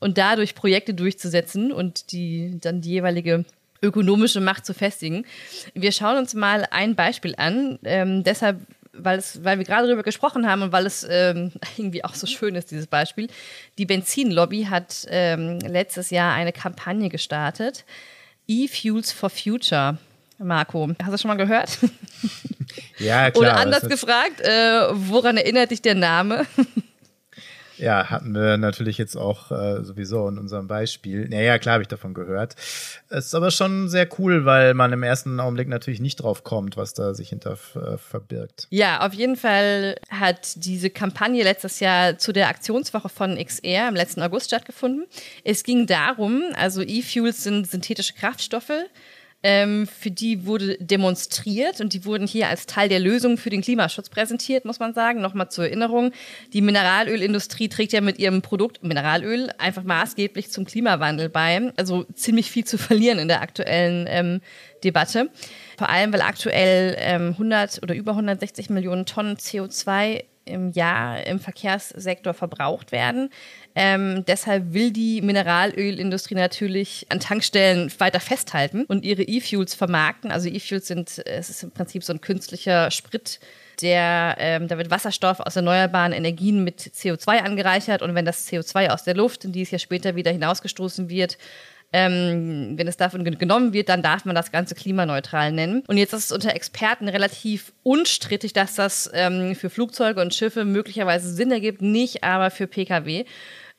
und 0.00 0.16
dadurch 0.16 0.54
Projekte 0.54 0.94
durchzusetzen 0.94 1.70
und 1.70 2.12
die 2.12 2.58
dann 2.60 2.80
die 2.80 2.90
jeweilige 2.90 3.44
ökonomische 3.82 4.40
Macht 4.40 4.66
zu 4.66 4.74
festigen. 4.74 5.26
Wir 5.74 5.92
schauen 5.92 6.18
uns 6.18 6.34
mal 6.34 6.66
ein 6.70 6.94
Beispiel 6.94 7.34
an. 7.36 7.78
Ähm, 7.84 8.24
deshalb, 8.24 8.60
weil, 8.92 9.18
es, 9.18 9.44
weil 9.44 9.58
wir 9.58 9.64
gerade 9.64 9.86
darüber 9.86 10.02
gesprochen 10.02 10.48
haben 10.48 10.62
und 10.62 10.72
weil 10.72 10.86
es 10.86 11.06
ähm, 11.08 11.52
irgendwie 11.76 12.04
auch 12.04 12.14
so 12.14 12.26
schön 12.26 12.54
ist, 12.54 12.70
dieses 12.70 12.86
Beispiel. 12.86 13.28
Die 13.78 13.86
Benzinlobby 13.86 14.64
hat 14.64 15.06
ähm, 15.08 15.58
letztes 15.60 16.10
Jahr 16.10 16.34
eine 16.34 16.52
Kampagne 16.52 17.08
gestartet. 17.08 17.84
E-Fuels 18.46 19.12
for 19.12 19.30
Future. 19.30 19.98
Marco, 20.38 20.90
hast 21.02 21.12
du 21.12 21.18
schon 21.18 21.28
mal 21.28 21.36
gehört? 21.36 21.78
Ja, 22.98 23.30
klar. 23.30 23.40
Oder 23.40 23.56
anders 23.56 23.88
gefragt, 23.88 24.40
äh, 24.40 24.88
woran 24.92 25.36
erinnert 25.36 25.70
dich 25.70 25.80
der 25.80 25.94
Name? 25.94 26.46
Ja, 27.78 28.10
hatten 28.10 28.34
wir 28.34 28.56
natürlich 28.56 28.98
jetzt 28.98 29.16
auch 29.16 29.50
äh, 29.50 29.82
sowieso 29.82 30.28
in 30.28 30.38
unserem 30.38 30.68
Beispiel. 30.68 31.28
Naja, 31.28 31.58
klar 31.58 31.74
habe 31.74 31.82
ich 31.82 31.88
davon 31.88 32.14
gehört. 32.14 32.54
Ist 33.10 33.34
aber 33.34 33.50
schon 33.50 33.88
sehr 33.88 34.08
cool, 34.18 34.44
weil 34.44 34.74
man 34.74 34.92
im 34.92 35.02
ersten 35.02 35.40
Augenblick 35.40 35.68
natürlich 35.68 36.00
nicht 36.00 36.16
drauf 36.16 36.44
kommt, 36.44 36.76
was 36.76 36.94
da 36.94 37.14
sich 37.14 37.30
hinter 37.30 37.58
äh, 37.74 37.96
verbirgt. 37.96 38.66
Ja, 38.70 39.06
auf 39.06 39.12
jeden 39.12 39.36
Fall 39.36 39.96
hat 40.10 40.64
diese 40.64 40.90
Kampagne 40.90 41.42
letztes 41.42 41.80
Jahr 41.80 42.18
zu 42.18 42.32
der 42.32 42.48
Aktionswoche 42.48 43.08
von 43.08 43.36
XR 43.36 43.88
im 43.88 43.94
letzten 43.94 44.22
August 44.22 44.46
stattgefunden. 44.46 45.06
Es 45.42 45.64
ging 45.64 45.86
darum, 45.86 46.42
also 46.54 46.82
E-Fuels 46.82 47.42
sind 47.42 47.68
synthetische 47.68 48.14
Kraftstoffe, 48.14 48.72
ähm, 49.46 49.86
für 49.86 50.10
die 50.10 50.46
wurde 50.46 50.78
demonstriert 50.80 51.82
und 51.82 51.92
die 51.92 52.06
wurden 52.06 52.26
hier 52.26 52.48
als 52.48 52.64
Teil 52.64 52.88
der 52.88 52.98
Lösung 52.98 53.36
für 53.36 53.50
den 53.50 53.60
Klimaschutz 53.60 54.08
präsentiert, 54.08 54.64
muss 54.64 54.78
man 54.78 54.94
sagen. 54.94 55.20
Nochmal 55.20 55.50
zur 55.50 55.66
Erinnerung, 55.66 56.12
die 56.54 56.62
Mineralölindustrie 56.62 57.68
trägt 57.68 57.92
ja 57.92 58.00
mit 58.00 58.18
ihrem 58.18 58.40
Produkt 58.40 58.82
Mineralöl 58.82 59.50
einfach 59.58 59.82
maßgeblich 59.82 60.50
zum 60.50 60.64
Klimawandel 60.64 61.28
bei. 61.28 61.70
Also 61.76 62.04
ziemlich 62.14 62.50
viel 62.50 62.64
zu 62.64 62.78
verlieren 62.78 63.18
in 63.18 63.28
der 63.28 63.42
aktuellen 63.42 64.06
ähm, 64.08 64.40
Debatte. 64.82 65.28
Vor 65.76 65.90
allem, 65.90 66.14
weil 66.14 66.22
aktuell 66.22 66.96
ähm, 66.98 67.32
100 67.32 67.82
oder 67.82 67.94
über 67.94 68.12
160 68.12 68.70
Millionen 68.70 69.04
Tonnen 69.04 69.36
CO2 69.36 70.24
im 70.46 70.70
Jahr 70.72 71.26
im 71.26 71.38
Verkehrssektor 71.38 72.34
verbraucht 72.34 72.92
werden. 72.92 73.30
Ähm, 73.76 74.24
deshalb 74.26 74.72
will 74.72 74.92
die 74.92 75.20
Mineralölindustrie 75.20 76.36
natürlich 76.36 77.06
an 77.08 77.18
Tankstellen 77.18 77.92
weiter 77.98 78.20
festhalten 78.20 78.84
und 78.84 79.04
ihre 79.04 79.22
E-Fuels 79.22 79.74
vermarkten. 79.74 80.30
Also 80.30 80.48
E-Fuels 80.48 80.86
sind, 80.86 81.22
es 81.26 81.50
ist 81.50 81.62
im 81.64 81.72
Prinzip 81.72 82.04
so 82.04 82.12
ein 82.12 82.20
künstlicher 82.20 82.90
Sprit, 82.92 83.40
der, 83.80 84.36
ähm, 84.38 84.68
da 84.68 84.78
wird 84.78 84.90
Wasserstoff 84.90 85.40
aus 85.40 85.56
erneuerbaren 85.56 86.12
Energien 86.12 86.62
mit 86.62 86.80
CO2 86.80 87.38
angereichert 87.38 88.02
und 88.02 88.14
wenn 88.14 88.24
das 88.24 88.48
CO2 88.48 88.90
aus 88.90 89.02
der 89.02 89.14
Luft, 89.14 89.44
in 89.44 89.50
die 89.50 89.62
es 89.62 89.72
ja 89.72 89.80
später 89.80 90.14
wieder 90.14 90.30
hinausgestoßen 90.30 91.08
wird, 91.08 91.36
ähm, 91.92 92.74
wenn 92.76 92.88
es 92.88 92.96
davon 92.96 93.24
genommen 93.24 93.72
wird, 93.72 93.88
dann 93.88 94.02
darf 94.02 94.24
man 94.24 94.34
das 94.34 94.50
Ganze 94.50 94.74
klimaneutral 94.74 95.52
nennen. 95.52 95.84
Und 95.86 95.96
jetzt 95.96 96.12
ist 96.12 96.24
es 96.24 96.32
unter 96.32 96.54
Experten 96.54 97.08
relativ 97.08 97.72
unstrittig, 97.84 98.52
dass 98.52 98.74
das 98.74 99.08
ähm, 99.14 99.54
für 99.54 99.70
Flugzeuge 99.70 100.20
und 100.20 100.34
Schiffe 100.34 100.64
möglicherweise 100.64 101.32
Sinn 101.32 101.52
ergibt, 101.52 101.82
nicht 101.82 102.24
aber 102.24 102.50
für 102.50 102.66
Pkw. 102.66 103.24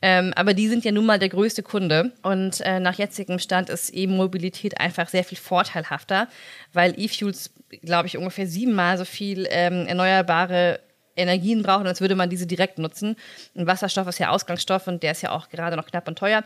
Ähm, 0.01 0.33
aber 0.35 0.53
die 0.53 0.67
sind 0.67 0.83
ja 0.85 0.91
nun 0.91 1.05
mal 1.05 1.19
der 1.19 1.29
größte 1.29 1.63
Kunde. 1.63 2.11
Und 2.21 2.61
äh, 2.61 2.79
nach 2.79 2.97
jetzigem 2.97 3.39
Stand 3.39 3.69
ist 3.69 3.95
E-Mobilität 3.95 4.79
einfach 4.79 5.09
sehr 5.09 5.23
viel 5.23 5.37
vorteilhafter, 5.37 6.27
weil 6.73 6.93
E-Fuels, 6.99 7.51
glaube 7.81 8.07
ich, 8.07 8.17
ungefähr 8.17 8.47
siebenmal 8.47 8.97
so 8.97 9.05
viel 9.05 9.47
ähm, 9.49 9.87
erneuerbare 9.87 10.79
Energien 11.15 11.63
brauchen, 11.63 11.87
als 11.87 12.01
würde 12.01 12.15
man 12.15 12.29
diese 12.29 12.45
direkt 12.45 12.77
nutzen. 12.77 13.15
Und 13.53 13.67
Wasserstoff 13.67 14.07
ist 14.07 14.19
ja 14.19 14.29
Ausgangsstoff 14.29 14.87
und 14.87 15.01
der 15.01 15.11
ist 15.11 15.21
ja 15.21 15.31
auch 15.31 15.49
gerade 15.49 15.77
noch 15.77 15.85
knapp 15.85 16.07
und 16.07 16.17
teuer. 16.17 16.43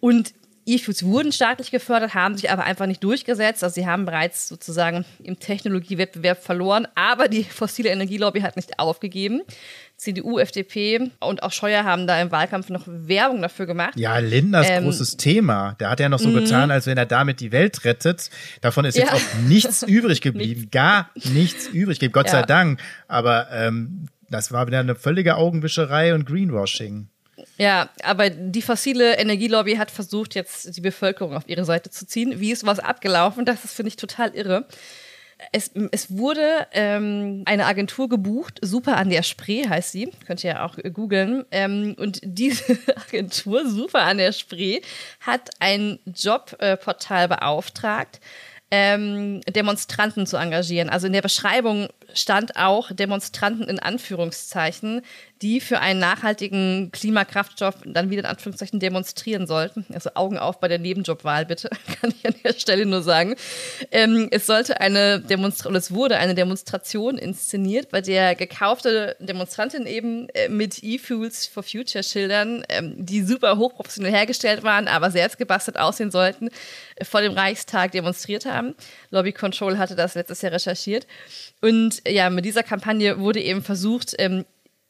Und 0.00 0.32
E-Fuels 0.64 1.04
wurden 1.04 1.32
staatlich 1.32 1.72
gefördert, 1.72 2.14
haben 2.14 2.36
sich 2.36 2.50
aber 2.50 2.62
einfach 2.62 2.86
nicht 2.86 3.02
durchgesetzt. 3.02 3.64
Also 3.64 3.74
sie 3.74 3.86
haben 3.86 4.04
bereits 4.04 4.46
sozusagen 4.46 5.04
im 5.22 5.38
Technologiewettbewerb 5.40 6.42
verloren, 6.42 6.86
aber 6.94 7.28
die 7.28 7.42
fossile 7.44 7.90
Energielobby 7.90 8.40
hat 8.42 8.56
nicht 8.56 8.78
aufgegeben. 8.78 9.42
CDU, 10.02 10.40
FDP 10.40 11.10
und 11.20 11.44
auch 11.44 11.52
Scheuer 11.52 11.84
haben 11.84 12.08
da 12.08 12.20
im 12.20 12.32
Wahlkampf 12.32 12.70
noch 12.70 12.82
Werbung 12.86 13.40
dafür 13.40 13.66
gemacht. 13.66 13.96
Ja, 13.96 14.18
Lindners 14.18 14.66
ähm, 14.68 14.82
großes 14.82 15.16
Thema. 15.16 15.76
Der 15.78 15.90
hat 15.90 16.00
ja 16.00 16.08
noch 16.08 16.18
so 16.18 16.32
getan, 16.32 16.72
als 16.72 16.86
wenn 16.86 16.98
er 16.98 17.06
damit 17.06 17.38
die 17.38 17.52
Welt 17.52 17.84
rettet. 17.84 18.28
Davon 18.62 18.84
ist 18.84 18.98
ja. 18.98 19.04
jetzt 19.04 19.14
auch 19.14 19.34
nichts 19.46 19.82
übrig 19.86 20.20
geblieben. 20.20 20.68
Gar 20.72 21.10
nichts 21.14 21.68
übrig 21.68 22.00
geblieben, 22.00 22.12
Gott 22.14 22.26
ja. 22.26 22.32
sei 22.32 22.42
Dank. 22.42 22.80
Aber 23.06 23.46
ähm, 23.52 24.08
das 24.28 24.50
war 24.50 24.66
wieder 24.66 24.80
eine 24.80 24.96
völlige 24.96 25.36
Augenwischerei 25.36 26.14
und 26.14 26.26
Greenwashing. 26.26 27.08
Ja, 27.56 27.88
aber 28.02 28.30
die 28.30 28.62
fossile 28.62 29.16
Energielobby 29.18 29.76
hat 29.76 29.92
versucht, 29.92 30.34
jetzt 30.34 30.76
die 30.76 30.80
Bevölkerung 30.80 31.36
auf 31.36 31.48
ihre 31.48 31.64
Seite 31.64 31.90
zu 31.90 32.08
ziehen. 32.08 32.40
Wie 32.40 32.50
ist 32.50 32.66
was 32.66 32.80
abgelaufen? 32.80 33.44
Das 33.44 33.60
finde 33.72 33.88
ich 33.88 33.96
total 33.96 34.34
irre. 34.34 34.66
Es, 35.50 35.70
es 35.90 36.16
wurde 36.16 36.66
ähm, 36.72 37.42
eine 37.46 37.66
Agentur 37.66 38.08
gebucht, 38.08 38.58
Super 38.62 38.96
an 38.96 39.10
der 39.10 39.22
Spree 39.22 39.68
heißt 39.68 39.92
sie, 39.92 40.10
könnt 40.26 40.44
ihr 40.44 40.50
ja 40.50 40.64
auch 40.64 40.76
googeln. 40.92 41.44
Ähm, 41.50 41.96
und 41.98 42.20
diese 42.22 42.78
Agentur, 43.08 43.68
Super 43.68 44.02
an 44.02 44.18
der 44.18 44.32
Spree, 44.32 44.80
hat 45.20 45.50
ein 45.58 45.98
Jobportal 46.06 47.28
beauftragt, 47.28 48.20
ähm, 48.70 49.42
Demonstranten 49.42 50.26
zu 50.26 50.38
engagieren. 50.38 50.88
Also 50.88 51.06
in 51.06 51.12
der 51.12 51.22
Beschreibung 51.22 51.88
stand 52.14 52.56
auch 52.56 52.92
Demonstranten 52.92 53.68
in 53.68 53.78
Anführungszeichen, 53.78 55.02
die 55.42 55.60
für 55.60 55.80
einen 55.80 55.98
nachhaltigen 55.98 56.90
Klimakraftstoff 56.92 57.74
dann 57.84 58.10
wieder 58.10 58.20
in 58.20 58.26
Anführungszeichen 58.26 58.78
demonstrieren 58.78 59.48
sollten. 59.48 59.84
Also 59.92 60.10
Augen 60.14 60.38
auf 60.38 60.60
bei 60.60 60.68
der 60.68 60.78
Nebenjobwahl, 60.78 61.46
bitte, 61.46 61.68
kann 62.00 62.14
ich 62.16 62.24
an 62.26 62.34
der 62.44 62.52
Stelle 62.52 62.86
nur 62.86 63.02
sagen. 63.02 63.34
Ähm, 63.90 64.28
es 64.30 64.46
sollte 64.46 64.80
eine 64.80 65.20
Demonstration, 65.20 65.74
es 65.74 65.92
wurde 65.92 66.16
eine 66.18 66.36
Demonstration 66.36 67.18
inszeniert, 67.18 67.90
bei 67.90 68.00
der 68.00 68.36
gekaufte 68.36 69.16
Demonstrantinnen 69.18 69.88
eben 69.88 70.28
äh, 70.30 70.48
mit 70.48 70.82
E-Fuels 70.82 71.46
for 71.46 71.64
Future 71.64 72.04
Schildern, 72.04 72.64
ähm, 72.68 72.94
die 72.96 73.22
super 73.22 73.58
hochprofessionell 73.58 74.12
hergestellt 74.12 74.62
waren, 74.62 74.86
aber 74.86 75.10
selbst 75.10 75.38
gebastelt 75.38 75.76
aussehen 75.76 76.12
sollten, 76.12 76.50
äh, 76.94 77.04
vor 77.04 77.20
dem 77.20 77.32
Reichstag 77.32 77.90
demonstriert 77.90 78.46
haben. 78.46 78.76
Lobby 79.10 79.32
Control 79.32 79.76
hatte 79.76 79.96
das 79.96 80.14
letztes 80.14 80.40
Jahr 80.42 80.52
recherchiert. 80.52 81.08
Und 81.60 82.01
ja, 82.06 82.30
mit 82.30 82.44
dieser 82.44 82.62
Kampagne 82.62 83.18
wurde 83.18 83.40
eben 83.40 83.62
versucht, 83.62 84.14
ähm, 84.18 84.44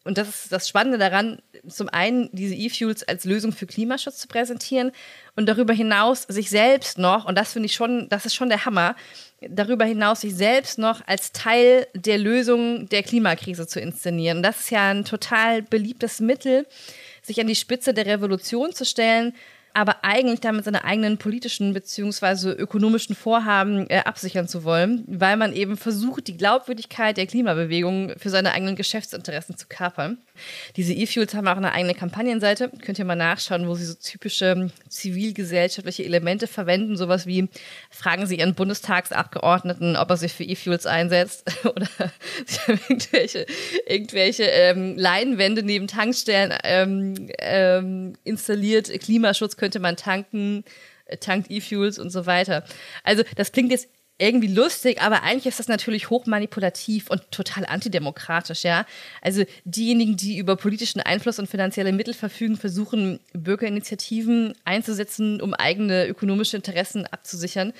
und 0.04 0.18
das 0.18 0.28
ist 0.28 0.52
das 0.52 0.68
Spannende 0.68 0.98
daran, 0.98 1.40
zum 1.68 1.88
einen 1.88 2.28
diese 2.32 2.56
E-Fuels 2.56 3.04
als 3.04 3.24
Lösung 3.24 3.52
für 3.52 3.66
Klimaschutz 3.66 4.18
zu 4.18 4.26
präsentieren 4.26 4.90
und 5.36 5.46
darüber 5.46 5.72
hinaus 5.72 6.22
sich 6.22 6.50
selbst 6.50 6.98
noch, 6.98 7.24
und 7.24 7.38
das 7.38 7.52
finde 7.52 7.66
ich 7.66 7.74
schon, 7.74 8.08
das 8.08 8.26
ist 8.26 8.34
schon 8.34 8.48
der 8.48 8.64
Hammer, 8.64 8.96
darüber 9.40 9.84
hinaus 9.84 10.22
sich 10.22 10.34
selbst 10.34 10.78
noch 10.78 11.06
als 11.06 11.30
Teil 11.30 11.86
der 11.94 12.18
Lösung 12.18 12.88
der 12.88 13.04
Klimakrise 13.04 13.66
zu 13.68 13.80
inszenieren. 13.80 14.42
Das 14.42 14.60
ist 14.60 14.70
ja 14.70 14.90
ein 14.90 15.04
total 15.04 15.62
beliebtes 15.62 16.18
Mittel, 16.18 16.66
sich 17.22 17.40
an 17.40 17.46
die 17.46 17.54
Spitze 17.54 17.94
der 17.94 18.06
Revolution 18.06 18.72
zu 18.72 18.84
stellen 18.84 19.34
aber 19.74 20.04
eigentlich 20.04 20.40
damit 20.40 20.64
seine 20.64 20.84
eigenen 20.84 21.18
politischen 21.18 21.74
bzw. 21.74 22.50
ökonomischen 22.50 23.14
Vorhaben 23.14 23.88
äh, 23.90 23.98
absichern 24.04 24.48
zu 24.48 24.64
wollen, 24.64 25.04
weil 25.06 25.36
man 25.36 25.52
eben 25.52 25.76
versucht, 25.76 26.28
die 26.28 26.36
Glaubwürdigkeit 26.36 27.16
der 27.16 27.26
Klimabewegung 27.26 28.12
für 28.16 28.30
seine 28.30 28.52
eigenen 28.52 28.76
Geschäftsinteressen 28.76 29.56
zu 29.56 29.66
kapern. 29.68 30.18
Diese 30.76 30.92
E-Fuels 30.92 31.34
haben 31.34 31.48
auch 31.48 31.56
eine 31.56 31.72
eigene 31.72 31.94
Kampagnenseite, 31.94 32.70
könnt 32.82 32.98
ihr 32.98 33.04
mal 33.04 33.16
nachschauen, 33.16 33.68
wo 33.68 33.74
sie 33.74 33.84
so 33.84 33.94
typische 33.94 34.52
ähm, 34.52 34.70
zivilgesellschaftliche 34.88 36.04
Elemente 36.04 36.46
verwenden, 36.46 36.96
sowas 36.96 37.26
wie 37.26 37.48
fragen 37.90 38.26
sie 38.26 38.38
ihren 38.38 38.54
Bundestagsabgeordneten, 38.54 39.96
ob 39.96 40.10
er 40.10 40.16
sich 40.16 40.32
für 40.32 40.44
E-Fuels 40.44 40.86
einsetzt 40.86 41.50
oder 41.64 41.88
sie 42.46 42.58
haben 42.66 42.80
irgendwelche, 42.88 43.46
irgendwelche 43.86 44.44
ähm, 44.44 44.96
Leinwände 44.96 45.62
neben 45.62 45.86
Tankstellen 45.86 46.52
ähm, 46.64 47.28
ähm, 47.38 48.14
installiert, 48.24 48.88
Klimaschutz 49.00 49.56
könnte 49.62 49.78
man 49.78 49.94
tanken, 49.94 50.64
äh, 51.04 51.18
tankt 51.18 51.48
E-Fuels 51.48 52.00
und 52.00 52.10
so 52.10 52.26
weiter. 52.26 52.64
Also 53.04 53.22
das 53.36 53.52
klingt 53.52 53.70
jetzt 53.70 53.88
irgendwie 54.18 54.48
lustig, 54.48 55.00
aber 55.00 55.22
eigentlich 55.22 55.46
ist 55.46 55.60
das 55.60 55.68
natürlich 55.68 56.10
hochmanipulativ 56.10 57.10
und 57.10 57.30
total 57.30 57.64
antidemokratisch, 57.66 58.64
ja. 58.64 58.86
Also 59.20 59.44
diejenigen, 59.64 60.16
die 60.16 60.36
über 60.36 60.56
politischen 60.56 61.00
Einfluss 61.00 61.38
und 61.38 61.48
finanzielle 61.48 61.92
Mittel 61.92 62.12
verfügen, 62.12 62.56
versuchen 62.56 63.20
Bürgerinitiativen 63.32 64.54
einzusetzen, 64.64 65.40
um 65.40 65.54
eigene 65.54 66.08
ökonomische 66.08 66.56
Interessen 66.56 67.06
abzusichern. 67.06 67.72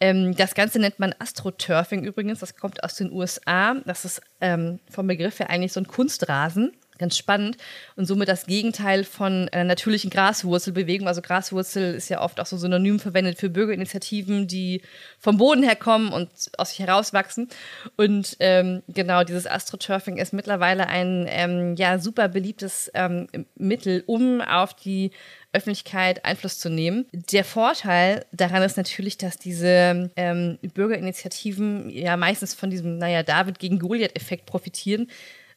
Ähm, 0.00 0.34
das 0.34 0.54
Ganze 0.54 0.80
nennt 0.80 0.98
man 0.98 1.14
Astroturfing 1.16 2.02
übrigens, 2.04 2.40
das 2.40 2.56
kommt 2.56 2.82
aus 2.82 2.96
den 2.96 3.12
USA. 3.12 3.74
Das 3.86 4.04
ist 4.04 4.20
ähm, 4.40 4.80
vom 4.90 5.06
Begriff 5.06 5.38
her 5.38 5.48
eigentlich 5.48 5.72
so 5.72 5.80
ein 5.80 5.86
Kunstrasen 5.86 6.72
ganz 7.00 7.16
spannend 7.16 7.56
und 7.96 8.06
somit 8.06 8.28
das 8.28 8.46
Gegenteil 8.46 9.02
von 9.02 9.48
äh, 9.48 9.64
natürlichen 9.64 10.10
Graswurzelbewegungen. 10.10 11.08
Also 11.08 11.22
Graswurzel 11.22 11.94
ist 11.94 12.08
ja 12.08 12.20
oft 12.20 12.38
auch 12.38 12.46
so 12.46 12.56
synonym 12.56 13.00
verwendet 13.00 13.38
für 13.38 13.50
Bürgerinitiativen, 13.50 14.46
die 14.46 14.82
vom 15.18 15.38
Boden 15.38 15.64
herkommen 15.64 16.12
und 16.12 16.30
aus 16.58 16.70
sich 16.70 16.78
herauswachsen. 16.78 17.48
Und 17.96 18.36
ähm, 18.38 18.82
genau 18.86 19.24
dieses 19.24 19.46
Astroturfing 19.46 20.18
ist 20.18 20.32
mittlerweile 20.32 20.86
ein 20.86 21.26
ähm, 21.28 21.74
ja 21.76 21.98
super 21.98 22.28
beliebtes 22.28 22.90
ähm, 22.94 23.26
Mittel, 23.56 24.04
um 24.06 24.40
auf 24.40 24.74
die 24.74 25.10
Öffentlichkeit 25.52 26.24
Einfluss 26.24 26.58
zu 26.58 26.70
nehmen. 26.70 27.06
Der 27.12 27.44
Vorteil 27.44 28.24
daran 28.30 28.62
ist 28.62 28.76
natürlich, 28.76 29.18
dass 29.18 29.36
diese 29.36 30.10
ähm, 30.14 30.58
Bürgerinitiativen 30.74 31.90
ja 31.90 32.16
meistens 32.16 32.54
von 32.54 32.70
diesem, 32.70 32.98
naja, 32.98 33.22
David 33.22 33.58
gegen 33.58 33.78
Goliath-Effekt 33.78 34.46
profitieren 34.46 35.08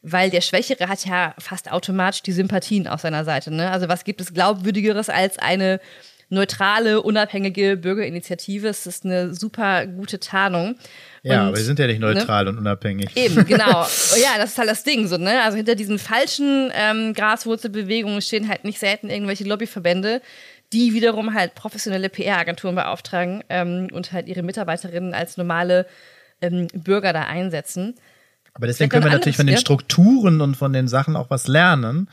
weil 0.04 0.28
der 0.30 0.42
Schwächere 0.42 0.88
hat 0.88 1.04
ja 1.06 1.34
fast 1.38 1.72
automatisch 1.72 2.22
die 2.22 2.32
Sympathien 2.32 2.86
auf 2.86 3.00
seiner 3.00 3.24
Seite. 3.24 3.50
Ne? 3.50 3.70
Also 3.70 3.88
was 3.88 4.04
gibt 4.04 4.20
es 4.20 4.34
glaubwürdigeres 4.34 5.08
als 5.08 5.38
eine 5.38 5.80
neutrale, 6.28 7.00
unabhängige 7.00 7.78
Bürgerinitiative? 7.78 8.68
Es 8.68 8.86
ist 8.86 9.06
eine 9.06 9.34
super 9.34 9.86
gute 9.86 10.20
Tarnung. 10.20 10.76
Ja, 11.22 11.40
und, 11.40 11.48
aber 11.48 11.56
wir 11.56 11.64
sind 11.64 11.78
ja 11.78 11.86
nicht 11.86 12.00
ne? 12.00 12.12
neutral 12.12 12.44
ne? 12.44 12.50
und 12.50 12.58
unabhängig. 12.58 13.16
Eben, 13.16 13.44
genau. 13.46 13.86
ja, 14.20 14.36
das 14.36 14.50
ist 14.50 14.58
halt 14.58 14.68
das 14.68 14.84
Ding 14.84 15.06
so, 15.08 15.16
ne? 15.16 15.42
Also 15.42 15.56
hinter 15.56 15.74
diesen 15.74 15.98
falschen 15.98 16.70
ähm, 16.74 17.14
Graswurzelbewegungen 17.14 18.20
stehen 18.20 18.48
halt 18.48 18.64
nicht 18.64 18.78
selten 18.78 19.08
irgendwelche 19.08 19.44
Lobbyverbände, 19.44 20.20
die 20.74 20.92
wiederum 20.92 21.32
halt 21.32 21.54
professionelle 21.54 22.10
PR-Agenturen 22.10 22.74
beauftragen 22.74 23.42
ähm, 23.48 23.88
und 23.90 24.12
halt 24.12 24.28
ihre 24.28 24.42
Mitarbeiterinnen 24.42 25.14
als 25.14 25.38
normale 25.38 25.86
ähm, 26.42 26.66
Bürger 26.74 27.14
da 27.14 27.22
einsetzen. 27.22 27.94
Aber 28.54 28.66
deswegen 28.68 28.88
können 28.88 29.04
wir 29.04 29.10
natürlich 29.10 29.36
von 29.36 29.46
den 29.46 29.58
Strukturen 29.58 30.40
und 30.40 30.56
von 30.56 30.72
den 30.72 30.88
Sachen 30.88 31.16
auch 31.16 31.28
was 31.28 31.48
lernen. 31.48 32.08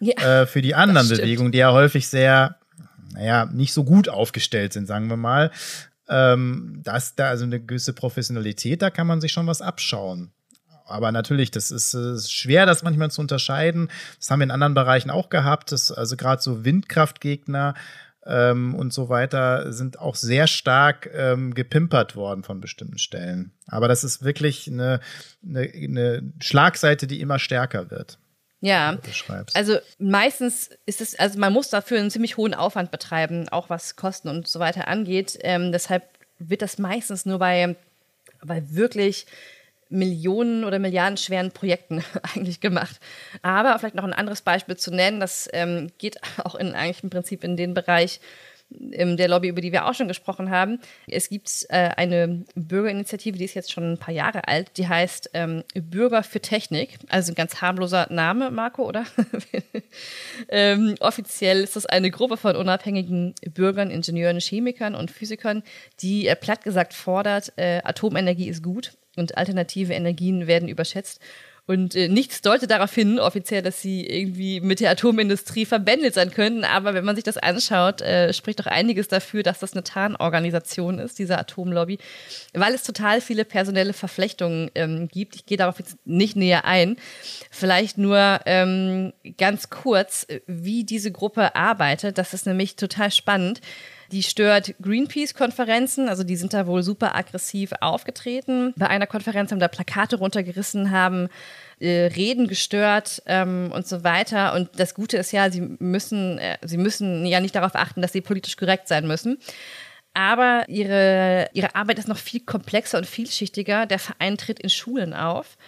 Ja, 0.00 0.42
äh, 0.42 0.46
für 0.46 0.62
die 0.62 0.74
anderen 0.74 1.08
Bewegungen, 1.08 1.50
die 1.50 1.58
ja 1.58 1.72
häufig 1.72 2.08
sehr, 2.08 2.56
naja, 3.14 3.46
nicht 3.46 3.72
so 3.72 3.84
gut 3.84 4.08
aufgestellt 4.08 4.72
sind, 4.72 4.86
sagen 4.86 5.08
wir 5.08 5.16
mal. 5.16 5.50
Ähm, 6.08 6.80
dass 6.84 7.16
da 7.16 7.28
also 7.28 7.44
eine 7.44 7.60
gewisse 7.60 7.92
Professionalität, 7.92 8.80
da 8.80 8.90
kann 8.90 9.06
man 9.06 9.20
sich 9.20 9.32
schon 9.32 9.46
was 9.46 9.60
abschauen. 9.60 10.30
Aber 10.86 11.12
natürlich, 11.12 11.50
das 11.50 11.70
ist, 11.70 11.92
ist 11.92 12.32
schwer, 12.32 12.64
das 12.64 12.82
manchmal 12.82 13.10
zu 13.10 13.20
unterscheiden. 13.20 13.90
Das 14.18 14.30
haben 14.30 14.40
wir 14.40 14.44
in 14.44 14.50
anderen 14.50 14.74
Bereichen 14.74 15.10
auch 15.10 15.28
gehabt, 15.28 15.70
dass 15.72 15.92
also 15.92 16.16
gerade 16.16 16.40
so 16.40 16.64
Windkraftgegner 16.64 17.74
ähm, 18.28 18.74
und 18.74 18.92
so 18.92 19.08
weiter 19.08 19.72
sind 19.72 19.98
auch 19.98 20.14
sehr 20.14 20.46
stark 20.46 21.10
ähm, 21.14 21.54
gepimpert 21.54 22.14
worden 22.14 22.44
von 22.44 22.60
bestimmten 22.60 22.98
Stellen. 22.98 23.52
Aber 23.66 23.88
das 23.88 24.04
ist 24.04 24.22
wirklich 24.22 24.68
eine, 24.68 25.00
eine, 25.42 25.60
eine 25.60 26.32
Schlagseite, 26.38 27.06
die 27.06 27.20
immer 27.20 27.38
stärker 27.38 27.90
wird. 27.90 28.18
Ja, 28.60 28.98
also 29.54 29.78
meistens 29.98 30.70
ist 30.84 31.00
es, 31.00 31.16
also 31.16 31.38
man 31.38 31.52
muss 31.52 31.70
dafür 31.70 32.00
einen 32.00 32.10
ziemlich 32.10 32.36
hohen 32.36 32.54
Aufwand 32.54 32.90
betreiben, 32.90 33.48
auch 33.48 33.70
was 33.70 33.94
Kosten 33.94 34.28
und 34.28 34.48
so 34.48 34.58
weiter 34.58 34.88
angeht. 34.88 35.38
Ähm, 35.42 35.70
deshalb 35.70 36.02
wird 36.40 36.62
das 36.62 36.76
meistens 36.78 37.24
nur 37.24 37.38
bei, 37.38 37.76
bei 38.44 38.62
wirklich 38.70 39.26
Millionen 39.88 40.64
oder 40.64 40.78
Milliarden 40.78 41.16
schweren 41.16 41.50
Projekten 41.52 42.04
eigentlich 42.34 42.60
gemacht. 42.60 43.00
Aber 43.42 43.78
vielleicht 43.78 43.94
noch 43.94 44.04
ein 44.04 44.12
anderes 44.12 44.42
Beispiel 44.42 44.76
zu 44.76 44.90
nennen, 44.90 45.20
das 45.20 45.48
ähm, 45.52 45.90
geht 45.98 46.18
auch 46.44 46.54
in 46.54 46.74
eigentlich 46.74 47.02
im 47.02 47.10
Prinzip 47.10 47.44
in 47.44 47.56
den 47.56 47.74
Bereich 47.74 48.20
ähm, 48.92 49.16
der 49.16 49.28
Lobby, 49.28 49.48
über 49.48 49.60
die 49.60 49.72
wir 49.72 49.86
auch 49.86 49.94
schon 49.94 50.08
gesprochen 50.08 50.50
haben. 50.50 50.80
Es 51.06 51.28
gibt 51.28 51.66
äh, 51.70 51.90
eine 51.96 52.44
Bürgerinitiative, 52.54 53.38
die 53.38 53.44
ist 53.44 53.54
jetzt 53.54 53.72
schon 53.72 53.92
ein 53.92 53.98
paar 53.98 54.12
Jahre 54.12 54.46
alt, 54.46 54.76
die 54.76 54.86
heißt 54.86 55.30
ähm, 55.34 55.64
Bürger 55.74 56.22
für 56.22 56.40
Technik. 56.40 56.98
Also 57.08 57.32
ein 57.32 57.34
ganz 57.34 57.60
harmloser 57.62 58.08
Name, 58.10 58.50
Marco, 58.50 58.86
oder? 58.86 59.04
ähm, 60.48 60.96
offiziell 61.00 61.62
ist 61.62 61.76
das 61.76 61.86
eine 61.86 62.10
Gruppe 62.10 62.36
von 62.36 62.56
unabhängigen 62.56 63.34
Bürgern, 63.54 63.90
Ingenieuren, 63.90 64.40
Chemikern 64.40 64.94
und 64.94 65.10
Physikern, 65.10 65.62
die 66.00 66.26
äh, 66.26 66.36
platt 66.36 66.62
gesagt 66.62 66.92
fordert, 66.92 67.52
äh, 67.56 67.80
Atomenergie 67.84 68.48
ist 68.48 68.62
gut 68.62 68.92
und 69.18 69.36
alternative 69.36 69.92
Energien 69.92 70.46
werden 70.46 70.68
überschätzt. 70.68 71.20
Und 71.68 71.94
äh, 71.94 72.08
nichts 72.08 72.40
deutet 72.40 72.70
darauf 72.70 72.94
hin, 72.94 73.20
offiziell, 73.20 73.60
dass 73.60 73.82
sie 73.82 74.06
irgendwie 74.06 74.62
mit 74.62 74.80
der 74.80 74.90
Atomindustrie 74.90 75.66
verbändelt 75.66 76.14
sein 76.14 76.30
könnten. 76.30 76.64
Aber 76.64 76.94
wenn 76.94 77.04
man 77.04 77.14
sich 77.14 77.24
das 77.24 77.36
anschaut, 77.36 78.00
äh, 78.00 78.32
spricht 78.32 78.60
doch 78.60 78.66
einiges 78.66 79.08
dafür, 79.08 79.42
dass 79.42 79.58
das 79.58 79.74
eine 79.74 79.84
Tarnorganisation 79.84 80.98
ist, 80.98 81.18
diese 81.18 81.38
Atomlobby, 81.38 81.98
weil 82.54 82.72
es 82.72 82.84
total 82.84 83.20
viele 83.20 83.44
personelle 83.44 83.92
Verflechtungen 83.92 84.70
ähm, 84.74 85.08
gibt. 85.08 85.36
Ich 85.36 85.44
gehe 85.44 85.58
darauf 85.58 85.78
jetzt 85.78 85.98
nicht 86.06 86.36
näher 86.36 86.64
ein. 86.64 86.96
Vielleicht 87.50 87.98
nur 87.98 88.40
ähm, 88.46 89.12
ganz 89.36 89.68
kurz, 89.68 90.26
wie 90.46 90.84
diese 90.84 91.12
Gruppe 91.12 91.54
arbeitet. 91.54 92.16
Das 92.16 92.32
ist 92.32 92.46
nämlich 92.46 92.76
total 92.76 93.10
spannend. 93.10 93.60
Die 94.10 94.22
stört 94.22 94.74
Greenpeace-Konferenzen, 94.80 96.08
also 96.08 96.24
die 96.24 96.36
sind 96.36 96.54
da 96.54 96.66
wohl 96.66 96.82
super 96.82 97.14
aggressiv 97.14 97.72
aufgetreten. 97.80 98.72
Bei 98.76 98.88
einer 98.88 99.06
Konferenz 99.06 99.50
haben 99.50 99.60
da 99.60 99.68
Plakate 99.68 100.16
runtergerissen, 100.16 100.90
haben 100.90 101.28
äh, 101.78 102.06
Reden 102.06 102.48
gestört 102.48 103.22
ähm, 103.26 103.70
und 103.74 103.86
so 103.86 104.04
weiter. 104.04 104.54
Und 104.54 104.70
das 104.76 104.94
Gute 104.94 105.18
ist 105.18 105.32
ja, 105.32 105.50
sie 105.50 105.60
müssen, 105.78 106.38
äh, 106.38 106.56
sie 106.62 106.78
müssen 106.78 107.26
ja 107.26 107.40
nicht 107.40 107.54
darauf 107.54 107.74
achten, 107.74 108.00
dass 108.00 108.12
sie 108.12 108.22
politisch 108.22 108.56
korrekt 108.56 108.88
sein 108.88 109.06
müssen. 109.06 109.38
Aber 110.14 110.64
ihre, 110.68 111.50
ihre 111.52 111.74
Arbeit 111.74 111.98
ist 111.98 112.08
noch 112.08 112.16
viel 112.16 112.40
komplexer 112.40 112.98
und 112.98 113.06
vielschichtiger. 113.06 113.84
Der 113.84 113.98
Verein 113.98 114.38
tritt 114.38 114.58
in 114.58 114.70
Schulen 114.70 115.12
auf. 115.12 115.58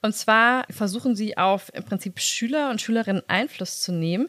Und 0.00 0.14
zwar 0.14 0.64
versuchen 0.70 1.16
sie 1.16 1.36
auf 1.36 1.70
im 1.74 1.84
Prinzip 1.84 2.20
Schüler 2.20 2.70
und 2.70 2.80
Schülerinnen 2.80 3.22
Einfluss 3.26 3.80
zu 3.80 3.90
nehmen, 3.90 4.28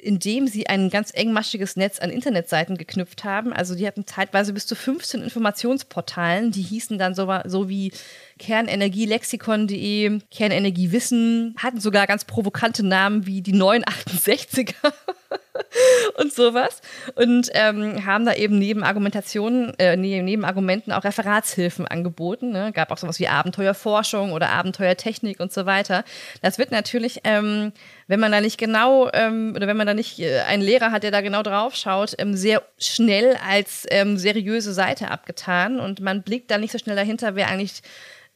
indem 0.00 0.46
sie 0.46 0.66
ein 0.66 0.90
ganz 0.90 1.12
engmaschiges 1.12 1.76
Netz 1.76 1.98
an 1.98 2.10
Internetseiten 2.10 2.76
geknüpft 2.76 3.24
haben. 3.24 3.52
Also 3.52 3.74
die 3.74 3.86
hatten 3.86 4.06
zeitweise 4.06 4.52
bis 4.52 4.66
zu 4.66 4.74
15 4.74 5.22
Informationsportalen, 5.22 6.50
die 6.50 6.62
hießen 6.62 6.98
dann 6.98 7.14
so, 7.14 7.32
so 7.44 7.68
wie 7.68 7.92
kernenergielexikon.de, 8.38 10.20
Kernenergiewissen, 10.30 11.54
hatten 11.58 11.80
sogar 11.80 12.06
ganz 12.06 12.24
provokante 12.24 12.84
Namen 12.84 13.26
wie 13.26 13.42
die 13.42 13.54
968er 13.54 14.74
und 16.16 16.32
sowas. 16.32 16.80
Und 17.14 17.50
ähm, 17.52 18.04
haben 18.06 18.24
da 18.24 18.34
eben 18.34 18.58
neben 18.58 18.82
Argumentationen, 18.82 19.78
äh, 19.78 19.96
neben 19.96 20.44
Argumenten 20.44 20.92
auch 20.92 21.04
Referatshilfen 21.04 21.86
angeboten. 21.86 22.50
Ne? 22.50 22.72
Gab 22.72 22.90
auch 22.90 22.98
sowas 22.98 23.20
wie 23.20 23.28
Abenteuerforschung 23.28 24.32
oder 24.32 24.50
Abenteuertechnik 24.50 25.38
und 25.38 25.52
so 25.52 25.66
weiter. 25.66 26.04
Das 26.42 26.58
wird 26.58 26.70
natürlich, 26.70 27.20
ähm, 27.24 27.72
wenn 28.06 28.20
man 28.20 28.32
da 28.32 28.40
nicht 28.40 28.58
genau 28.58 29.10
ähm, 29.12 29.52
oder 29.54 29.66
wenn 29.66 29.76
man 29.76 29.86
da 29.90 29.94
nicht 29.94 30.18
äh, 30.18 30.40
einen 30.40 30.62
Lehrer 30.62 30.90
hat, 30.92 31.02
der 31.02 31.10
da 31.10 31.20
genau 31.20 31.42
drauf 31.42 31.74
schaut, 31.74 32.14
ähm, 32.18 32.36
sehr 32.36 32.62
schnell 32.78 33.36
als 33.46 33.86
ähm, 33.90 34.16
seriöse 34.16 34.72
Seite 34.72 35.10
abgetan 35.10 35.80
und 35.80 36.00
man 36.00 36.22
blickt 36.22 36.50
da 36.50 36.58
nicht 36.58 36.72
so 36.72 36.78
schnell 36.78 36.96
dahinter, 36.96 37.34
wer 37.34 37.48
eigentlich 37.48 37.82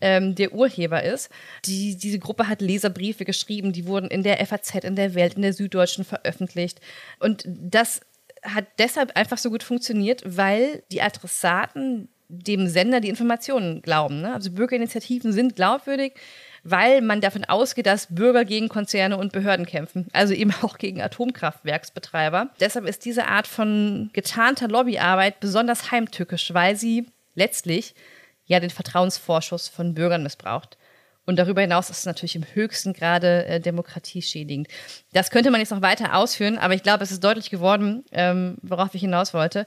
ähm, 0.00 0.34
der 0.34 0.52
Urheber 0.52 1.02
ist. 1.02 1.30
Die, 1.64 1.96
diese 1.96 2.18
Gruppe 2.18 2.48
hat 2.48 2.60
Leserbriefe 2.60 3.24
geschrieben, 3.24 3.72
die 3.72 3.86
wurden 3.86 4.08
in 4.08 4.22
der 4.22 4.44
FAZ, 4.44 4.74
in 4.84 4.96
der 4.96 5.14
Welt, 5.14 5.34
in 5.34 5.42
der 5.42 5.52
Süddeutschen 5.52 6.04
veröffentlicht. 6.04 6.80
Und 7.20 7.44
das 7.46 8.00
hat 8.42 8.66
deshalb 8.78 9.16
einfach 9.16 9.38
so 9.38 9.50
gut 9.50 9.62
funktioniert, 9.62 10.22
weil 10.24 10.82
die 10.92 11.00
Adressaten 11.00 12.08
dem 12.28 12.68
Sender 12.68 13.00
die 13.00 13.08
Informationen 13.08 13.82
glauben. 13.82 14.20
Ne? 14.20 14.34
Also 14.34 14.50
Bürgerinitiativen 14.50 15.32
sind 15.32 15.56
glaubwürdig, 15.56 16.14
weil 16.64 17.02
man 17.02 17.20
davon 17.20 17.44
ausgeht, 17.44 17.86
dass 17.86 18.12
Bürger 18.12 18.44
gegen 18.44 18.68
Konzerne 18.68 19.18
und 19.18 19.32
Behörden 19.32 19.66
kämpfen, 19.66 20.08
also 20.12 20.32
eben 20.34 20.52
auch 20.62 20.78
gegen 20.78 21.00
Atomkraftwerksbetreiber. 21.00 22.50
Deshalb 22.58 22.86
ist 22.86 23.04
diese 23.04 23.26
Art 23.26 23.46
von 23.46 24.10
getarnter 24.12 24.68
Lobbyarbeit 24.68 25.40
besonders 25.40 25.92
heimtückisch, 25.92 26.52
weil 26.54 26.76
sie 26.76 27.06
letztlich 27.34 27.94
ja 28.46 28.60
den 28.60 28.70
Vertrauensvorschuss 28.70 29.68
von 29.68 29.94
Bürgern 29.94 30.22
missbraucht. 30.22 30.76
Und 31.26 31.38
darüber 31.38 31.62
hinaus 31.62 31.88
ist 31.88 32.00
es 32.00 32.06
natürlich 32.06 32.36
im 32.36 32.44
höchsten 32.52 32.92
Grade 32.92 33.46
äh, 33.46 33.60
demokratieschädigend. 33.60 34.68
Das 35.12 35.30
könnte 35.30 35.50
man 35.50 35.60
jetzt 35.60 35.70
noch 35.70 35.80
weiter 35.80 36.16
ausführen, 36.16 36.58
aber 36.58 36.74
ich 36.74 36.82
glaube, 36.82 37.02
es 37.02 37.12
ist 37.12 37.24
deutlich 37.24 37.48
geworden, 37.48 38.04
ähm, 38.12 38.58
worauf 38.60 38.94
ich 38.94 39.00
hinaus 39.00 39.32
wollte. 39.32 39.66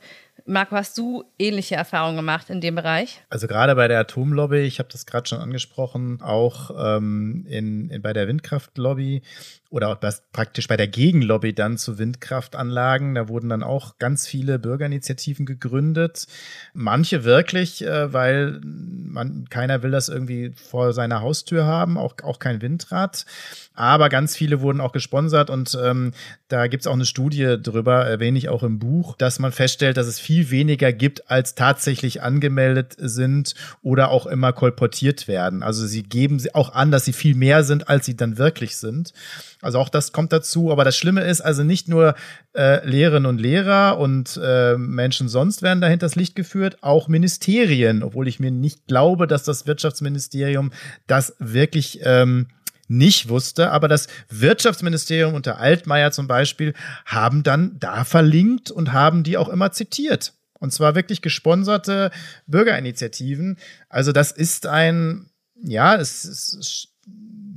Marco, 0.50 0.78
hast 0.78 0.98
du 0.98 1.26
ähnliche 1.38 1.76
Erfahrungen 1.76 2.16
gemacht 2.16 2.50
in 2.50 2.62
dem 2.62 2.76
Bereich? 2.76 3.22
Also 3.30 3.48
gerade 3.48 3.76
bei 3.76 3.90
der 3.90 4.00
Atomlobby, 4.00 4.60
ich 4.60 4.80
habe 4.80 4.88
das 4.90 5.06
gerade 5.06 5.28
schon 5.28 5.40
angesprochen, 5.40 6.22
auch 6.22 6.72
ähm, 6.78 7.46
in, 7.50 7.90
in, 7.90 8.02
bei 8.02 8.14
der 8.14 8.30
Windkraftlobby 8.30 9.24
oder 9.70 9.90
auch 9.90 9.98
das, 9.98 10.24
praktisch 10.32 10.70
bei 10.70 10.78
der 10.78 10.88
Gegenlobby 10.88 11.54
dann 11.54 11.78
zu 11.78 11.98
Windkraftanlagen. 11.98 13.16
Da 13.16 13.28
wurden 13.28 13.50
dann 13.50 13.62
auch 13.62 13.98
ganz 13.98 14.26
viele 14.26 14.60
Bürgerinitiativen 14.60 15.46
gegründet. 15.46 16.28
Manche 16.74 17.26
wirklich, 17.26 17.84
äh, 17.84 18.14
weil 18.14 18.62
man, 18.64 19.48
keiner 19.50 19.84
will 19.84 19.92
das 19.92 20.08
irgendwie 20.08 20.54
vor 20.56 20.94
seiner 20.94 21.22
Haustür 21.22 21.66
haben, 21.66 21.98
auch, 21.98 22.16
auch 22.24 22.40
kein 22.40 22.62
Windrad. 22.62 23.26
Aber 23.74 24.08
ganz 24.08 24.36
viele 24.36 24.62
wurden 24.62 24.80
auch 24.80 24.94
gesponsert 24.94 25.50
und 25.50 25.78
ähm, 25.84 26.14
da 26.48 26.68
gibt's 26.68 26.88
auch 26.88 26.94
eine 26.94 27.06
Studie 27.06 27.58
drüber, 27.62 28.06
erwähne 28.06 28.38
ich 28.38 28.48
auch 28.48 28.64
im 28.64 28.80
Buch, 28.80 29.16
dass 29.18 29.40
man 29.40 29.52
feststellt, 29.52 29.98
dass 29.98 30.08
es 30.08 30.20
viel 30.20 30.37
weniger 30.52 30.94
gibt, 30.94 31.30
als 31.30 31.56
tatsächlich 31.56 32.22
angemeldet 32.22 32.96
sind 32.98 33.56
oder 33.82 34.10
auch 34.12 34.26
immer 34.26 34.54
kolportiert 34.54 35.28
werden. 35.28 35.64
Also 35.64 35.86
sie 35.86 36.04
geben 36.04 36.42
auch 36.54 36.74
an, 36.74 36.92
dass 36.92 37.06
sie 37.06 37.14
viel 37.14 37.36
mehr 37.36 37.64
sind, 37.64 37.90
als 37.90 38.06
sie 38.06 38.16
dann 38.16 38.38
wirklich 38.38 38.78
sind. 38.78 39.14
Also 39.62 39.80
auch 39.80 39.90
das 39.90 40.12
kommt 40.12 40.32
dazu. 40.32 40.72
Aber 40.72 40.84
das 40.84 40.98
Schlimme 40.98 41.22
ist 41.22 41.42
also 41.42 41.64
nicht 41.64 41.88
nur 41.88 42.16
äh, 42.56 42.88
Lehrerinnen 42.88 43.26
und 43.26 43.40
Lehrer 43.40 43.98
und 43.98 44.40
äh, 44.42 44.78
Menschen 44.78 45.30
sonst 45.30 45.62
werden 45.62 45.82
dahinter 45.82 46.06
das 46.06 46.16
Licht 46.16 46.36
geführt, 46.36 46.78
auch 46.82 47.08
Ministerien, 47.08 48.04
obwohl 48.04 48.28
ich 48.28 48.40
mir 48.40 48.52
nicht 48.52 48.88
glaube, 48.88 49.28
dass 49.28 49.44
das 49.44 49.68
Wirtschaftsministerium 49.68 50.72
das 51.08 51.36
wirklich 51.40 52.00
ähm, 52.04 52.48
nicht 52.88 53.30
wusste, 53.30 53.72
aber 53.72 53.88
das 53.88 54.08
Wirtschaftsministerium 54.30 55.34
unter 55.34 55.60
Altmaier 55.60 56.12
zum 56.12 56.28
Beispiel 56.28 56.74
haben 57.06 57.44
dann 57.44 57.80
da 57.80 58.04
verlinkt 58.04 58.72
und 58.72 58.94
haben 58.94 59.24
die 59.24 59.38
auch 59.38 59.50
immer 59.50 59.72
zitiert. 59.72 60.34
Und 60.60 60.74
zwar 60.74 60.96
wirklich 60.96 61.22
gesponserte 61.22 62.12
Bürgerinitiativen. 62.48 63.58
Also 63.90 64.12
das 64.12 64.32
ist 64.32 64.66
ein, 64.66 65.30
ja, 65.62 65.96
es 65.96 66.26
ist 66.26 66.90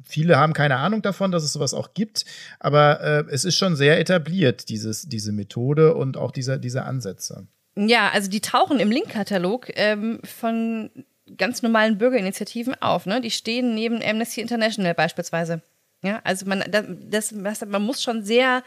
viele 0.05 0.37
haben 0.37 0.53
keine 0.53 0.76
Ahnung 0.76 1.03
davon, 1.03 1.31
dass 1.31 1.45
es 1.45 1.53
sowas 1.53 1.72
auch 1.72 1.95
gibt, 1.95 2.24
aber 2.59 3.01
äh, 3.01 3.24
es 3.31 3.45
ist 3.45 3.57
schon 3.57 3.76
sehr 3.76 3.99
etabliert, 3.99 4.68
dieses, 4.68 5.03
diese 5.03 5.33
Methode 5.33 5.95
und 5.95 6.16
auch 6.16 6.33
diese, 6.33 6.59
diese 6.59 6.85
Ansätze. 6.85 7.47
Ja, 7.76 8.11
also 8.11 8.28
die 8.28 8.41
tauchen 8.41 8.81
im 8.81 8.91
Linkkatalog 8.91 9.70
ähm, 9.74 10.20
von 10.24 10.91
ganz 11.37 11.62
normalen 11.62 11.99
Bürgerinitiativen 11.99 12.81
auf. 12.81 13.07
Ne? 13.07 13.20
Die 13.20 13.31
stehen 13.31 13.74
neben 13.74 14.03
Amnesty 14.03 14.41
International 14.41 14.95
beispielsweise. 14.95 15.62
Ja, 16.03 16.20
also 16.24 16.47
man, 16.47 16.64
das, 16.70 17.33
das, 17.35 17.66
man 17.66 17.83
muss 17.83 18.03
schon 18.03 18.22
sehr, 18.22 18.62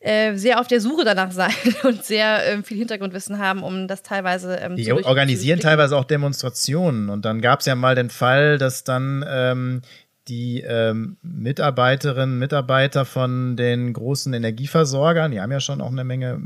äh, 0.00 0.36
sehr 0.36 0.60
auf 0.60 0.68
der 0.68 0.80
Suche 0.80 1.04
danach 1.04 1.32
sein 1.32 1.52
und 1.82 2.04
sehr 2.04 2.46
äh, 2.46 2.62
viel 2.62 2.78
Hintergrundwissen 2.78 3.38
haben, 3.38 3.62
um 3.62 3.88
das 3.88 4.02
teilweise 4.02 4.56
ähm, 4.56 4.76
Die 4.76 4.92
organisieren 4.92 5.60
teilweise 5.60 5.96
auch 5.96 6.04
Demonstrationen. 6.04 7.08
Und 7.08 7.24
dann 7.24 7.40
gab 7.40 7.60
es 7.60 7.66
ja 7.66 7.74
mal 7.74 7.94
den 7.94 8.10
Fall, 8.10 8.58
dass 8.58 8.84
dann 8.84 9.24
ähm, 9.28 9.82
die 10.28 10.60
ähm, 10.60 11.16
Mitarbeiterinnen, 11.22 12.38
Mitarbeiter 12.38 13.04
von 13.04 13.56
den 13.56 13.92
großen 13.92 14.32
Energieversorgern, 14.32 15.32
die 15.32 15.40
haben 15.40 15.50
ja 15.50 15.58
schon 15.58 15.80
auch 15.80 15.90
eine 15.90 16.04
Menge, 16.04 16.40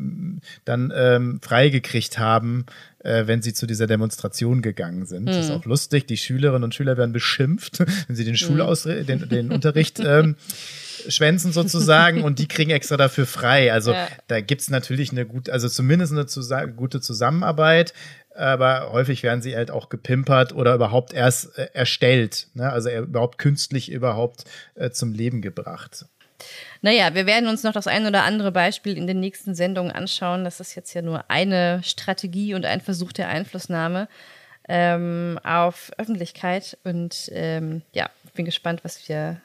dann 0.65 0.93
ähm, 0.97 1.41
freigekriegt 1.43 2.19
haben, 2.19 2.65
äh, 3.07 3.27
wenn 3.27 3.41
sie 3.41 3.55
zu 3.55 3.67
dieser 3.67 3.87
Demonstration 3.87 4.63
gegangen 4.63 5.07
sind. 5.07 5.23
Mhm. 5.23 5.27
Das 5.27 5.37
ist 5.37 5.51
hm. 5.51 5.57
auch 5.57 5.65
lustig. 5.65 6.07
Die 6.07 6.17
Schülerinnen 6.17 6.65
und 6.65 6.75
Schüler 6.75 6.97
werden 6.97 7.13
beschimpft, 7.13 7.79
wenn 8.07 8.17
sie 8.17 8.25
den 8.25 8.35
mhm. 8.35 9.07
den, 9.07 9.29
den 9.29 9.53
Unterricht 9.53 10.01
ähm, 10.01 10.37
schwänzen 11.09 11.53
sozusagen 11.53 12.25
und 12.25 12.41
die 12.41 12.49
kriegen 12.49 12.71
extra 12.71 12.97
dafür 12.97 13.27
frei. 13.27 13.73
Also 13.73 13.93
ja. 13.93 14.09
da 14.27 14.41
gibt's 14.41 14.71
natürlich 14.71 15.13
eine 15.13 15.25
gute, 15.25 15.53
also 15.53 15.69
zumindest 15.69 16.13
eine 16.13 16.27
zus 16.27 16.51
gute 16.77 17.01
Zusammenarbeit 17.01 17.93
aber 18.39 18.93
häufig 18.93 19.23
werden 19.23 19.41
sie 19.41 19.57
halt 19.57 19.71
auch 19.71 19.89
gepimpert 19.89 20.53
oder 20.53 20.75
überhaupt 20.75 21.15
erst 21.15 21.57
äh, 21.59 21.71
erstellt, 21.73 22.49
ne? 22.53 22.71
also 22.71 22.91
überhaupt 22.91 23.39
künstlich 23.39 23.91
überhaupt 23.91 24.45
äh, 24.75 24.91
zum 24.91 25.15
Leben 25.15 25.41
gebracht. 25.41 26.05
Naja, 26.83 27.15
wir 27.15 27.27
werden 27.27 27.49
uns 27.49 27.63
noch 27.63 27.73
das 27.73 27.87
ein 27.87 28.07
oder 28.07 28.25
andere 28.25 28.53
Beispiel 28.53 28.97
in 28.97 29.07
den 29.07 29.21
nächsten 29.21 29.55
Sendungen 29.55 29.93
anschauen. 29.93 30.45
Das 30.45 30.61
ist 30.61 30.75
jetzt 30.75 30.95
ja 30.95 31.03
nur 31.03 31.31
eine 31.31 31.81
Strategie 31.83 32.55
und 32.55 32.65
ein 32.67 32.81
Versuch 32.81 33.13
der 33.13 33.29
Einflussnahme 33.29 34.09
ähm, 34.69 35.39
auf 35.43 35.91
Öffentlichkeit. 35.97 36.79
Und 36.85 37.31
ähm, 37.33 37.83
ja, 37.93 38.11
bin 38.37 38.45
gespannt, 38.45 38.85
was 38.85 39.09
wir, 39.09 39.41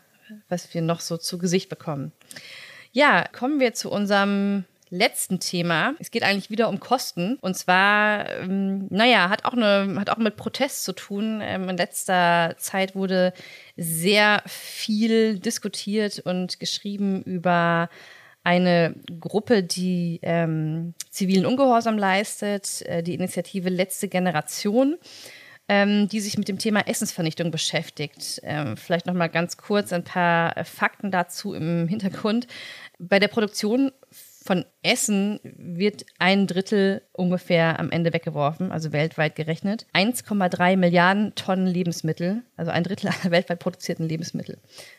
was 0.49 0.73
wir 0.73 0.81
noch 0.81 0.99
so 0.99 1.17
zu 1.17 1.39
Gesicht 1.39 1.69
bekommen. 1.69 2.11
Ja, 2.91 3.25
kommen 3.27 3.59
wir 3.59 3.73
zu 3.73 3.89
unserem 3.89 4.65
letzten 4.91 5.39
Thema. 5.39 5.95
Es 5.99 6.11
geht 6.11 6.23
eigentlich 6.23 6.51
wieder 6.51 6.69
um 6.69 6.79
Kosten. 6.79 7.37
Und 7.41 7.57
zwar, 7.57 8.29
ähm, 8.29 8.87
naja, 8.89 9.29
hat 9.29 9.45
auch, 9.45 9.53
eine, 9.53 9.99
hat 9.99 10.09
auch 10.09 10.17
mit 10.17 10.35
Protest 10.35 10.83
zu 10.83 10.93
tun. 10.93 11.39
Ähm, 11.41 11.69
in 11.69 11.77
letzter 11.77 12.55
Zeit 12.57 12.93
wurde 12.93 13.33
sehr 13.77 14.43
viel 14.45 15.39
diskutiert 15.39 16.19
und 16.19 16.59
geschrieben 16.59 17.23
über 17.23 17.89
eine 18.43 18.95
Gruppe, 19.19 19.63
die 19.63 20.19
ähm, 20.23 20.93
zivilen 21.09 21.45
Ungehorsam 21.45 21.97
leistet, 21.97 22.81
äh, 22.83 23.01
die 23.01 23.15
Initiative 23.15 23.69
Letzte 23.69 24.07
Generation 24.07 24.97
ähm, 25.71 26.09
die 26.09 26.19
sich 26.19 26.37
mit 26.37 26.49
dem 26.49 26.57
Thema 26.57 26.85
Essensvernichtung 26.85 27.49
beschäftigt. 27.49 28.41
Ähm, 28.43 28.75
vielleicht 28.75 29.05
noch 29.05 29.13
mal 29.13 29.29
ganz 29.29 29.55
kurz 29.55 29.93
ein 29.93 30.03
paar 30.03 30.65
Fakten 30.65 31.11
dazu 31.11 31.53
im 31.53 31.87
Hintergrund. 31.87 32.47
Bei 32.99 33.19
der 33.19 33.29
Produktion 33.29 33.93
von 34.43 34.65
Essen 34.81 35.39
wird 35.43 36.05
ein 36.17 36.47
Drittel 36.47 37.03
ungefähr 37.13 37.79
am 37.79 37.91
Ende 37.91 38.11
weggeworfen, 38.11 38.71
also 38.71 38.91
weltweit 38.91 39.35
gerechnet. 39.35 39.85
1,3 39.93 40.77
Milliarden 40.77 41.35
Tonnen 41.35 41.67
Lebensmittel, 41.67 42.41
also 42.57 42.71
ein 42.71 42.83
Drittel 42.83 43.09
aller 43.09 43.31
weltweit 43.31 43.59
produzierten 43.59 44.09
Lebensmittel, 44.09 44.57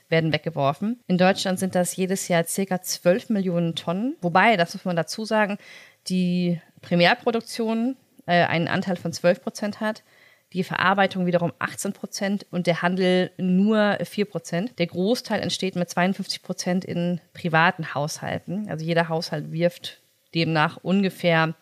werden 0.08 0.32
weggeworfen. 0.32 1.00
In 1.08 1.18
Deutschland 1.18 1.58
sind 1.58 1.74
das 1.74 1.96
jedes 1.96 2.28
Jahr 2.28 2.44
circa 2.44 2.82
12 2.82 3.30
Millionen 3.30 3.74
Tonnen. 3.74 4.16
Wobei, 4.20 4.56
das 4.56 4.74
muss 4.74 4.84
man 4.84 4.94
dazu 4.94 5.24
sagen, 5.24 5.58
die 6.08 6.60
Primärproduktion 6.80 7.96
äh, 8.26 8.44
einen 8.44 8.68
Anteil 8.68 8.96
von 8.96 9.12
12 9.12 9.42
Prozent 9.42 9.80
hat 9.80 10.04
die 10.52 10.64
Verarbeitung 10.64 11.26
wiederum 11.26 11.52
18 11.58 11.92
Prozent 11.92 12.46
und 12.50 12.66
der 12.66 12.82
Handel 12.82 13.30
nur 13.38 13.98
4 14.02 14.24
Prozent. 14.26 14.78
Der 14.78 14.86
Großteil 14.86 15.40
entsteht 15.40 15.76
mit 15.76 15.88
52 15.88 16.42
Prozent 16.42 16.84
in 16.84 17.20
privaten 17.32 17.94
Haushalten. 17.94 18.68
Also 18.68 18.84
jeder 18.84 19.08
Haushalt 19.08 19.52
wirft 19.52 20.00
demnach 20.34 20.78
ungefähr 20.82 21.54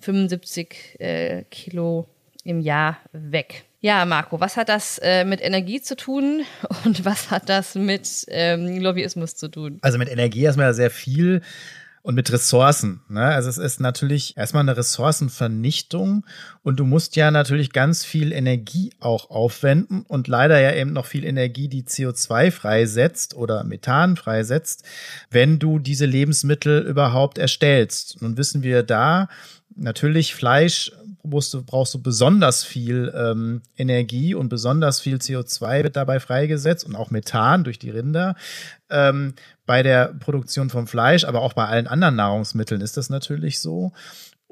75 0.00 1.00
äh, 1.00 1.44
Kilo 1.50 2.08
im 2.44 2.60
Jahr 2.60 2.98
weg. 3.12 3.64
Ja, 3.80 4.04
Marco, 4.04 4.38
was 4.40 4.56
hat 4.56 4.68
das 4.68 4.98
äh, 4.98 5.24
mit 5.24 5.40
Energie 5.40 5.80
zu 5.80 5.96
tun 5.96 6.42
und 6.84 7.04
was 7.04 7.30
hat 7.30 7.48
das 7.48 7.74
mit 7.74 8.24
ähm, 8.28 8.78
Lobbyismus 8.80 9.34
zu 9.34 9.48
tun? 9.48 9.78
Also 9.82 9.98
mit 9.98 10.08
Energie 10.08 10.44
erstmal 10.44 10.72
sehr 10.74 10.90
viel 10.90 11.42
und 12.02 12.16
mit 12.16 12.32
Ressourcen. 12.32 13.00
Ne? 13.08 13.24
Also 13.24 13.48
es 13.48 13.58
ist 13.58 13.80
natürlich 13.80 14.36
erstmal 14.36 14.62
eine 14.62 14.76
Ressourcenvernichtung 14.76 16.26
und 16.62 16.80
du 16.80 16.84
musst 16.84 17.14
ja 17.14 17.30
natürlich 17.30 17.72
ganz 17.72 18.04
viel 18.04 18.32
Energie 18.32 18.92
auch 18.98 19.30
aufwenden 19.30 20.04
und 20.08 20.26
leider 20.26 20.60
ja 20.60 20.74
eben 20.74 20.92
noch 20.92 21.06
viel 21.06 21.24
Energie, 21.24 21.68
die 21.68 21.84
CO2 21.84 22.50
freisetzt 22.50 23.34
oder 23.34 23.62
Methan 23.62 24.16
freisetzt, 24.16 24.84
wenn 25.30 25.60
du 25.60 25.78
diese 25.78 26.06
Lebensmittel 26.06 26.82
überhaupt 26.82 27.38
erstellst. 27.38 28.20
Nun 28.20 28.36
wissen 28.36 28.64
wir 28.64 28.82
da, 28.82 29.28
natürlich 29.76 30.34
Fleisch 30.34 30.92
musst 31.22 31.54
du, 31.54 31.62
brauchst 31.62 31.94
du 31.94 32.02
besonders 32.02 32.64
viel 32.64 33.12
ähm, 33.16 33.62
Energie 33.76 34.34
und 34.34 34.48
besonders 34.48 35.00
viel 35.00 35.16
CO2 35.16 35.84
wird 35.84 35.96
dabei 35.96 36.20
freigesetzt 36.20 36.84
und 36.84 36.96
auch 36.96 37.10
Methan 37.10 37.64
durch 37.64 37.78
die 37.78 37.90
Rinder. 37.90 38.34
Ähm, 38.90 39.34
bei 39.64 39.82
der 39.82 40.08
Produktion 40.08 40.70
von 40.70 40.86
Fleisch, 40.86 41.24
aber 41.24 41.40
auch 41.42 41.52
bei 41.52 41.66
allen 41.66 41.86
anderen 41.86 42.16
Nahrungsmitteln 42.16 42.80
ist 42.80 42.96
das 42.96 43.10
natürlich 43.10 43.60
so. 43.60 43.92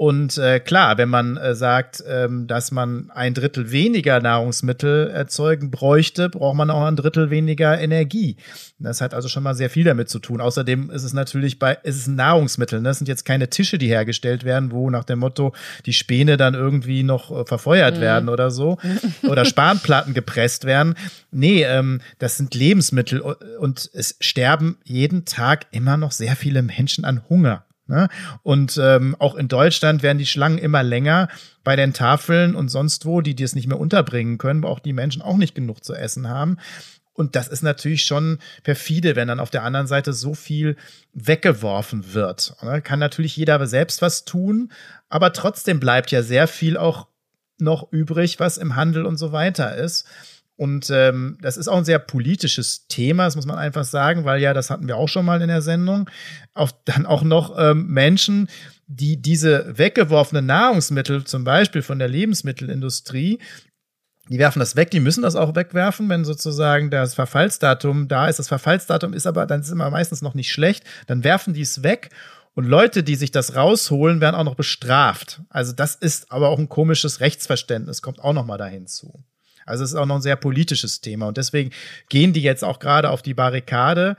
Und 0.01 0.38
äh, 0.38 0.61
klar, 0.61 0.96
wenn 0.96 1.11
man 1.11 1.36
äh, 1.36 1.55
sagt, 1.55 2.03
ähm, 2.09 2.46
dass 2.46 2.70
man 2.70 3.11
ein 3.11 3.34
Drittel 3.34 3.70
weniger 3.70 4.18
Nahrungsmittel 4.18 5.11
erzeugen 5.11 5.70
bräuchte, 5.70 6.30
braucht 6.30 6.57
man 6.57 6.70
auch 6.70 6.86
ein 6.86 6.96
Drittel 6.96 7.28
weniger 7.28 7.78
Energie. 7.78 8.38
Das 8.78 9.03
hat 9.03 9.12
also 9.12 9.28
schon 9.28 9.42
mal 9.42 9.55
sehr 9.55 9.68
viel 9.68 9.84
damit 9.84 10.09
zu 10.09 10.18
tun. 10.18 10.40
Außerdem 10.40 10.88
ist 10.88 11.05
es 11.05 11.12
natürlich 11.12 11.59
bei, 11.59 11.76
ist 11.82 11.96
es 11.96 12.07
ein 12.07 12.14
Nahrungsmittel. 12.14 12.80
Ne? 12.80 12.88
Das 12.88 12.96
sind 12.96 13.09
jetzt 13.09 13.26
keine 13.26 13.51
Tische, 13.51 13.76
die 13.76 13.88
hergestellt 13.88 14.42
werden, 14.44 14.72
wo 14.72 14.88
nach 14.88 15.05
dem 15.05 15.18
Motto 15.18 15.53
die 15.84 15.92
Späne 15.92 16.38
dann 16.38 16.55
irgendwie 16.55 17.03
noch 17.03 17.30
äh, 17.30 17.44
verfeuert 17.44 17.98
mhm. 17.98 18.01
werden 18.01 18.28
oder 18.30 18.51
so. 18.51 18.78
Oder 19.22 19.44
Spanplatten 19.44 20.14
gepresst 20.14 20.64
werden. 20.64 20.94
Nee, 21.30 21.64
ähm, 21.64 22.01
das 22.18 22.38
sind 22.38 22.55
Lebensmittel 22.55 23.20
und 23.20 23.90
es 23.92 24.16
sterben 24.18 24.78
jeden 24.82 25.26
Tag 25.26 25.66
immer 25.72 25.98
noch 25.98 26.12
sehr 26.12 26.36
viele 26.36 26.62
Menschen 26.62 27.05
an 27.05 27.20
Hunger. 27.28 27.66
Ne? 27.91 28.09
Und 28.45 28.78
ähm, 28.80 29.16
auch 29.18 29.34
in 29.34 29.49
Deutschland 29.49 30.05
werden 30.05 30.18
die 30.18 30.26
Schlangen 30.26 30.59
immer 30.59 30.84
länger 30.84 31.28
bei 31.64 31.74
den 31.74 31.93
Tafeln 31.93 32.55
und 32.55 32.68
sonst 32.68 33.05
wo, 33.05 33.20
die 33.20 33.34
das 33.34 33.57
nicht 33.57 33.66
mehr 33.66 33.80
unterbringen 33.80 34.38
können, 34.38 34.62
wo 34.62 34.68
auch 34.68 34.78
die 34.78 34.93
Menschen 34.93 35.22
auch 35.22 35.36
nicht 35.36 35.57
genug 35.57 35.84
zu 35.84 35.95
essen 35.95 36.28
haben. 36.28 36.57
Und 37.12 37.34
das 37.34 37.49
ist 37.49 37.62
natürlich 37.62 38.05
schon 38.05 38.38
perfide, 38.62 39.16
wenn 39.16 39.26
dann 39.26 39.41
auf 39.41 39.51
der 39.51 39.64
anderen 39.64 39.88
Seite 39.88 40.12
so 40.12 40.34
viel 40.34 40.76
weggeworfen 41.12 42.14
wird. 42.14 42.55
Ne? 42.62 42.80
Kann 42.80 43.01
natürlich 43.01 43.36
jeder 43.36 43.66
selbst 43.66 44.01
was 44.03 44.24
tun, 44.24 44.70
aber 45.09 45.32
trotzdem 45.32 45.80
bleibt 45.80 46.12
ja 46.12 46.22
sehr 46.22 46.47
viel 46.47 46.76
auch 46.76 47.09
noch 47.59 47.93
übrig, 47.93 48.38
was 48.38 48.57
im 48.57 48.76
Handel 48.76 49.05
und 49.05 49.16
so 49.16 49.32
weiter 49.32 49.76
ist. 49.76 50.07
Und 50.61 50.90
ähm, 50.90 51.38
das 51.40 51.56
ist 51.56 51.68
auch 51.68 51.78
ein 51.78 51.86
sehr 51.86 51.98
politisches 51.98 52.86
Thema, 52.86 53.24
das 53.24 53.34
muss 53.34 53.46
man 53.46 53.56
einfach 53.56 53.84
sagen, 53.84 54.26
weil 54.26 54.42
ja, 54.42 54.52
das 54.52 54.68
hatten 54.68 54.86
wir 54.88 54.98
auch 54.98 55.08
schon 55.08 55.24
mal 55.24 55.40
in 55.40 55.48
der 55.48 55.62
Sendung, 55.62 56.11
auch 56.52 56.70
dann 56.84 57.06
auch 57.06 57.22
noch 57.22 57.58
ähm, 57.58 57.86
Menschen, 57.86 58.46
die 58.86 59.22
diese 59.22 59.78
weggeworfenen 59.78 60.44
Nahrungsmittel, 60.44 61.24
zum 61.24 61.44
Beispiel 61.44 61.80
von 61.80 61.98
der 61.98 62.08
Lebensmittelindustrie, 62.08 63.38
die 64.28 64.38
werfen 64.38 64.58
das 64.58 64.76
weg, 64.76 64.90
die 64.90 65.00
müssen 65.00 65.22
das 65.22 65.34
auch 65.34 65.54
wegwerfen, 65.56 66.11
wenn 66.11 66.26
sozusagen 66.26 66.90
das 66.90 67.14
Verfallsdatum 67.14 68.08
da 68.08 68.28
ist. 68.28 68.38
Das 68.38 68.48
Verfallsdatum 68.48 69.14
ist 69.14 69.26
aber, 69.26 69.46
dann 69.46 69.62
ist 69.62 69.70
immer 69.70 69.88
meistens 69.88 70.20
noch 70.20 70.34
nicht 70.34 70.52
schlecht, 70.52 70.84
dann 71.06 71.24
werfen 71.24 71.54
die 71.54 71.62
es 71.62 71.82
weg 71.82 72.11
und 72.52 72.66
Leute, 72.66 73.02
die 73.02 73.14
sich 73.14 73.30
das 73.30 73.56
rausholen, 73.56 74.20
werden 74.20 74.36
auch 74.36 74.44
noch 74.44 74.56
bestraft. 74.56 75.40
Also 75.48 75.72
das 75.72 75.94
ist 75.94 76.30
aber 76.30 76.50
auch 76.50 76.58
ein 76.58 76.68
komisches 76.68 77.20
Rechtsverständnis, 77.20 78.02
kommt 78.02 78.20
auch 78.20 78.34
noch 78.34 78.44
mal 78.44 78.58
dahin 78.58 78.86
zu. 78.86 79.24
Also 79.70 79.84
es 79.84 79.90
ist 79.90 79.96
auch 79.96 80.06
noch 80.06 80.16
ein 80.16 80.22
sehr 80.22 80.36
politisches 80.36 81.00
Thema 81.00 81.28
und 81.28 81.36
deswegen 81.36 81.70
gehen 82.08 82.32
die 82.32 82.42
jetzt 82.42 82.64
auch 82.64 82.78
gerade 82.78 83.10
auf 83.10 83.22
die 83.22 83.34
Barrikade, 83.34 84.16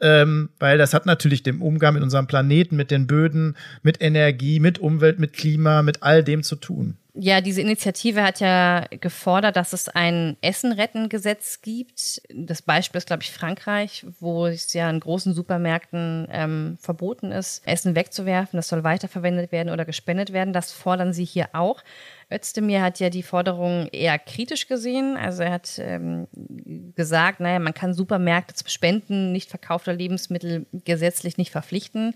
ähm, 0.00 0.50
weil 0.58 0.78
das 0.78 0.94
hat 0.94 1.06
natürlich 1.06 1.42
den 1.42 1.60
Umgang 1.60 1.94
mit 1.94 2.02
unserem 2.02 2.26
Planeten, 2.26 2.76
mit 2.76 2.90
den 2.90 3.06
Böden, 3.06 3.56
mit 3.82 4.00
Energie, 4.00 4.60
mit 4.60 4.78
Umwelt, 4.78 5.18
mit 5.18 5.32
Klima, 5.32 5.82
mit 5.82 6.02
all 6.02 6.24
dem 6.24 6.42
zu 6.42 6.56
tun. 6.56 6.98
Ja, 7.16 7.40
diese 7.40 7.60
Initiative 7.60 8.24
hat 8.24 8.40
ja 8.40 8.86
gefordert, 8.90 9.54
dass 9.54 9.72
es 9.72 9.88
ein 9.88 10.36
Essen-Retten-Gesetz 10.40 11.60
gibt. 11.62 12.20
Das 12.34 12.60
Beispiel 12.60 12.98
ist, 12.98 13.06
glaube 13.06 13.22
ich, 13.22 13.30
Frankreich, 13.30 14.04
wo 14.18 14.46
es 14.46 14.72
ja 14.72 14.90
in 14.90 14.98
großen 14.98 15.32
Supermärkten 15.32 16.26
ähm, 16.32 16.76
verboten 16.80 17.30
ist, 17.30 17.62
Essen 17.68 17.94
wegzuwerfen. 17.94 18.56
Das 18.56 18.66
soll 18.66 18.82
weiterverwendet 18.82 19.52
werden 19.52 19.72
oder 19.72 19.84
gespendet 19.84 20.32
werden. 20.32 20.52
Das 20.52 20.72
fordern 20.72 21.12
sie 21.12 21.24
hier 21.24 21.50
auch. 21.52 21.84
Özdemir 22.34 22.82
hat 22.82 23.00
ja 23.00 23.10
die 23.10 23.22
Forderung 23.22 23.88
eher 23.92 24.18
kritisch 24.18 24.66
gesehen. 24.66 25.16
Also 25.16 25.42
er 25.42 25.52
hat 25.52 25.78
ähm, 25.78 26.26
gesagt, 26.94 27.40
naja, 27.40 27.58
man 27.58 27.74
kann 27.74 27.94
Supermärkte 27.94 28.54
zum 28.54 28.68
Spenden 28.68 29.32
nicht 29.32 29.50
verkaufter 29.50 29.92
Lebensmittel 29.92 30.66
gesetzlich 30.84 31.38
nicht 31.38 31.50
verpflichten. 31.50 32.14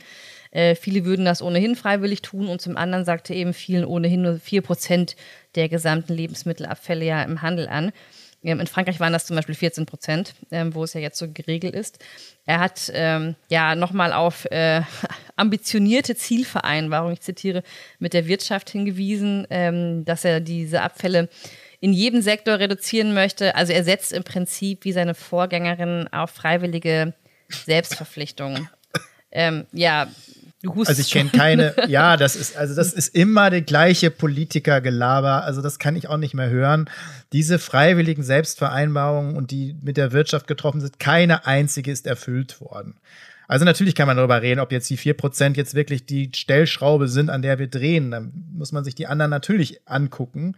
Äh, 0.51 0.75
viele 0.75 1.05
würden 1.05 1.25
das 1.25 1.43
ohnehin 1.43 1.77
freiwillig 1.77 2.23
tun 2.23 2.49
und 2.49 2.61
zum 2.61 2.77
anderen 2.77 3.05
sagte 3.05 3.35
eben 3.35 3.53
vielen 3.53 3.85
ohnehin 3.85 4.23
nur 4.23 4.39
vier 4.39 4.62
Prozent 4.62 5.16
der 5.55 5.69
gesamten 5.69 6.14
Lebensmittelabfälle 6.14 7.05
ja 7.05 7.23
im 7.23 7.43
Handel 7.43 7.69
an. 7.69 7.93
In 8.41 8.66
Frankreich 8.68 9.01
waren 9.01 9.12
das 9.12 9.26
zum 9.26 9.34
Beispiel 9.34 9.57
14 9.57 9.84
Prozent, 9.84 10.34
ähm, 10.53 10.74
wo 10.74 10.84
es 10.84 10.95
ja 10.95 11.01
jetzt 11.01 11.18
so 11.18 11.30
geregelt 11.30 11.74
ist. 11.74 11.99
Er 12.47 12.61
hat 12.61 12.91
ähm, 12.95 13.34
ja 13.49 13.74
nochmal 13.74 14.12
auf 14.12 14.45
äh, 14.47 14.82
ambitionierte 15.36 16.14
Zielvereinbarung, 16.14 17.12
ich 17.12 17.20
zitiere, 17.20 17.64
mit 17.99 18.12
der 18.12 18.26
Wirtschaft 18.26 18.70
hingewiesen, 18.70 19.47
ähm, 19.51 20.05
dass 20.05 20.24
er 20.24 20.41
diese 20.41 20.82
Abfälle 20.82 21.28
in 21.80 21.93
jedem 21.93 22.22
Sektor 22.22 22.59
reduzieren 22.59 23.12
möchte. 23.12 23.55
Also 23.57 23.72
er 23.72 23.82
setzt 23.82 24.12
im 24.12 24.24
Prinzip 24.24 24.84
wie 24.84 24.93
seine 24.93 25.14
Vorgängerin 25.14 26.09
auf 26.12 26.30
freiwillige 26.30 27.14
Selbstverpflichtungen. 27.49 28.68
ähm, 29.32 29.66
ja, 29.72 30.09
hust 30.67 30.89
also 30.89 31.01
ich 31.01 31.11
kenne 31.11 31.31
keine, 31.31 31.75
ja, 31.89 32.17
das 32.17 32.35
ist, 32.35 32.57
also 32.57 32.75
das 32.75 32.93
ist 32.93 33.15
immer 33.15 33.51
die 33.51 33.63
gleiche 33.63 34.11
Politikergelaber. 34.11 35.45
Also 35.45 35.63
das 35.63 35.79
kann 35.79 35.97
ich 35.97 36.09
auch 36.09 36.17
nicht 36.17 36.35
mehr 36.35 36.51
hören. 36.51 36.91
Diese 37.33 37.59
freiwilligen 37.59 38.23
Selbstvereinbarungen 38.23 39.37
und 39.37 39.51
die 39.51 39.77
mit 39.83 39.97
der 39.97 40.13
Wirtschaft 40.13 40.47
getroffen 40.47 40.81
sind, 40.81 40.99
keine 40.99 41.47
einzige 41.47 41.91
ist 41.93 42.07
erfüllt 42.07 42.61
worden. 42.61 42.95
Also 43.47 43.65
natürlich 43.65 43.95
kann 43.95 44.07
man 44.07 44.17
darüber 44.17 44.43
reden, 44.43 44.61
ob 44.61 44.73
jetzt 44.73 44.91
die 44.91 44.99
vier 44.99 45.15
Prozent 45.15 45.57
jetzt 45.57 45.75
wirklich 45.75 46.05
die 46.05 46.31
Stellschraube 46.35 47.09
sind, 47.09 47.31
an 47.31 47.41
der 47.41 47.59
wir 47.59 47.69
drehen. 47.69 48.11
Dann 48.11 48.33
muss 48.53 48.73
man 48.73 48.85
sich 48.85 48.95
die 48.95 49.07
anderen 49.07 49.31
natürlich 49.31 49.81
angucken. 49.87 50.55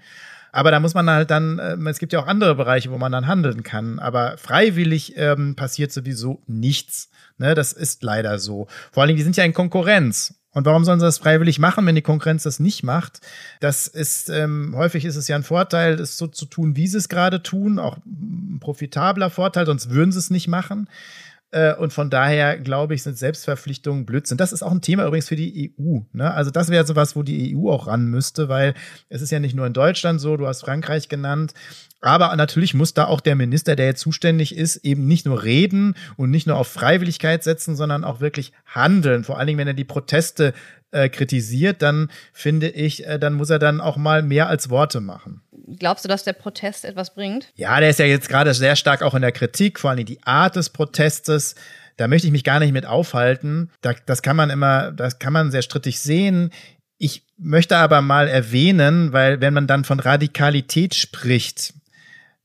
Aber 0.50 0.72
da 0.72 0.80
muss 0.80 0.94
man 0.94 1.08
halt 1.08 1.30
dann, 1.30 1.60
äh, 1.60 1.76
es 1.88 1.98
gibt 2.00 2.12
ja 2.12 2.20
auch 2.20 2.26
andere 2.26 2.56
Bereiche, 2.56 2.90
wo 2.90 2.98
man 2.98 3.12
dann 3.12 3.28
handeln 3.28 3.62
kann. 3.62 4.00
Aber 4.00 4.36
freiwillig 4.38 5.14
ähm, 5.16 5.54
passiert 5.54 5.92
sowieso 5.92 6.42
nichts. 6.48 7.10
Ne, 7.40 7.54
das 7.54 7.72
ist 7.72 8.02
leider 8.02 8.38
so. 8.38 8.68
Vor 8.92 9.02
allen 9.02 9.08
Dingen, 9.08 9.16
die 9.16 9.22
sind 9.22 9.38
ja 9.38 9.44
in 9.44 9.54
Konkurrenz. 9.54 10.34
Und 10.52 10.66
warum 10.66 10.84
sollen 10.84 11.00
sie 11.00 11.06
das 11.06 11.16
freiwillig 11.16 11.58
machen, 11.58 11.86
wenn 11.86 11.94
die 11.94 12.02
Konkurrenz 12.02 12.42
das 12.42 12.60
nicht 12.60 12.82
macht? 12.82 13.22
Das 13.60 13.86
ist, 13.86 14.28
ähm, 14.28 14.74
häufig 14.76 15.06
ist 15.06 15.16
es 15.16 15.26
ja 15.26 15.36
ein 15.36 15.42
Vorteil, 15.42 15.94
es 15.94 16.18
so 16.18 16.26
zu 16.26 16.44
tun, 16.44 16.76
wie 16.76 16.86
sie 16.86 16.98
es 16.98 17.08
gerade 17.08 17.42
tun, 17.42 17.78
auch 17.78 17.96
ein 18.04 18.58
profitabler 18.60 19.30
Vorteil, 19.30 19.64
sonst 19.64 19.88
würden 19.88 20.12
sie 20.12 20.18
es 20.18 20.28
nicht 20.28 20.48
machen. 20.48 20.86
Äh, 21.52 21.74
und 21.74 21.92
von 21.92 22.10
daher, 22.10 22.58
glaube 22.58 22.94
ich, 22.94 23.02
sind 23.02 23.18
Selbstverpflichtungen 23.18 24.06
Blödsinn. 24.06 24.38
Das 24.38 24.52
ist 24.52 24.62
auch 24.62 24.70
ein 24.70 24.82
Thema 24.82 25.06
übrigens 25.06 25.28
für 25.28 25.36
die 25.36 25.74
EU. 25.78 26.00
Ne? 26.12 26.32
Also 26.32 26.50
das 26.50 26.70
wäre 26.70 26.86
sowas, 26.86 27.16
wo 27.16 27.22
die 27.22 27.56
EU 27.56 27.70
auch 27.70 27.86
ran 27.86 28.06
müsste, 28.06 28.48
weil 28.48 28.74
es 29.08 29.22
ist 29.22 29.30
ja 29.30 29.40
nicht 29.40 29.54
nur 29.54 29.66
in 29.66 29.72
Deutschland 29.72 30.20
so, 30.20 30.36
du 30.36 30.46
hast 30.46 30.60
Frankreich 30.60 31.08
genannt. 31.08 31.54
Aber 32.00 32.34
natürlich 32.36 32.72
muss 32.72 32.94
da 32.94 33.06
auch 33.06 33.20
der 33.20 33.36
Minister, 33.36 33.76
der 33.76 33.86
jetzt 33.86 34.00
zuständig 34.00 34.56
ist, 34.56 34.76
eben 34.76 35.06
nicht 35.06 35.26
nur 35.26 35.42
reden 35.42 35.94
und 36.16 36.30
nicht 36.30 36.46
nur 36.46 36.56
auf 36.56 36.68
Freiwilligkeit 36.68 37.44
setzen, 37.44 37.76
sondern 37.76 38.04
auch 38.04 38.20
wirklich 38.20 38.52
handeln. 38.64 39.24
Vor 39.24 39.38
allen 39.38 39.48
Dingen, 39.48 39.58
wenn 39.58 39.66
er 39.66 39.74
die 39.74 39.84
Proteste 39.84 40.54
äh, 40.92 41.08
kritisiert, 41.08 41.82
dann 41.82 42.10
finde 42.32 42.68
ich, 42.68 43.06
äh, 43.06 43.18
dann 43.18 43.34
muss 43.34 43.50
er 43.50 43.58
dann 43.58 43.80
auch 43.80 43.96
mal 43.96 44.22
mehr 44.22 44.48
als 44.48 44.70
Worte 44.70 45.00
machen. 45.00 45.42
Glaubst 45.78 46.04
du, 46.04 46.08
dass 46.08 46.24
der 46.24 46.32
Protest 46.32 46.84
etwas 46.84 47.14
bringt? 47.14 47.52
Ja, 47.54 47.78
der 47.80 47.90
ist 47.90 47.98
ja 47.98 48.06
jetzt 48.06 48.28
gerade 48.28 48.54
sehr 48.54 48.76
stark 48.76 49.02
auch 49.02 49.14
in 49.14 49.22
der 49.22 49.32
Kritik, 49.32 49.78
vor 49.78 49.90
allem 49.90 50.04
die 50.04 50.22
Art 50.24 50.56
des 50.56 50.70
Protestes. 50.70 51.54
Da 51.96 52.08
möchte 52.08 52.26
ich 52.26 52.32
mich 52.32 52.44
gar 52.44 52.60
nicht 52.60 52.72
mit 52.72 52.86
aufhalten. 52.86 53.70
Da, 53.80 53.94
das 54.06 54.22
kann 54.22 54.36
man 54.36 54.50
immer, 54.50 54.92
das 54.92 55.18
kann 55.18 55.32
man 55.32 55.50
sehr 55.50 55.62
strittig 55.62 56.00
sehen. 56.00 56.50
Ich 56.98 57.24
möchte 57.38 57.76
aber 57.76 58.02
mal 58.02 58.28
erwähnen, 58.28 59.12
weil 59.12 59.40
wenn 59.40 59.54
man 59.54 59.66
dann 59.66 59.84
von 59.84 60.00
Radikalität 60.00 60.94
spricht, 60.94 61.74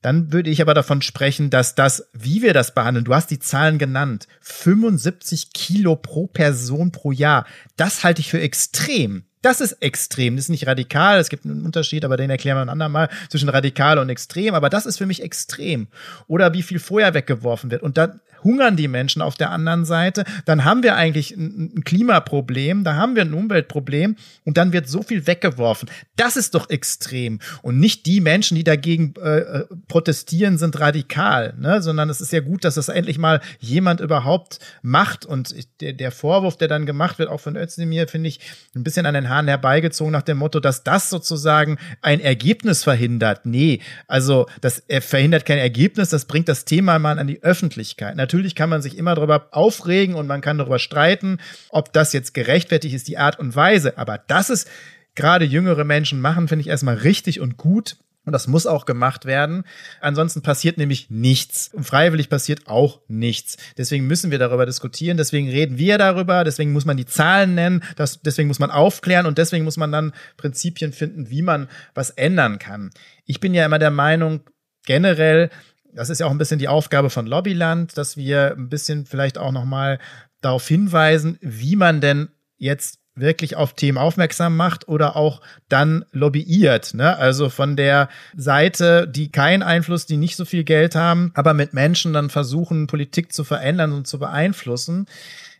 dann 0.06 0.32
würde 0.32 0.50
ich 0.50 0.62
aber 0.62 0.72
davon 0.72 1.02
sprechen, 1.02 1.50
dass 1.50 1.74
das, 1.74 2.08
wie 2.12 2.40
wir 2.40 2.54
das 2.54 2.72
behandeln, 2.72 3.04
du 3.04 3.14
hast 3.14 3.30
die 3.30 3.38
Zahlen 3.38 3.76
genannt, 3.76 4.28
75 4.40 5.52
Kilo 5.52 5.96
pro 5.96 6.26
Person 6.26 6.92
pro 6.92 7.12
Jahr, 7.12 7.44
das 7.76 8.04
halte 8.04 8.20
ich 8.20 8.30
für 8.30 8.40
extrem. 8.40 9.25
Das 9.42 9.60
ist 9.60 9.72
extrem. 9.80 10.36
Das 10.36 10.46
ist 10.46 10.48
nicht 10.50 10.66
radikal. 10.66 11.18
Es 11.18 11.28
gibt 11.28 11.44
einen 11.44 11.64
Unterschied, 11.64 12.04
aber 12.04 12.16
den 12.16 12.30
erklären 12.30 12.56
wir 12.56 12.62
ein 12.62 12.68
andermal 12.68 13.08
zwischen 13.28 13.48
radikal 13.48 13.98
und 13.98 14.08
extrem. 14.08 14.54
Aber 14.54 14.70
das 14.70 14.86
ist 14.86 14.98
für 14.98 15.06
mich 15.06 15.22
extrem. 15.22 15.88
Oder 16.26 16.52
wie 16.52 16.62
viel 16.62 16.78
Feuer 16.78 17.14
weggeworfen 17.14 17.70
wird. 17.70 17.82
Und 17.82 17.96
dann 17.96 18.20
hungern 18.46 18.76
die 18.76 18.88
Menschen 18.88 19.22
auf 19.22 19.34
der 19.36 19.50
anderen 19.50 19.84
Seite. 19.84 20.24
Dann 20.44 20.64
haben 20.64 20.82
wir 20.82 20.96
eigentlich 20.96 21.32
ein, 21.32 21.82
Klimaproblem. 21.84 22.84
Da 22.84 22.94
haben 22.94 23.14
wir 23.14 23.22
ein 23.22 23.32
Umweltproblem. 23.32 24.16
Und 24.44 24.56
dann 24.56 24.72
wird 24.72 24.88
so 24.88 25.02
viel 25.02 25.26
weggeworfen. 25.26 25.88
Das 26.16 26.36
ist 26.36 26.54
doch 26.54 26.70
extrem. 26.70 27.40
Und 27.62 27.78
nicht 27.78 28.06
die 28.06 28.20
Menschen, 28.20 28.56
die 28.56 28.64
dagegen 28.64 29.14
äh, 29.22 29.38
äh 29.38 29.64
protestieren, 29.88 30.58
sind 30.58 30.78
radikal. 30.80 31.54
Ne? 31.58 31.82
Sondern 31.82 32.10
es 32.10 32.20
ist 32.20 32.32
ja 32.32 32.40
gut, 32.40 32.64
dass 32.64 32.74
das 32.74 32.88
endlich 32.88 33.18
mal 33.18 33.40
jemand 33.58 34.00
überhaupt 34.00 34.58
macht. 34.82 35.24
Und 35.24 35.54
der, 35.80 35.92
der 35.92 36.10
Vorwurf, 36.10 36.56
der 36.56 36.68
dann 36.68 36.86
gemacht 36.86 37.18
wird, 37.18 37.28
auch 37.28 37.40
von 37.40 37.56
Özdemir, 37.56 38.08
finde 38.08 38.28
ich 38.28 38.40
ein 38.74 38.84
bisschen 38.84 39.06
an 39.06 39.14
den 39.14 39.28
Haaren 39.28 39.36
Haaren 39.36 39.48
herbeigezogen 39.48 40.12
nach 40.12 40.22
dem 40.22 40.38
Motto, 40.38 40.60
dass 40.60 40.82
das 40.82 41.10
sozusagen 41.10 41.78
ein 42.02 42.20
Ergebnis 42.20 42.84
verhindert. 42.84 43.46
Nee, 43.46 43.80
also 44.06 44.46
das 44.60 44.82
verhindert 45.00 45.46
kein 45.46 45.58
Ergebnis, 45.58 46.10
das 46.10 46.24
bringt 46.24 46.48
das 46.48 46.64
Thema 46.64 46.98
mal 46.98 47.18
an 47.18 47.26
die 47.26 47.42
Öffentlichkeit. 47.42 48.16
Natürlich 48.16 48.35
kann 48.54 48.70
man 48.70 48.82
sich 48.82 48.98
immer 48.98 49.14
darüber 49.14 49.48
aufregen 49.52 50.14
und 50.14 50.26
man 50.26 50.40
kann 50.40 50.58
darüber 50.58 50.78
streiten, 50.78 51.38
ob 51.70 51.92
das 51.92 52.12
jetzt 52.12 52.34
gerechtfertigt 52.34 52.94
ist, 52.94 53.08
die 53.08 53.18
Art 53.18 53.38
und 53.38 53.56
Weise. 53.56 53.98
Aber 53.98 54.18
das 54.18 54.50
ist 54.50 54.68
gerade 55.14 55.44
jüngere 55.44 55.84
Menschen 55.84 56.20
machen, 56.20 56.48
finde 56.48 56.62
ich 56.62 56.68
erstmal 56.68 56.96
richtig 56.96 57.40
und 57.40 57.56
gut. 57.56 57.96
Und 58.26 58.32
das 58.32 58.48
muss 58.48 58.66
auch 58.66 58.86
gemacht 58.86 59.24
werden. 59.24 59.62
Ansonsten 60.00 60.42
passiert 60.42 60.78
nämlich 60.78 61.10
nichts. 61.10 61.70
Und 61.72 61.84
freiwillig 61.84 62.28
passiert 62.28 62.66
auch 62.66 63.00
nichts. 63.06 63.56
Deswegen 63.78 64.08
müssen 64.08 64.32
wir 64.32 64.40
darüber 64.40 64.66
diskutieren. 64.66 65.16
Deswegen 65.16 65.48
reden 65.48 65.78
wir 65.78 65.96
darüber. 65.96 66.42
Deswegen 66.42 66.72
muss 66.72 66.84
man 66.84 66.96
die 66.96 67.06
Zahlen 67.06 67.54
nennen. 67.54 67.84
Das, 67.94 68.20
deswegen 68.22 68.48
muss 68.48 68.58
man 68.58 68.72
aufklären. 68.72 69.26
Und 69.26 69.38
deswegen 69.38 69.64
muss 69.64 69.76
man 69.76 69.92
dann 69.92 70.12
Prinzipien 70.36 70.92
finden, 70.92 71.30
wie 71.30 71.40
man 71.40 71.68
was 71.94 72.10
ändern 72.10 72.58
kann. 72.58 72.90
Ich 73.26 73.38
bin 73.38 73.54
ja 73.54 73.64
immer 73.64 73.78
der 73.78 73.92
Meinung, 73.92 74.40
generell, 74.86 75.50
das 75.96 76.10
ist 76.10 76.20
ja 76.20 76.26
auch 76.26 76.30
ein 76.30 76.38
bisschen 76.38 76.58
die 76.58 76.68
Aufgabe 76.68 77.10
von 77.10 77.26
Lobbyland, 77.26 77.96
dass 77.96 78.16
wir 78.16 78.54
ein 78.56 78.68
bisschen 78.68 79.06
vielleicht 79.06 79.38
auch 79.38 79.50
nochmal 79.50 79.98
darauf 80.42 80.68
hinweisen, 80.68 81.38
wie 81.40 81.74
man 81.74 82.00
denn 82.00 82.28
jetzt 82.58 83.00
wirklich 83.14 83.56
auf 83.56 83.72
Themen 83.72 83.96
aufmerksam 83.96 84.56
macht 84.56 84.88
oder 84.88 85.16
auch 85.16 85.40
dann 85.70 86.04
lobbyiert. 86.12 86.92
Ne? 86.92 87.16
Also 87.16 87.48
von 87.48 87.74
der 87.74 88.10
Seite, 88.36 89.08
die 89.08 89.32
keinen 89.32 89.62
Einfluss, 89.62 90.04
die 90.04 90.18
nicht 90.18 90.36
so 90.36 90.44
viel 90.44 90.64
Geld 90.64 90.94
haben, 90.94 91.32
aber 91.34 91.54
mit 91.54 91.72
Menschen 91.72 92.12
dann 92.12 92.28
versuchen, 92.28 92.86
Politik 92.86 93.32
zu 93.32 93.42
verändern 93.42 93.92
und 93.92 94.06
zu 94.06 94.18
beeinflussen. 94.18 95.06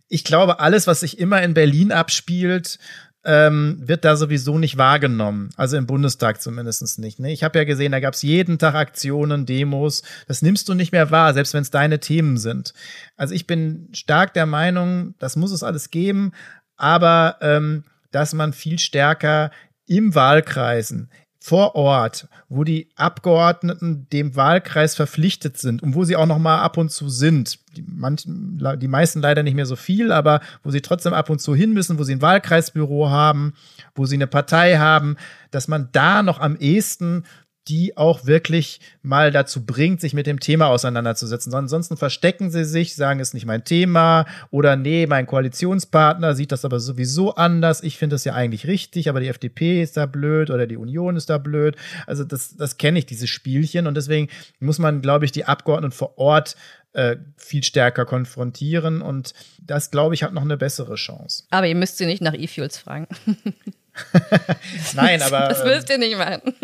Ich 0.09 0.23
glaube, 0.23 0.61
alles, 0.61 0.87
was 0.87 1.01
sich 1.01 1.19
immer 1.19 1.43
in 1.43 1.55
Berlin 1.55 1.93
abspielt, 1.93 2.79
ähm, 3.27 3.77
wird 3.81 4.05
da 4.05 4.17
sowieso 4.17 4.57
nicht 4.57 4.79
wahrgenommen. 4.79 5.51
Also 5.57 5.77
im 5.77 5.87
Bundestag 5.87 6.41
zumindest 6.41 6.99
nicht. 7.01 7.19
Ne? 7.19 7.33
Ich 7.33 7.43
habe 7.43 7.59
ja 7.59 7.65
gesehen, 7.65 7.91
da 7.91 7.99
gab 7.99 8.15
es 8.15 8.23
jeden 8.23 8.59
Tag 8.59 8.77
Aktionen, 8.77 9.47
Demos. 9.47 10.05
Das 10.29 10.43
nimmst 10.43 10.69
du 10.69 10.75
nicht 10.75 10.93
mehr 10.93 11.11
wahr, 11.11 11.35
selbst 11.35 11.53
wenn 11.53 11.63
es 11.63 11.71
deine 11.71 11.99
Themen 11.99 12.39
sind. 12.39 12.73
Also 13.17 13.35
ich 13.35 13.47
bin 13.47 13.89
stark 13.93 14.33
der 14.33 14.47
Meinung, 14.47 15.17
das 15.19 15.35
muss 15.35 15.51
es 15.51 15.65
alles 15.65 15.91
geben, 15.91 16.33
aber 16.77 17.39
ähm, 17.41 17.83
dass 18.13 18.33
man 18.33 18.53
viel 18.53 18.79
stärker 18.79 19.51
im 19.87 20.15
Wahlkreisen, 20.15 21.11
vor 21.47 21.77
Ort, 21.77 22.27
wo 22.49 22.65
die 22.65 22.89
Abgeordneten 22.97 24.09
dem 24.13 24.35
Wahlkreis 24.35 24.97
verpflichtet 24.97 25.59
sind 25.59 25.81
und 25.81 25.95
wo 25.95 26.03
sie 26.03 26.17
auch 26.17 26.27
noch 26.27 26.41
mal 26.41 26.61
ab 26.61 26.77
und 26.77 26.91
zu 26.91 27.09
sind. 27.09 27.61
Die, 27.77 27.85
manchen, 27.87 28.61
die 28.81 28.89
meisten 28.89 29.21
leider 29.21 29.45
nicht 29.45 29.55
mehr 29.55 29.65
so 29.65 29.77
viel, 29.77 30.11
aber 30.11 30.41
wo 30.65 30.73
sie 30.73 30.81
trotzdem 30.81 31.15
ab 31.15 31.31
und 31.31 31.41
zu 31.41 31.55
hin 31.55 31.73
müssen, 31.73 32.01
wo 32.01 32.03
sie 32.03 32.17
ein 32.17 32.21
Wahlkreisbüro 32.21 33.11
haben, 33.11 33.55
wo 33.95 34.07
sie 34.07 34.17
eine 34.17 34.27
Partei 34.27 34.79
haben, 34.79 35.15
dass 35.53 35.69
man 35.69 35.89
da 35.93 36.25
noch 36.25 36.41
am 36.41 36.57
ehesten 36.57 37.23
die 37.69 37.97
auch 37.97 38.27
wirklich 38.27 38.81
mal 39.03 39.31
dazu 39.31 39.65
bringt, 39.65 40.01
sich 40.01 40.15
mit 40.15 40.27
dem 40.27 40.41
Thema 40.41 40.69
auseinanderzusetzen. 40.69 41.53
Ansonsten 41.55 41.97
verstecken 41.97 42.51
sie 42.51 42.65
sich, 42.65 42.95
sagen, 42.95 43.21
ist 43.21 43.35
nicht 43.35 43.47
mein 43.47 43.65
Thema 43.65 44.27
oder 44.51 44.77
nee, 44.77 45.07
mein 45.07 45.27
Koalitionspartner 45.27 46.35
sieht 46.35 46.53
das 46.53 46.65
aber 46.65 46.81
sowieso 46.81 47.35
anders. 47.35 47.83
Ich 47.83 47.99
finde 47.99 48.15
das 48.15 48.25
ja 48.25 48.35
eigentlich 48.35 48.67
richtig, 48.67 49.09
aber 49.09 49.21
die 49.21 49.29
FDP 49.29 49.83
ist 49.83 49.97
da 49.97 50.07
blöd 50.07 50.51
oder 50.51 50.67
die 50.67 50.77
Union 50.77 51.17
ist 51.17 51.31
da 51.31 51.39
blöd. 51.39 51.77
Also 52.07 52.25
das, 52.25 52.57
das 52.57 52.77
kenne 52.77 52.99
ich, 52.99 53.07
diese 53.07 53.27
Spielchen. 53.27 53.87
Und 53.87 53.95
deswegen 53.97 54.29
muss 54.61 54.79
man, 54.79 55.03
glaube 55.03 55.25
ich, 55.25 55.33
die 55.33 55.45
Abgeordneten 55.45 55.93
vor 55.93 56.19
Ort 56.19 56.57
äh, 56.93 57.17
viel 57.37 57.63
stärker 57.63 58.05
konfrontieren. 58.05 59.03
Und 59.03 59.35
das, 59.61 59.91
glaube 59.91 60.15
ich, 60.15 60.23
hat 60.23 60.33
noch 60.33 60.43
eine 60.43 60.57
bessere 60.57 60.95
Chance. 60.95 61.45
Aber 61.51 61.67
ihr 61.67 61.75
müsst 61.75 61.99
sie 61.99 62.07
nicht 62.07 62.23
nach 62.23 62.35
E-Fuels 62.35 62.79
fragen. 62.79 63.07
Nein, 64.95 65.23
aber. 65.23 65.49
Das 65.49 65.65
müsst 65.65 65.91
ihr 65.91 65.99
nicht 65.99 66.17
machen. 66.17 66.55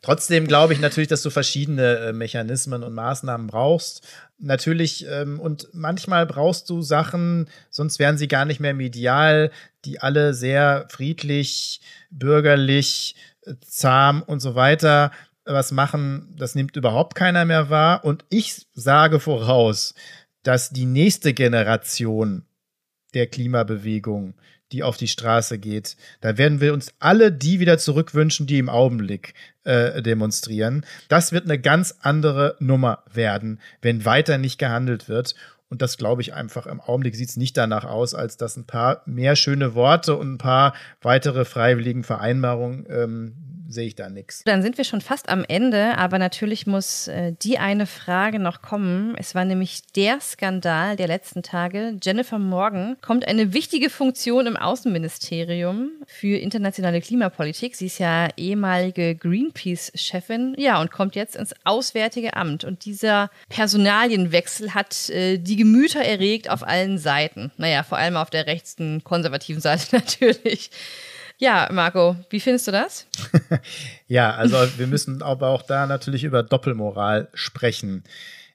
Trotzdem 0.00 0.46
glaube 0.46 0.72
ich 0.72 0.80
natürlich, 0.80 1.08
dass 1.08 1.22
du 1.22 1.30
verschiedene 1.30 1.98
äh, 1.98 2.12
Mechanismen 2.12 2.82
und 2.82 2.94
Maßnahmen 2.94 3.48
brauchst. 3.48 4.06
Natürlich, 4.38 5.06
ähm, 5.08 5.40
und 5.40 5.68
manchmal 5.72 6.24
brauchst 6.24 6.70
du 6.70 6.82
Sachen, 6.82 7.48
sonst 7.70 7.98
wären 7.98 8.16
sie 8.18 8.28
gar 8.28 8.44
nicht 8.44 8.60
mehr 8.60 8.74
medial, 8.74 9.50
die 9.84 10.00
alle 10.00 10.34
sehr 10.34 10.86
friedlich, 10.90 11.80
bürgerlich, 12.10 13.16
äh, 13.42 13.54
zahm 13.60 14.22
und 14.22 14.40
so 14.40 14.54
weiter 14.54 15.10
was 15.52 15.72
machen, 15.72 16.34
das 16.36 16.54
nimmt 16.54 16.76
überhaupt 16.76 17.14
keiner 17.14 17.44
mehr 17.44 17.70
wahr. 17.70 18.04
Und 18.04 18.24
ich 18.28 18.66
sage 18.74 19.20
voraus, 19.20 19.94
dass 20.42 20.70
die 20.70 20.86
nächste 20.86 21.34
Generation 21.34 22.44
der 23.14 23.26
Klimabewegung 23.26 24.34
die 24.72 24.82
auf 24.82 24.96
die 24.96 25.08
Straße 25.08 25.58
geht. 25.58 25.96
Da 26.20 26.38
werden 26.38 26.60
wir 26.60 26.72
uns 26.72 26.92
alle 26.98 27.32
die 27.32 27.60
wieder 27.60 27.78
zurückwünschen, 27.78 28.46
die 28.46 28.58
im 28.58 28.68
Augenblick 28.68 29.34
äh, 29.64 30.02
demonstrieren. 30.02 30.84
Das 31.08 31.32
wird 31.32 31.44
eine 31.44 31.58
ganz 31.58 31.96
andere 32.00 32.56
Nummer 32.58 33.04
werden, 33.12 33.60
wenn 33.82 34.04
weiter 34.04 34.38
nicht 34.38 34.58
gehandelt 34.58 35.08
wird. 35.08 35.34
Und 35.70 35.82
das 35.82 35.98
glaube 35.98 36.22
ich 36.22 36.32
einfach 36.32 36.66
im 36.66 36.80
Augenblick 36.80 37.14
sieht 37.14 37.28
es 37.28 37.36
nicht 37.36 37.56
danach 37.56 37.84
aus, 37.84 38.14
als 38.14 38.36
dass 38.36 38.56
ein 38.56 38.66
paar 38.66 39.02
mehr 39.04 39.36
schöne 39.36 39.74
Worte 39.74 40.16
und 40.16 40.34
ein 40.34 40.38
paar 40.38 40.74
weitere 41.02 41.44
freiwilligen 41.44 42.04
Vereinbarungen 42.04 42.86
ähm, 42.88 43.47
sehe 43.68 43.88
ich 43.88 43.94
da 43.94 44.08
nichts. 44.08 44.42
Dann 44.44 44.62
sind 44.62 44.78
wir 44.78 44.84
schon 44.84 45.02
fast 45.02 45.28
am 45.28 45.44
Ende, 45.46 45.98
aber 45.98 46.18
natürlich 46.18 46.66
muss 46.66 47.06
äh, 47.06 47.34
die 47.42 47.58
eine 47.58 47.86
Frage 47.86 48.38
noch 48.38 48.62
kommen. 48.62 49.14
Es 49.18 49.34
war 49.34 49.44
nämlich 49.44 49.82
der 49.94 50.20
Skandal 50.20 50.96
der 50.96 51.06
letzten 51.06 51.42
Tage. 51.42 51.96
Jennifer 52.02 52.38
Morgan 52.38 52.96
kommt 53.02 53.28
eine 53.28 53.52
wichtige 53.52 53.90
Funktion 53.90 54.46
im 54.46 54.56
Außenministerium 54.56 55.90
für 56.06 56.38
internationale 56.38 57.02
Klimapolitik. 57.02 57.76
Sie 57.76 57.86
ist 57.86 57.98
ja 57.98 58.28
ehemalige 58.38 59.14
Greenpeace-Chefin, 59.14 60.54
ja, 60.56 60.80
und 60.80 60.90
kommt 60.90 61.14
jetzt 61.14 61.36
ins 61.36 61.54
Auswärtige 61.64 62.34
Amt. 62.34 62.64
Und 62.64 62.86
dieser 62.86 63.30
Personalienwechsel 63.50 64.72
hat 64.72 65.10
äh, 65.10 65.36
die 65.36 65.56
Gemüter 65.56 66.00
erregt 66.00 66.48
auf 66.48 66.66
allen 66.66 66.96
Seiten. 66.96 67.52
Naja, 67.58 67.82
vor 67.82 67.98
allem 67.98 68.16
auf 68.16 68.30
der 68.30 68.46
rechten 68.46 69.04
konservativen 69.04 69.60
Seite 69.60 69.86
natürlich. 69.92 70.70
Ja, 71.38 71.68
Marco, 71.70 72.16
wie 72.30 72.40
findest 72.40 72.66
du 72.66 72.72
das? 72.72 73.06
ja, 74.08 74.34
also 74.34 74.56
wir 74.76 74.88
müssen 74.88 75.22
aber 75.22 75.48
auch 75.48 75.62
da 75.62 75.86
natürlich 75.86 76.24
über 76.24 76.42
Doppelmoral 76.42 77.28
sprechen. 77.32 78.02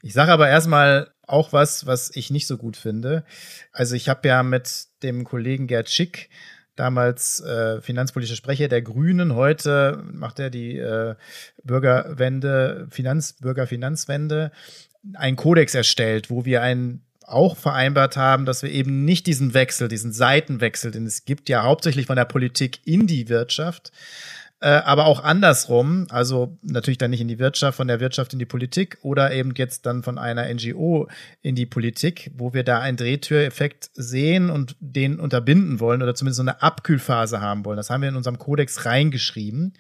Ich 0.02 0.12
sage 0.12 0.34
aber 0.34 0.50
erstmal 0.50 1.10
auch 1.26 1.54
was, 1.54 1.86
was 1.86 2.14
ich 2.14 2.30
nicht 2.30 2.46
so 2.46 2.58
gut 2.58 2.76
finde. 2.76 3.24
Also 3.72 3.96
ich 3.96 4.10
habe 4.10 4.28
ja 4.28 4.44
mit 4.44 4.88
dem 5.02 5.24
Kollegen 5.24 5.68
Gerd 5.68 5.90
Schick 5.90 6.30
damals 6.76 7.40
äh, 7.40 7.82
finanzpolitischer 7.82 8.36
Sprecher 8.36 8.68
der 8.68 8.82
Grünen. 8.82 9.34
Heute 9.34 10.04
macht 10.12 10.40
er 10.40 10.50
die 10.50 10.78
äh, 10.78 11.16
Bürgerwende, 11.64 12.88
Finanz, 12.90 13.34
Bürgerfinanzwende, 13.34 14.52
einen 15.14 15.38
Kodex 15.38 15.74
erstellt, 15.74 16.30
wo 16.30 16.44
wir 16.44 16.62
einen 16.62 17.06
auch 17.26 17.58
vereinbart 17.58 18.18
haben, 18.18 18.46
dass 18.46 18.64
wir 18.64 18.72
eben 18.72 19.06
nicht 19.06 19.28
diesen 19.28 19.54
Wechsel, 19.54 19.88
diesen 19.88 20.14
Seitenwechsel, 20.14 20.92
den 20.92 21.06
es 21.06 21.26
gibt 21.26 21.50
ja 21.50 21.64
hauptsächlich 21.64 22.08
von 22.08 22.16
der 22.16 22.26
Politik 22.26 22.80
in 22.86 23.08
die 23.08 23.30
Wirtschaft, 23.30 23.92
äh, 24.64 24.68
aber 24.68 25.08
auch 25.08 25.22
andersrum, 25.22 26.08
also 26.10 26.58
natürlich 26.62 26.98
dann 26.98 27.12
nicht 27.12 27.20
in 27.20 27.28
die 27.28 27.38
Wirtschaft, 27.38 27.76
von 27.76 27.90
der 27.90 28.00
Wirtschaft 28.00 28.32
in 28.32 28.40
die 28.40 28.46
Politik 28.46 28.98
oder 29.02 29.34
eben 29.34 29.54
jetzt 29.58 29.86
dann 29.86 30.04
von 30.04 30.18
einer 30.18 30.46
NGO 30.54 31.10
in 31.42 31.56
die 31.56 31.66
Politik, 31.66 32.32
wo 32.38 32.54
wir 32.54 32.64
da 32.64 32.80
einen 32.80 32.96
Drehtüreffekt 32.96 33.90
sehen 33.94 34.50
und 34.50 34.78
den 34.80 35.20
unterbinden 35.20 35.82
wollen 35.82 36.02
oder 36.02 36.16
zumindest 36.16 36.38
so 36.38 36.44
eine 36.44 36.62
Abkühlphase 36.62 37.42
haben 37.42 37.66
wollen. 37.66 37.76
Das 37.76 37.90
haben 37.90 38.04
wir 38.04 38.08
in 38.10 38.16
unserem 38.16 38.40
Kodex 38.40 38.86
reingeschrieben. 38.86 39.74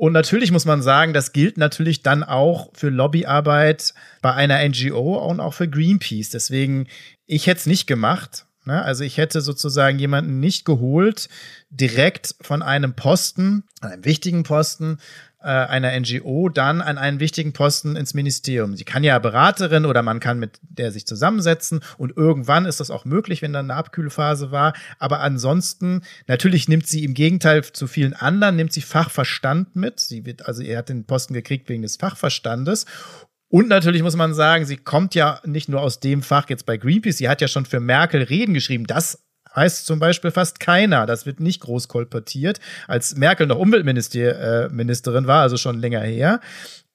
Und 0.00 0.14
natürlich 0.14 0.50
muss 0.50 0.64
man 0.64 0.80
sagen, 0.80 1.12
das 1.12 1.34
gilt 1.34 1.58
natürlich 1.58 2.02
dann 2.02 2.24
auch 2.24 2.70
für 2.72 2.88
Lobbyarbeit 2.88 3.92
bei 4.22 4.32
einer 4.32 4.66
NGO 4.66 5.18
und 5.28 5.40
auch 5.40 5.52
für 5.52 5.68
Greenpeace. 5.68 6.30
Deswegen, 6.30 6.86
ich 7.26 7.46
hätte 7.46 7.58
es 7.60 7.66
nicht 7.66 7.86
gemacht. 7.86 8.46
Ne? 8.64 8.82
Also 8.82 9.04
ich 9.04 9.18
hätte 9.18 9.42
sozusagen 9.42 9.98
jemanden 9.98 10.40
nicht 10.40 10.64
geholt, 10.64 11.28
direkt 11.68 12.34
von 12.40 12.62
einem 12.62 12.94
Posten, 12.94 13.64
einem 13.82 14.02
wichtigen 14.06 14.42
Posten, 14.42 15.00
einer 15.40 15.98
NGO 15.98 16.48
dann 16.48 16.80
an 16.80 16.98
einen 16.98 17.18
wichtigen 17.18 17.52
Posten 17.52 17.96
ins 17.96 18.14
Ministerium. 18.14 18.76
Sie 18.76 18.84
kann 18.84 19.04
ja 19.04 19.18
Beraterin 19.18 19.86
oder 19.86 20.02
man 20.02 20.20
kann 20.20 20.38
mit 20.38 20.58
der 20.62 20.92
sich 20.92 21.06
zusammensetzen 21.06 21.80
und 21.96 22.16
irgendwann 22.16 22.66
ist 22.66 22.80
das 22.80 22.90
auch 22.90 23.04
möglich, 23.04 23.40
wenn 23.40 23.52
dann 23.52 23.70
eine 23.70 23.78
Abkühlphase 23.78 24.50
war. 24.50 24.74
Aber 24.98 25.20
ansonsten, 25.20 26.02
natürlich 26.26 26.68
nimmt 26.68 26.86
sie 26.86 27.04
im 27.04 27.14
Gegenteil 27.14 27.64
zu 27.64 27.86
vielen 27.86 28.12
anderen, 28.12 28.56
nimmt 28.56 28.72
sie 28.72 28.82
Fachverstand 28.82 29.76
mit. 29.76 30.00
Sie 30.00 30.26
wird, 30.26 30.46
also 30.46 30.62
er 30.62 30.78
hat 30.78 30.88
den 30.88 31.06
Posten 31.06 31.32
gekriegt 31.32 31.68
wegen 31.68 31.82
des 31.82 31.96
Fachverstandes 31.96 32.84
und 33.50 33.68
natürlich 33.68 34.02
muss 34.04 34.14
man 34.14 34.32
sagen, 34.32 34.64
sie 34.64 34.76
kommt 34.76 35.16
ja 35.16 35.40
nicht 35.44 35.68
nur 35.68 35.80
aus 35.80 35.98
dem 35.98 36.22
Fach 36.22 36.48
jetzt 36.48 36.66
bei 36.66 36.76
Greenpeace, 36.76 37.18
sie 37.18 37.28
hat 37.28 37.40
ja 37.40 37.48
schon 37.48 37.66
für 37.66 37.80
Merkel 37.80 38.22
Reden 38.22 38.54
geschrieben. 38.54 38.86
Das 38.86 39.24
weiß 39.54 39.84
zum 39.84 39.98
Beispiel 39.98 40.30
fast 40.30 40.60
keiner. 40.60 41.06
Das 41.06 41.26
wird 41.26 41.40
nicht 41.40 41.60
groß 41.60 41.88
kolportiert, 41.88 42.60
als 42.86 43.16
Merkel 43.16 43.46
noch 43.46 43.58
Umweltministerin 43.58 45.24
äh, 45.24 45.26
war, 45.26 45.42
also 45.42 45.56
schon 45.56 45.78
länger 45.78 46.00
her. 46.00 46.40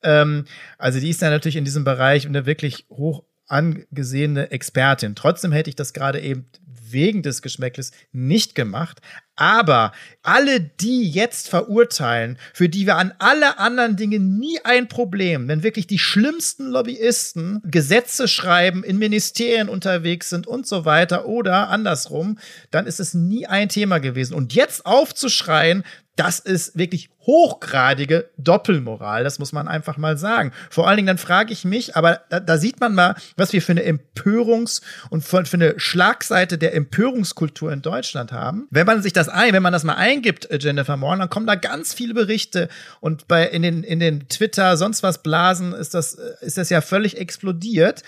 Ähm, 0.03 0.45
also 0.77 0.99
die 0.99 1.09
ist 1.09 1.21
ja 1.21 1.29
natürlich 1.29 1.55
in 1.55 1.65
diesem 1.65 1.83
Bereich 1.83 2.25
eine 2.25 2.45
wirklich 2.45 2.85
hoch 2.89 3.23
angesehene 3.47 4.51
Expertin. 4.51 5.15
Trotzdem 5.15 5.51
hätte 5.51 5.69
ich 5.69 5.75
das 5.75 5.93
gerade 5.93 6.19
eben 6.19 6.45
wegen 6.65 7.21
des 7.21 7.41
Geschmäckles 7.41 7.91
nicht 8.11 8.55
gemacht. 8.55 9.01
Aber 9.35 9.91
alle, 10.23 10.61
die 10.61 11.09
jetzt 11.09 11.49
verurteilen, 11.49 12.37
für 12.53 12.69
die 12.69 12.85
wir 12.85 12.95
an 12.95 13.13
alle 13.19 13.59
anderen 13.59 13.97
Dinge 13.97 14.19
nie 14.19 14.59
ein 14.63 14.87
Problem, 14.87 15.47
wenn 15.49 15.61
wirklich 15.61 15.87
die 15.87 15.99
schlimmsten 15.99 16.67
Lobbyisten 16.67 17.61
Gesetze 17.65 18.27
schreiben, 18.29 18.83
in 18.83 18.97
Ministerien 18.97 19.67
unterwegs 19.67 20.29
sind 20.29 20.47
und 20.47 20.65
so 20.67 20.85
weiter 20.85 21.25
oder 21.25 21.69
andersrum, 21.69 22.39
dann 22.71 22.87
ist 22.87 23.01
es 23.01 23.13
nie 23.13 23.45
ein 23.45 23.67
Thema 23.67 23.99
gewesen. 23.99 24.35
Und 24.35 24.53
jetzt 24.53 24.85
aufzuschreien, 24.85 25.83
das 26.15 26.39
ist 26.39 26.77
wirklich 26.77 27.09
hochgradige 27.25 28.29
Doppelmoral, 28.37 29.23
das 29.23 29.39
muss 29.39 29.51
man 29.51 29.67
einfach 29.67 29.97
mal 29.97 30.17
sagen. 30.17 30.51
Vor 30.69 30.87
allen 30.87 30.97
Dingen, 30.97 31.07
dann 31.07 31.17
frage 31.17 31.51
ich 31.51 31.65
mich, 31.65 31.95
aber 31.95 32.21
da, 32.29 32.39
da 32.39 32.57
sieht 32.57 32.79
man 32.79 32.93
mal, 32.93 33.15
was 33.35 33.51
wir 33.51 33.61
für 33.61 33.71
eine 33.71 33.83
Empörungs- 33.83 34.81
und 35.09 35.23
für, 35.23 35.45
für 35.45 35.57
eine 35.57 35.79
Schlagseite 35.79 36.57
der 36.57 36.75
Empörungskultur 36.75 37.71
in 37.71 37.81
Deutschland 37.81 38.31
haben. 38.31 38.67
Wenn 38.69 38.85
man 38.85 39.01
sich 39.01 39.11
das 39.11 39.27
ein, 39.27 39.53
wenn 39.53 39.63
man 39.63 39.73
das 39.73 39.83
mal 39.83 39.95
eingibt, 39.95 40.49
äh, 40.51 40.59
Jennifer 40.61 40.97
Moore, 40.97 41.17
dann 41.17 41.29
kommen 41.29 41.47
da 41.47 41.55
ganz 41.55 41.93
viele 41.93 42.13
Berichte 42.13 42.69
und 43.01 43.27
bei 43.27 43.47
in 43.47 43.63
den 43.63 43.83
in 43.83 43.99
den 43.99 44.27
Twitter 44.29 44.77
sonst 44.77 45.03
was 45.03 45.23
Blasen 45.23 45.73
ist 45.73 45.93
das 45.93 46.15
äh, 46.15 46.33
ist 46.41 46.57
das 46.57 46.69
ja 46.69 46.81
völlig 46.81 47.17
explodiert. 47.17 48.03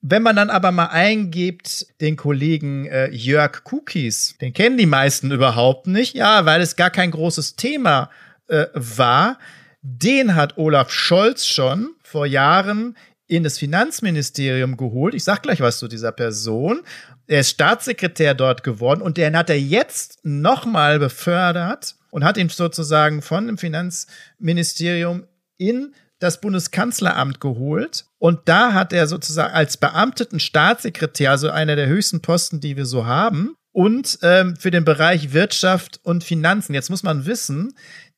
Wenn 0.00 0.22
man 0.22 0.36
dann 0.36 0.50
aber 0.50 0.70
mal 0.70 0.86
eingibt, 0.86 1.86
den 2.00 2.16
Kollegen 2.16 2.86
äh, 2.86 3.10
Jörg 3.10 3.62
Cookies, 3.70 4.36
den 4.40 4.52
kennen 4.52 4.78
die 4.78 4.86
meisten 4.86 5.32
überhaupt 5.32 5.88
nicht, 5.88 6.14
ja, 6.14 6.46
weil 6.46 6.60
es 6.60 6.76
gar 6.76 6.90
kein 6.90 7.10
großes 7.10 7.56
Thema 7.56 8.10
äh, 8.46 8.66
war. 8.74 9.38
Den 9.82 10.34
hat 10.36 10.56
Olaf 10.56 10.90
Scholz 10.90 11.46
schon 11.46 11.90
vor 12.02 12.26
Jahren 12.26 12.96
in 13.26 13.42
das 13.42 13.58
Finanzministerium 13.58 14.76
geholt. 14.76 15.14
Ich 15.14 15.24
sag 15.24 15.42
gleich 15.42 15.60
was 15.60 15.78
zu 15.78 15.88
dieser 15.88 16.12
Person. 16.12 16.82
Er 17.26 17.40
ist 17.40 17.50
Staatssekretär 17.50 18.34
dort 18.34 18.62
geworden 18.62 19.02
und 19.02 19.16
den 19.16 19.36
hat 19.36 19.50
er 19.50 19.60
jetzt 19.60 20.20
nochmal 20.22 20.98
befördert 20.98 21.96
und 22.10 22.24
hat 22.24 22.38
ihn 22.38 22.48
sozusagen 22.48 23.20
von 23.20 23.46
dem 23.46 23.58
Finanzministerium 23.58 25.26
in 25.58 25.94
das 26.18 26.40
Bundeskanzleramt 26.40 27.40
geholt 27.40 28.06
und 28.18 28.40
da 28.46 28.72
hat 28.72 28.92
er 28.92 29.06
sozusagen 29.06 29.54
als 29.54 29.76
beamteten 29.76 30.40
Staatssekretär, 30.40 31.30
also 31.30 31.50
einer 31.50 31.76
der 31.76 31.86
höchsten 31.86 32.20
Posten, 32.20 32.60
die 32.60 32.76
wir 32.76 32.86
so 32.86 33.06
haben, 33.06 33.54
und 33.72 34.18
ähm, 34.22 34.56
für 34.56 34.70
den 34.70 34.84
Bereich 34.84 35.32
Wirtschaft 35.32 36.00
und 36.02 36.24
Finanzen. 36.24 36.74
Jetzt 36.74 36.90
muss 36.90 37.04
man 37.04 37.26
wissen, 37.26 37.74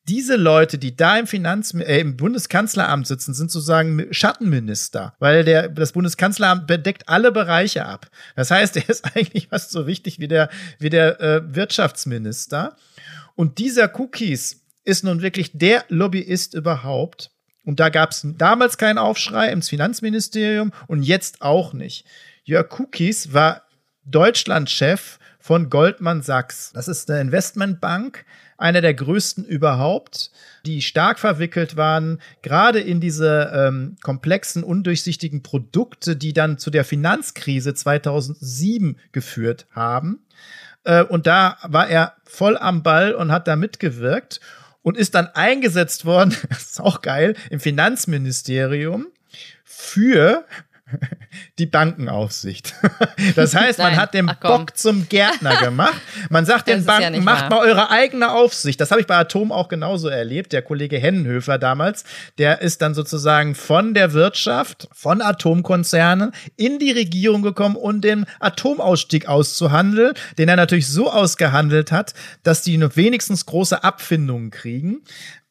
diese 0.07 0.35
Leute, 0.35 0.79
die 0.79 0.95
da 0.95 1.19
im 1.19 1.27
Finanz 1.27 1.73
äh, 1.73 1.99
im 1.99 2.17
Bundeskanzleramt 2.17 3.05
sitzen, 3.05 3.33
sind 3.33 3.51
sozusagen 3.51 4.07
Schattenminister, 4.11 5.13
weil 5.19 5.43
der 5.43 5.69
das 5.69 5.91
Bundeskanzleramt 5.91 6.65
bedeckt 6.65 7.07
alle 7.07 7.31
Bereiche 7.31 7.85
ab. 7.85 8.07
Das 8.35 8.49
heißt, 8.49 8.77
er 8.77 8.89
ist 8.89 9.15
eigentlich 9.15 9.47
fast 9.49 9.71
so 9.71 9.85
wichtig 9.85 10.19
wie 10.19 10.27
der 10.27 10.49
wie 10.79 10.89
der 10.89 11.19
äh, 11.21 11.55
Wirtschaftsminister. 11.55 12.75
Und 13.35 13.59
dieser 13.59 13.99
Cookies 13.99 14.61
ist 14.83 15.03
nun 15.03 15.21
wirklich 15.21 15.51
der 15.53 15.85
Lobbyist 15.89 16.55
überhaupt. 16.55 17.30
Und 17.63 17.79
da 17.79 17.89
gab 17.89 18.11
es 18.11 18.25
damals 18.37 18.77
keinen 18.77 18.97
Aufschrei 18.97 19.51
ins 19.51 19.69
Finanzministerium 19.69 20.71
und 20.87 21.03
jetzt 21.03 21.41
auch 21.41 21.73
nicht. 21.73 22.05
Jörg 22.43 22.79
Cookies 22.79 23.33
war 23.33 23.63
Deutschlandchef 24.03 25.19
von 25.39 25.69
Goldman 25.69 26.21
Sachs. 26.21 26.71
Das 26.73 26.87
ist 26.87 27.09
eine 27.09 27.21
Investmentbank, 27.21 28.25
einer 28.57 28.81
der 28.81 28.93
größten 28.93 29.43
überhaupt, 29.43 30.31
die 30.65 30.81
stark 30.81 31.19
verwickelt 31.19 31.75
waren, 31.77 32.19
gerade 32.43 32.79
in 32.79 33.01
diese 33.01 33.51
ähm, 33.53 33.97
komplexen, 34.03 34.63
undurchsichtigen 34.63 35.41
Produkte, 35.41 36.15
die 36.15 36.33
dann 36.33 36.57
zu 36.59 36.69
der 36.69 36.85
Finanzkrise 36.85 37.73
2007 37.73 38.97
geführt 39.11 39.65
haben. 39.71 40.25
Äh, 40.83 41.03
und 41.03 41.25
da 41.27 41.57
war 41.63 41.89
er 41.89 42.13
voll 42.23 42.57
am 42.57 42.83
Ball 42.83 43.13
und 43.13 43.31
hat 43.31 43.47
da 43.47 43.55
mitgewirkt 43.55 44.39
und 44.83 44.97
ist 44.97 45.15
dann 45.15 45.27
eingesetzt 45.27 46.05
worden, 46.05 46.35
das 46.49 46.63
ist 46.71 46.81
auch 46.81 47.01
geil, 47.01 47.35
im 47.49 47.59
Finanzministerium 47.59 49.07
für 49.63 50.45
die 51.59 51.65
Bankenaufsicht. 51.65 52.73
Das 53.35 53.55
heißt, 53.55 53.79
man 53.79 53.95
hat 53.97 54.13
den 54.13 54.29
Bock 54.41 54.75
zum 54.77 55.07
Gärtner 55.07 55.55
gemacht. 55.61 56.01
Man 56.29 56.45
sagt 56.45 56.67
den 56.67 56.85
Banken, 56.85 57.13
ja 57.13 57.21
macht 57.21 57.49
mal 57.49 57.59
eure 57.59 57.89
eigene 57.89 58.31
Aufsicht. 58.31 58.81
Das 58.81 58.91
habe 58.91 59.01
ich 59.01 59.07
bei 59.07 59.15
Atom 59.15 59.51
auch 59.51 59.67
genauso 59.67 60.07
erlebt. 60.07 60.53
Der 60.53 60.61
Kollege 60.61 60.97
Hennenhöfer 60.97 61.57
damals, 61.57 62.03
der 62.37 62.61
ist 62.61 62.81
dann 62.81 62.93
sozusagen 62.93 63.53
von 63.55 63.93
der 63.93 64.13
Wirtschaft, 64.13 64.87
von 64.91 65.21
Atomkonzernen 65.21 66.31
in 66.57 66.79
die 66.79 66.91
Regierung 66.91 67.41
gekommen, 67.41 67.75
um 67.75 68.01
den 68.01 68.25
Atomausstieg 68.39 69.27
auszuhandeln, 69.27 70.13
den 70.37 70.49
er 70.49 70.55
natürlich 70.55 70.87
so 70.87 71.11
ausgehandelt 71.11 71.91
hat, 71.91 72.13
dass 72.43 72.63
die 72.63 72.77
nur 72.77 72.95
wenigstens 72.95 73.45
große 73.45 73.83
Abfindungen 73.83 74.51
kriegen. 74.51 75.01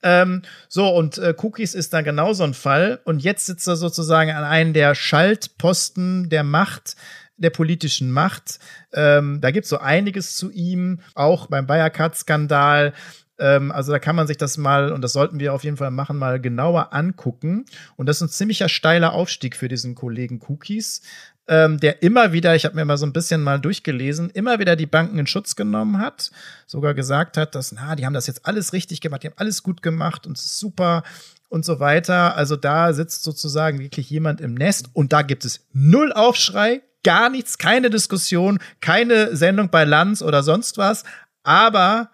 Ähm, 0.02 0.42
so, 0.68 0.88
und 0.88 1.18
äh, 1.18 1.34
Cookies 1.36 1.74
ist 1.74 1.92
da 1.92 2.02
genauso 2.02 2.44
ein 2.44 2.54
Fall. 2.54 3.00
Und 3.04 3.22
jetzt 3.22 3.46
sitzt 3.46 3.68
er 3.68 3.76
sozusagen 3.76 4.30
an 4.30 4.44
einem 4.44 4.72
der 4.72 4.94
Schaltposten 4.94 6.28
der 6.30 6.44
Macht, 6.44 6.96
der 7.36 7.50
politischen 7.50 8.10
Macht. 8.10 8.58
Ähm, 8.92 9.40
da 9.40 9.50
gibt 9.50 9.64
es 9.64 9.70
so 9.70 9.78
einiges 9.78 10.36
zu 10.36 10.50
ihm, 10.50 11.00
auch 11.14 11.46
beim 11.46 11.68
Wirecard-Skandal. 11.68 12.92
Ähm, 13.38 13.72
also 13.72 13.92
da 13.92 13.98
kann 13.98 14.16
man 14.16 14.26
sich 14.26 14.36
das 14.36 14.58
mal, 14.58 14.92
und 14.92 15.02
das 15.02 15.14
sollten 15.14 15.40
wir 15.40 15.54
auf 15.54 15.64
jeden 15.64 15.78
Fall 15.78 15.90
machen, 15.90 16.18
mal 16.18 16.40
genauer 16.40 16.92
angucken. 16.92 17.64
Und 17.96 18.06
das 18.06 18.16
ist 18.16 18.22
ein 18.22 18.28
ziemlicher 18.28 18.68
steiler 18.68 19.12
Aufstieg 19.14 19.56
für 19.56 19.68
diesen 19.68 19.94
Kollegen 19.94 20.40
Cookies 20.48 21.02
ähm, 21.50 21.80
der 21.80 22.00
immer 22.04 22.32
wieder, 22.32 22.54
ich 22.54 22.64
habe 22.64 22.76
mir 22.76 22.84
mal 22.84 22.96
so 22.96 23.04
ein 23.04 23.12
bisschen 23.12 23.42
mal 23.42 23.58
durchgelesen, 23.58 24.30
immer 24.30 24.60
wieder 24.60 24.76
die 24.76 24.86
Banken 24.86 25.18
in 25.18 25.26
Schutz 25.26 25.56
genommen 25.56 25.98
hat, 25.98 26.30
sogar 26.64 26.94
gesagt 26.94 27.36
hat, 27.36 27.56
dass, 27.56 27.72
na, 27.72 27.96
die 27.96 28.06
haben 28.06 28.14
das 28.14 28.28
jetzt 28.28 28.46
alles 28.46 28.72
richtig 28.72 29.00
gemacht, 29.00 29.24
die 29.24 29.26
haben 29.26 29.36
alles 29.36 29.64
gut 29.64 29.82
gemacht 29.82 30.28
und 30.28 30.38
es 30.38 30.44
ist 30.44 30.58
super 30.60 31.02
und 31.48 31.64
so 31.64 31.80
weiter. 31.80 32.36
Also 32.36 32.54
da 32.54 32.92
sitzt 32.92 33.24
sozusagen 33.24 33.80
wirklich 33.80 34.08
jemand 34.10 34.40
im 34.40 34.54
Nest 34.54 34.90
und 34.92 35.12
da 35.12 35.22
gibt 35.22 35.44
es 35.44 35.66
null 35.72 36.12
Aufschrei, 36.12 36.82
gar 37.02 37.28
nichts, 37.30 37.58
keine 37.58 37.90
Diskussion, 37.90 38.60
keine 38.80 39.34
Sendung 39.34 39.70
bei 39.70 39.82
Lanz 39.82 40.22
oder 40.22 40.44
sonst 40.44 40.78
was. 40.78 41.02
Aber 41.42 42.10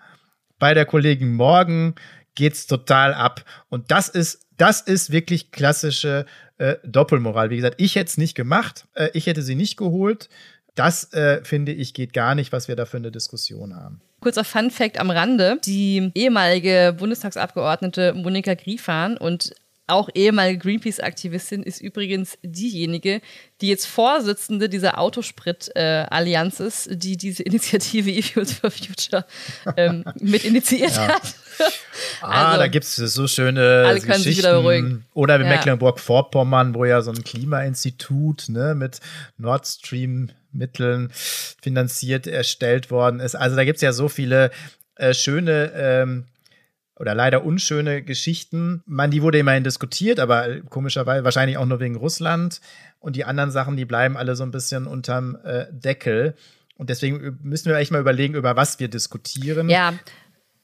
bei 0.58 0.72
der 0.72 0.86
Kollegin 0.86 1.34
Morgen 1.34 1.94
geht's 2.34 2.66
total 2.66 3.12
ab. 3.12 3.44
Und 3.68 3.90
das 3.90 4.08
ist, 4.08 4.46
das 4.56 4.80
ist 4.80 5.12
wirklich 5.12 5.50
klassische 5.50 6.24
äh, 6.58 6.76
Doppelmoral. 6.84 7.50
Wie 7.50 7.56
gesagt, 7.56 7.80
ich 7.80 7.94
hätte 7.94 8.08
es 8.08 8.18
nicht 8.18 8.34
gemacht, 8.34 8.86
äh, 8.94 9.10
ich 9.12 9.26
hätte 9.26 9.42
sie 9.42 9.54
nicht 9.54 9.76
geholt. 9.76 10.28
Das 10.74 11.12
äh, 11.14 11.42
finde 11.42 11.72
ich 11.72 11.94
geht 11.94 12.12
gar 12.12 12.34
nicht, 12.34 12.52
was 12.52 12.68
wir 12.68 12.76
da 12.76 12.84
für 12.84 12.98
eine 12.98 13.10
Diskussion 13.10 13.74
haben. 13.74 14.00
Kurzer 14.20 14.44
Fun 14.44 14.70
Fact 14.70 14.98
am 15.00 15.10
Rande: 15.10 15.58
Die 15.64 16.10
ehemalige 16.14 16.94
Bundestagsabgeordnete 16.98 18.12
Monika 18.14 18.54
Griefahn 18.54 19.16
und 19.16 19.54
auch 19.86 20.08
ehemalige 20.14 20.58
Greenpeace-Aktivistin 20.58 21.62
ist 21.62 21.80
übrigens 21.80 22.38
diejenige, 22.42 23.20
die 23.60 23.68
jetzt 23.68 23.86
Vorsitzende 23.86 24.68
dieser 24.68 24.98
Autosprit-Allianz 24.98 26.60
ist, 26.60 26.88
die 26.90 27.16
diese 27.16 27.42
Initiative 27.44 28.10
E-Fuels 28.10 28.54
for 28.54 28.70
Future 28.70 29.24
ähm, 29.76 30.04
mit 30.20 30.44
initiiert 30.44 30.96
ja. 30.96 31.08
hat. 31.08 31.34
ah, 32.20 32.48
also, 32.48 32.60
da 32.60 32.66
gibt 32.68 32.84
es 32.84 32.96
so 32.96 33.28
schöne 33.28 33.84
alle 33.86 34.00
können 34.00 34.12
Geschichten. 34.12 34.22
Sich 34.22 34.38
wieder 34.38 34.60
beruhigen. 34.60 35.04
Oder 35.14 35.36
in 35.36 35.42
ja. 35.42 35.48
Mecklenburg-Vorpommern, 35.48 36.74
wo 36.74 36.84
ja 36.84 37.00
so 37.02 37.12
ein 37.12 37.22
Klimainstitut 37.22 38.48
ne, 38.48 38.74
mit 38.74 39.00
Nord 39.38 39.66
Stream 39.66 40.30
Mitteln 40.52 41.10
finanziert 41.12 42.26
erstellt 42.26 42.90
worden 42.90 43.20
ist. 43.20 43.34
Also 43.34 43.56
da 43.56 43.64
gibt 43.64 43.76
es 43.76 43.82
ja 43.82 43.92
so 43.92 44.08
viele 44.08 44.50
äh, 44.96 45.14
schöne 45.14 45.72
ähm, 45.74 46.24
oder 46.98 47.14
leider 47.14 47.44
unschöne 47.44 48.02
Geschichten. 48.02 48.82
Man, 48.86 49.10
die 49.10 49.22
wurde 49.22 49.38
immerhin 49.38 49.64
diskutiert, 49.64 50.18
aber 50.18 50.60
komischerweise 50.62 51.24
wahrscheinlich 51.24 51.58
auch 51.58 51.66
nur 51.66 51.78
wegen 51.78 51.96
Russland. 51.96 52.60
Und 52.98 53.16
die 53.16 53.24
anderen 53.24 53.50
Sachen, 53.50 53.76
die 53.76 53.84
bleiben 53.84 54.16
alle 54.16 54.34
so 54.34 54.42
ein 54.42 54.50
bisschen 54.50 54.86
unterm 54.86 55.36
äh, 55.44 55.66
Deckel. 55.70 56.34
Und 56.76 56.90
deswegen 56.90 57.38
müssen 57.42 57.66
wir 57.66 57.76
echt 57.76 57.90
mal 57.90 58.00
überlegen, 58.00 58.34
über 58.34 58.56
was 58.56 58.80
wir 58.80 58.88
diskutieren. 58.88 59.68
Ja, 59.68 59.94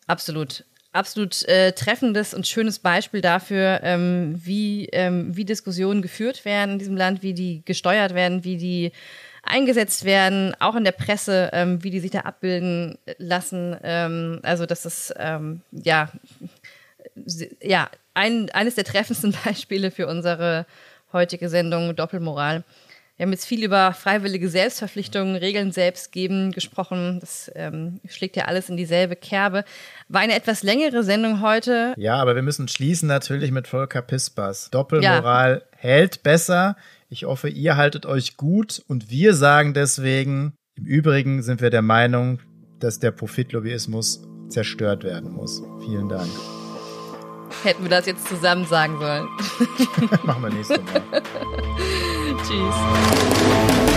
absolut. 0.07 0.64
Absolut 0.95 1.43
äh, 1.49 1.72
treffendes 1.72 2.35
und 2.35 2.47
schönes 2.47 2.78
Beispiel 2.78 3.22
dafür, 3.22 3.80
ähm, 3.83 4.35
wie, 4.37 4.87
ähm, 4.93 5.35
wie 5.35 5.47
Diskussionen 5.47 6.03
geführt 6.03 6.45
werden 6.45 6.72
in 6.72 6.78
diesem 6.78 6.97
Land, 6.97 7.22
wie 7.22 7.33
die 7.33 7.64
gesteuert 7.64 8.14
werden, 8.14 8.45
wie 8.45 8.59
die 8.59 8.93
eingesetzt 9.43 10.05
werden, 10.05 10.55
auch 10.61 10.76
in 10.76 10.84
der 10.84 10.93
Presse, 10.93 11.51
ähm, 11.53 11.82
wie 11.82 11.90
die 11.90 12.01
sich 12.01 12.11
da 12.11 12.20
abbilden 12.20 12.99
lassen. 13.18 13.76
Ähm, 13.82 14.40
also 14.43 14.66
das 14.66 14.86
ist 14.86 15.14
ähm, 15.18 15.62
ja, 15.72 16.11
ja 17.61 17.88
ein, 18.14 18.51
eines 18.51 18.76
der 18.76 18.84
treffendsten 18.84 19.34
Beispiele 19.45 19.90
für 19.90 20.07
unsere 20.07 20.66
heutige 21.12 21.49
Sendung 21.49 21.95
Doppelmoral. 21.97 22.64
Wir 23.16 23.26
haben 23.26 23.32
jetzt 23.32 23.47
viel 23.47 23.62
über 23.62 23.93
freiwillige 23.93 24.49
Selbstverpflichtungen, 24.49 25.36
Regeln 25.36 25.70
selbst 25.70 26.12
geben 26.12 26.51
gesprochen. 26.51 27.20
Das 27.20 27.53
ähm, 27.55 28.01
schlägt 28.09 28.36
ja 28.36 28.47
alles 28.47 28.70
in 28.70 28.76
dieselbe 28.76 29.16
Kerbe. 29.16 29.64
War 30.09 30.22
eine 30.22 30.34
etwas 30.34 30.62
längere 30.62 31.03
Sendung 31.05 31.43
heute. 31.43 31.95
Ja, 31.99 32.16
aber 32.16 32.34
wir 32.34 32.43
müssen 32.43 32.68
schließen 32.68 33.09
natürlich 33.09 33.51
mit 33.51 33.68
Volker 33.68 34.03
Pispers. 34.03 34.70
Doppelmoral 34.70 35.62
ja. 35.62 35.78
hält 35.78 36.22
besser. 36.22 36.76
Ich 37.12 37.24
hoffe, 37.24 37.50
ihr 37.50 37.76
haltet 37.76 38.06
euch 38.06 38.38
gut 38.38 38.82
und 38.88 39.10
wir 39.10 39.34
sagen 39.34 39.74
deswegen, 39.74 40.54
im 40.76 40.86
Übrigen 40.86 41.42
sind 41.42 41.60
wir 41.60 41.68
der 41.68 41.82
Meinung, 41.82 42.38
dass 42.80 43.00
der 43.00 43.10
Profitlobbyismus 43.10 44.22
zerstört 44.48 45.04
werden 45.04 45.30
muss. 45.30 45.62
Vielen 45.84 46.08
Dank. 46.08 46.30
Hätten 47.64 47.82
wir 47.82 47.90
das 47.90 48.06
jetzt 48.06 48.26
zusammen 48.26 48.64
sagen 48.64 48.98
sollen. 48.98 49.28
Machen 50.24 50.42
wir 50.42 50.50
nächstes 50.54 50.78
Mal. 50.78 51.22
Tschüss. 52.48 53.91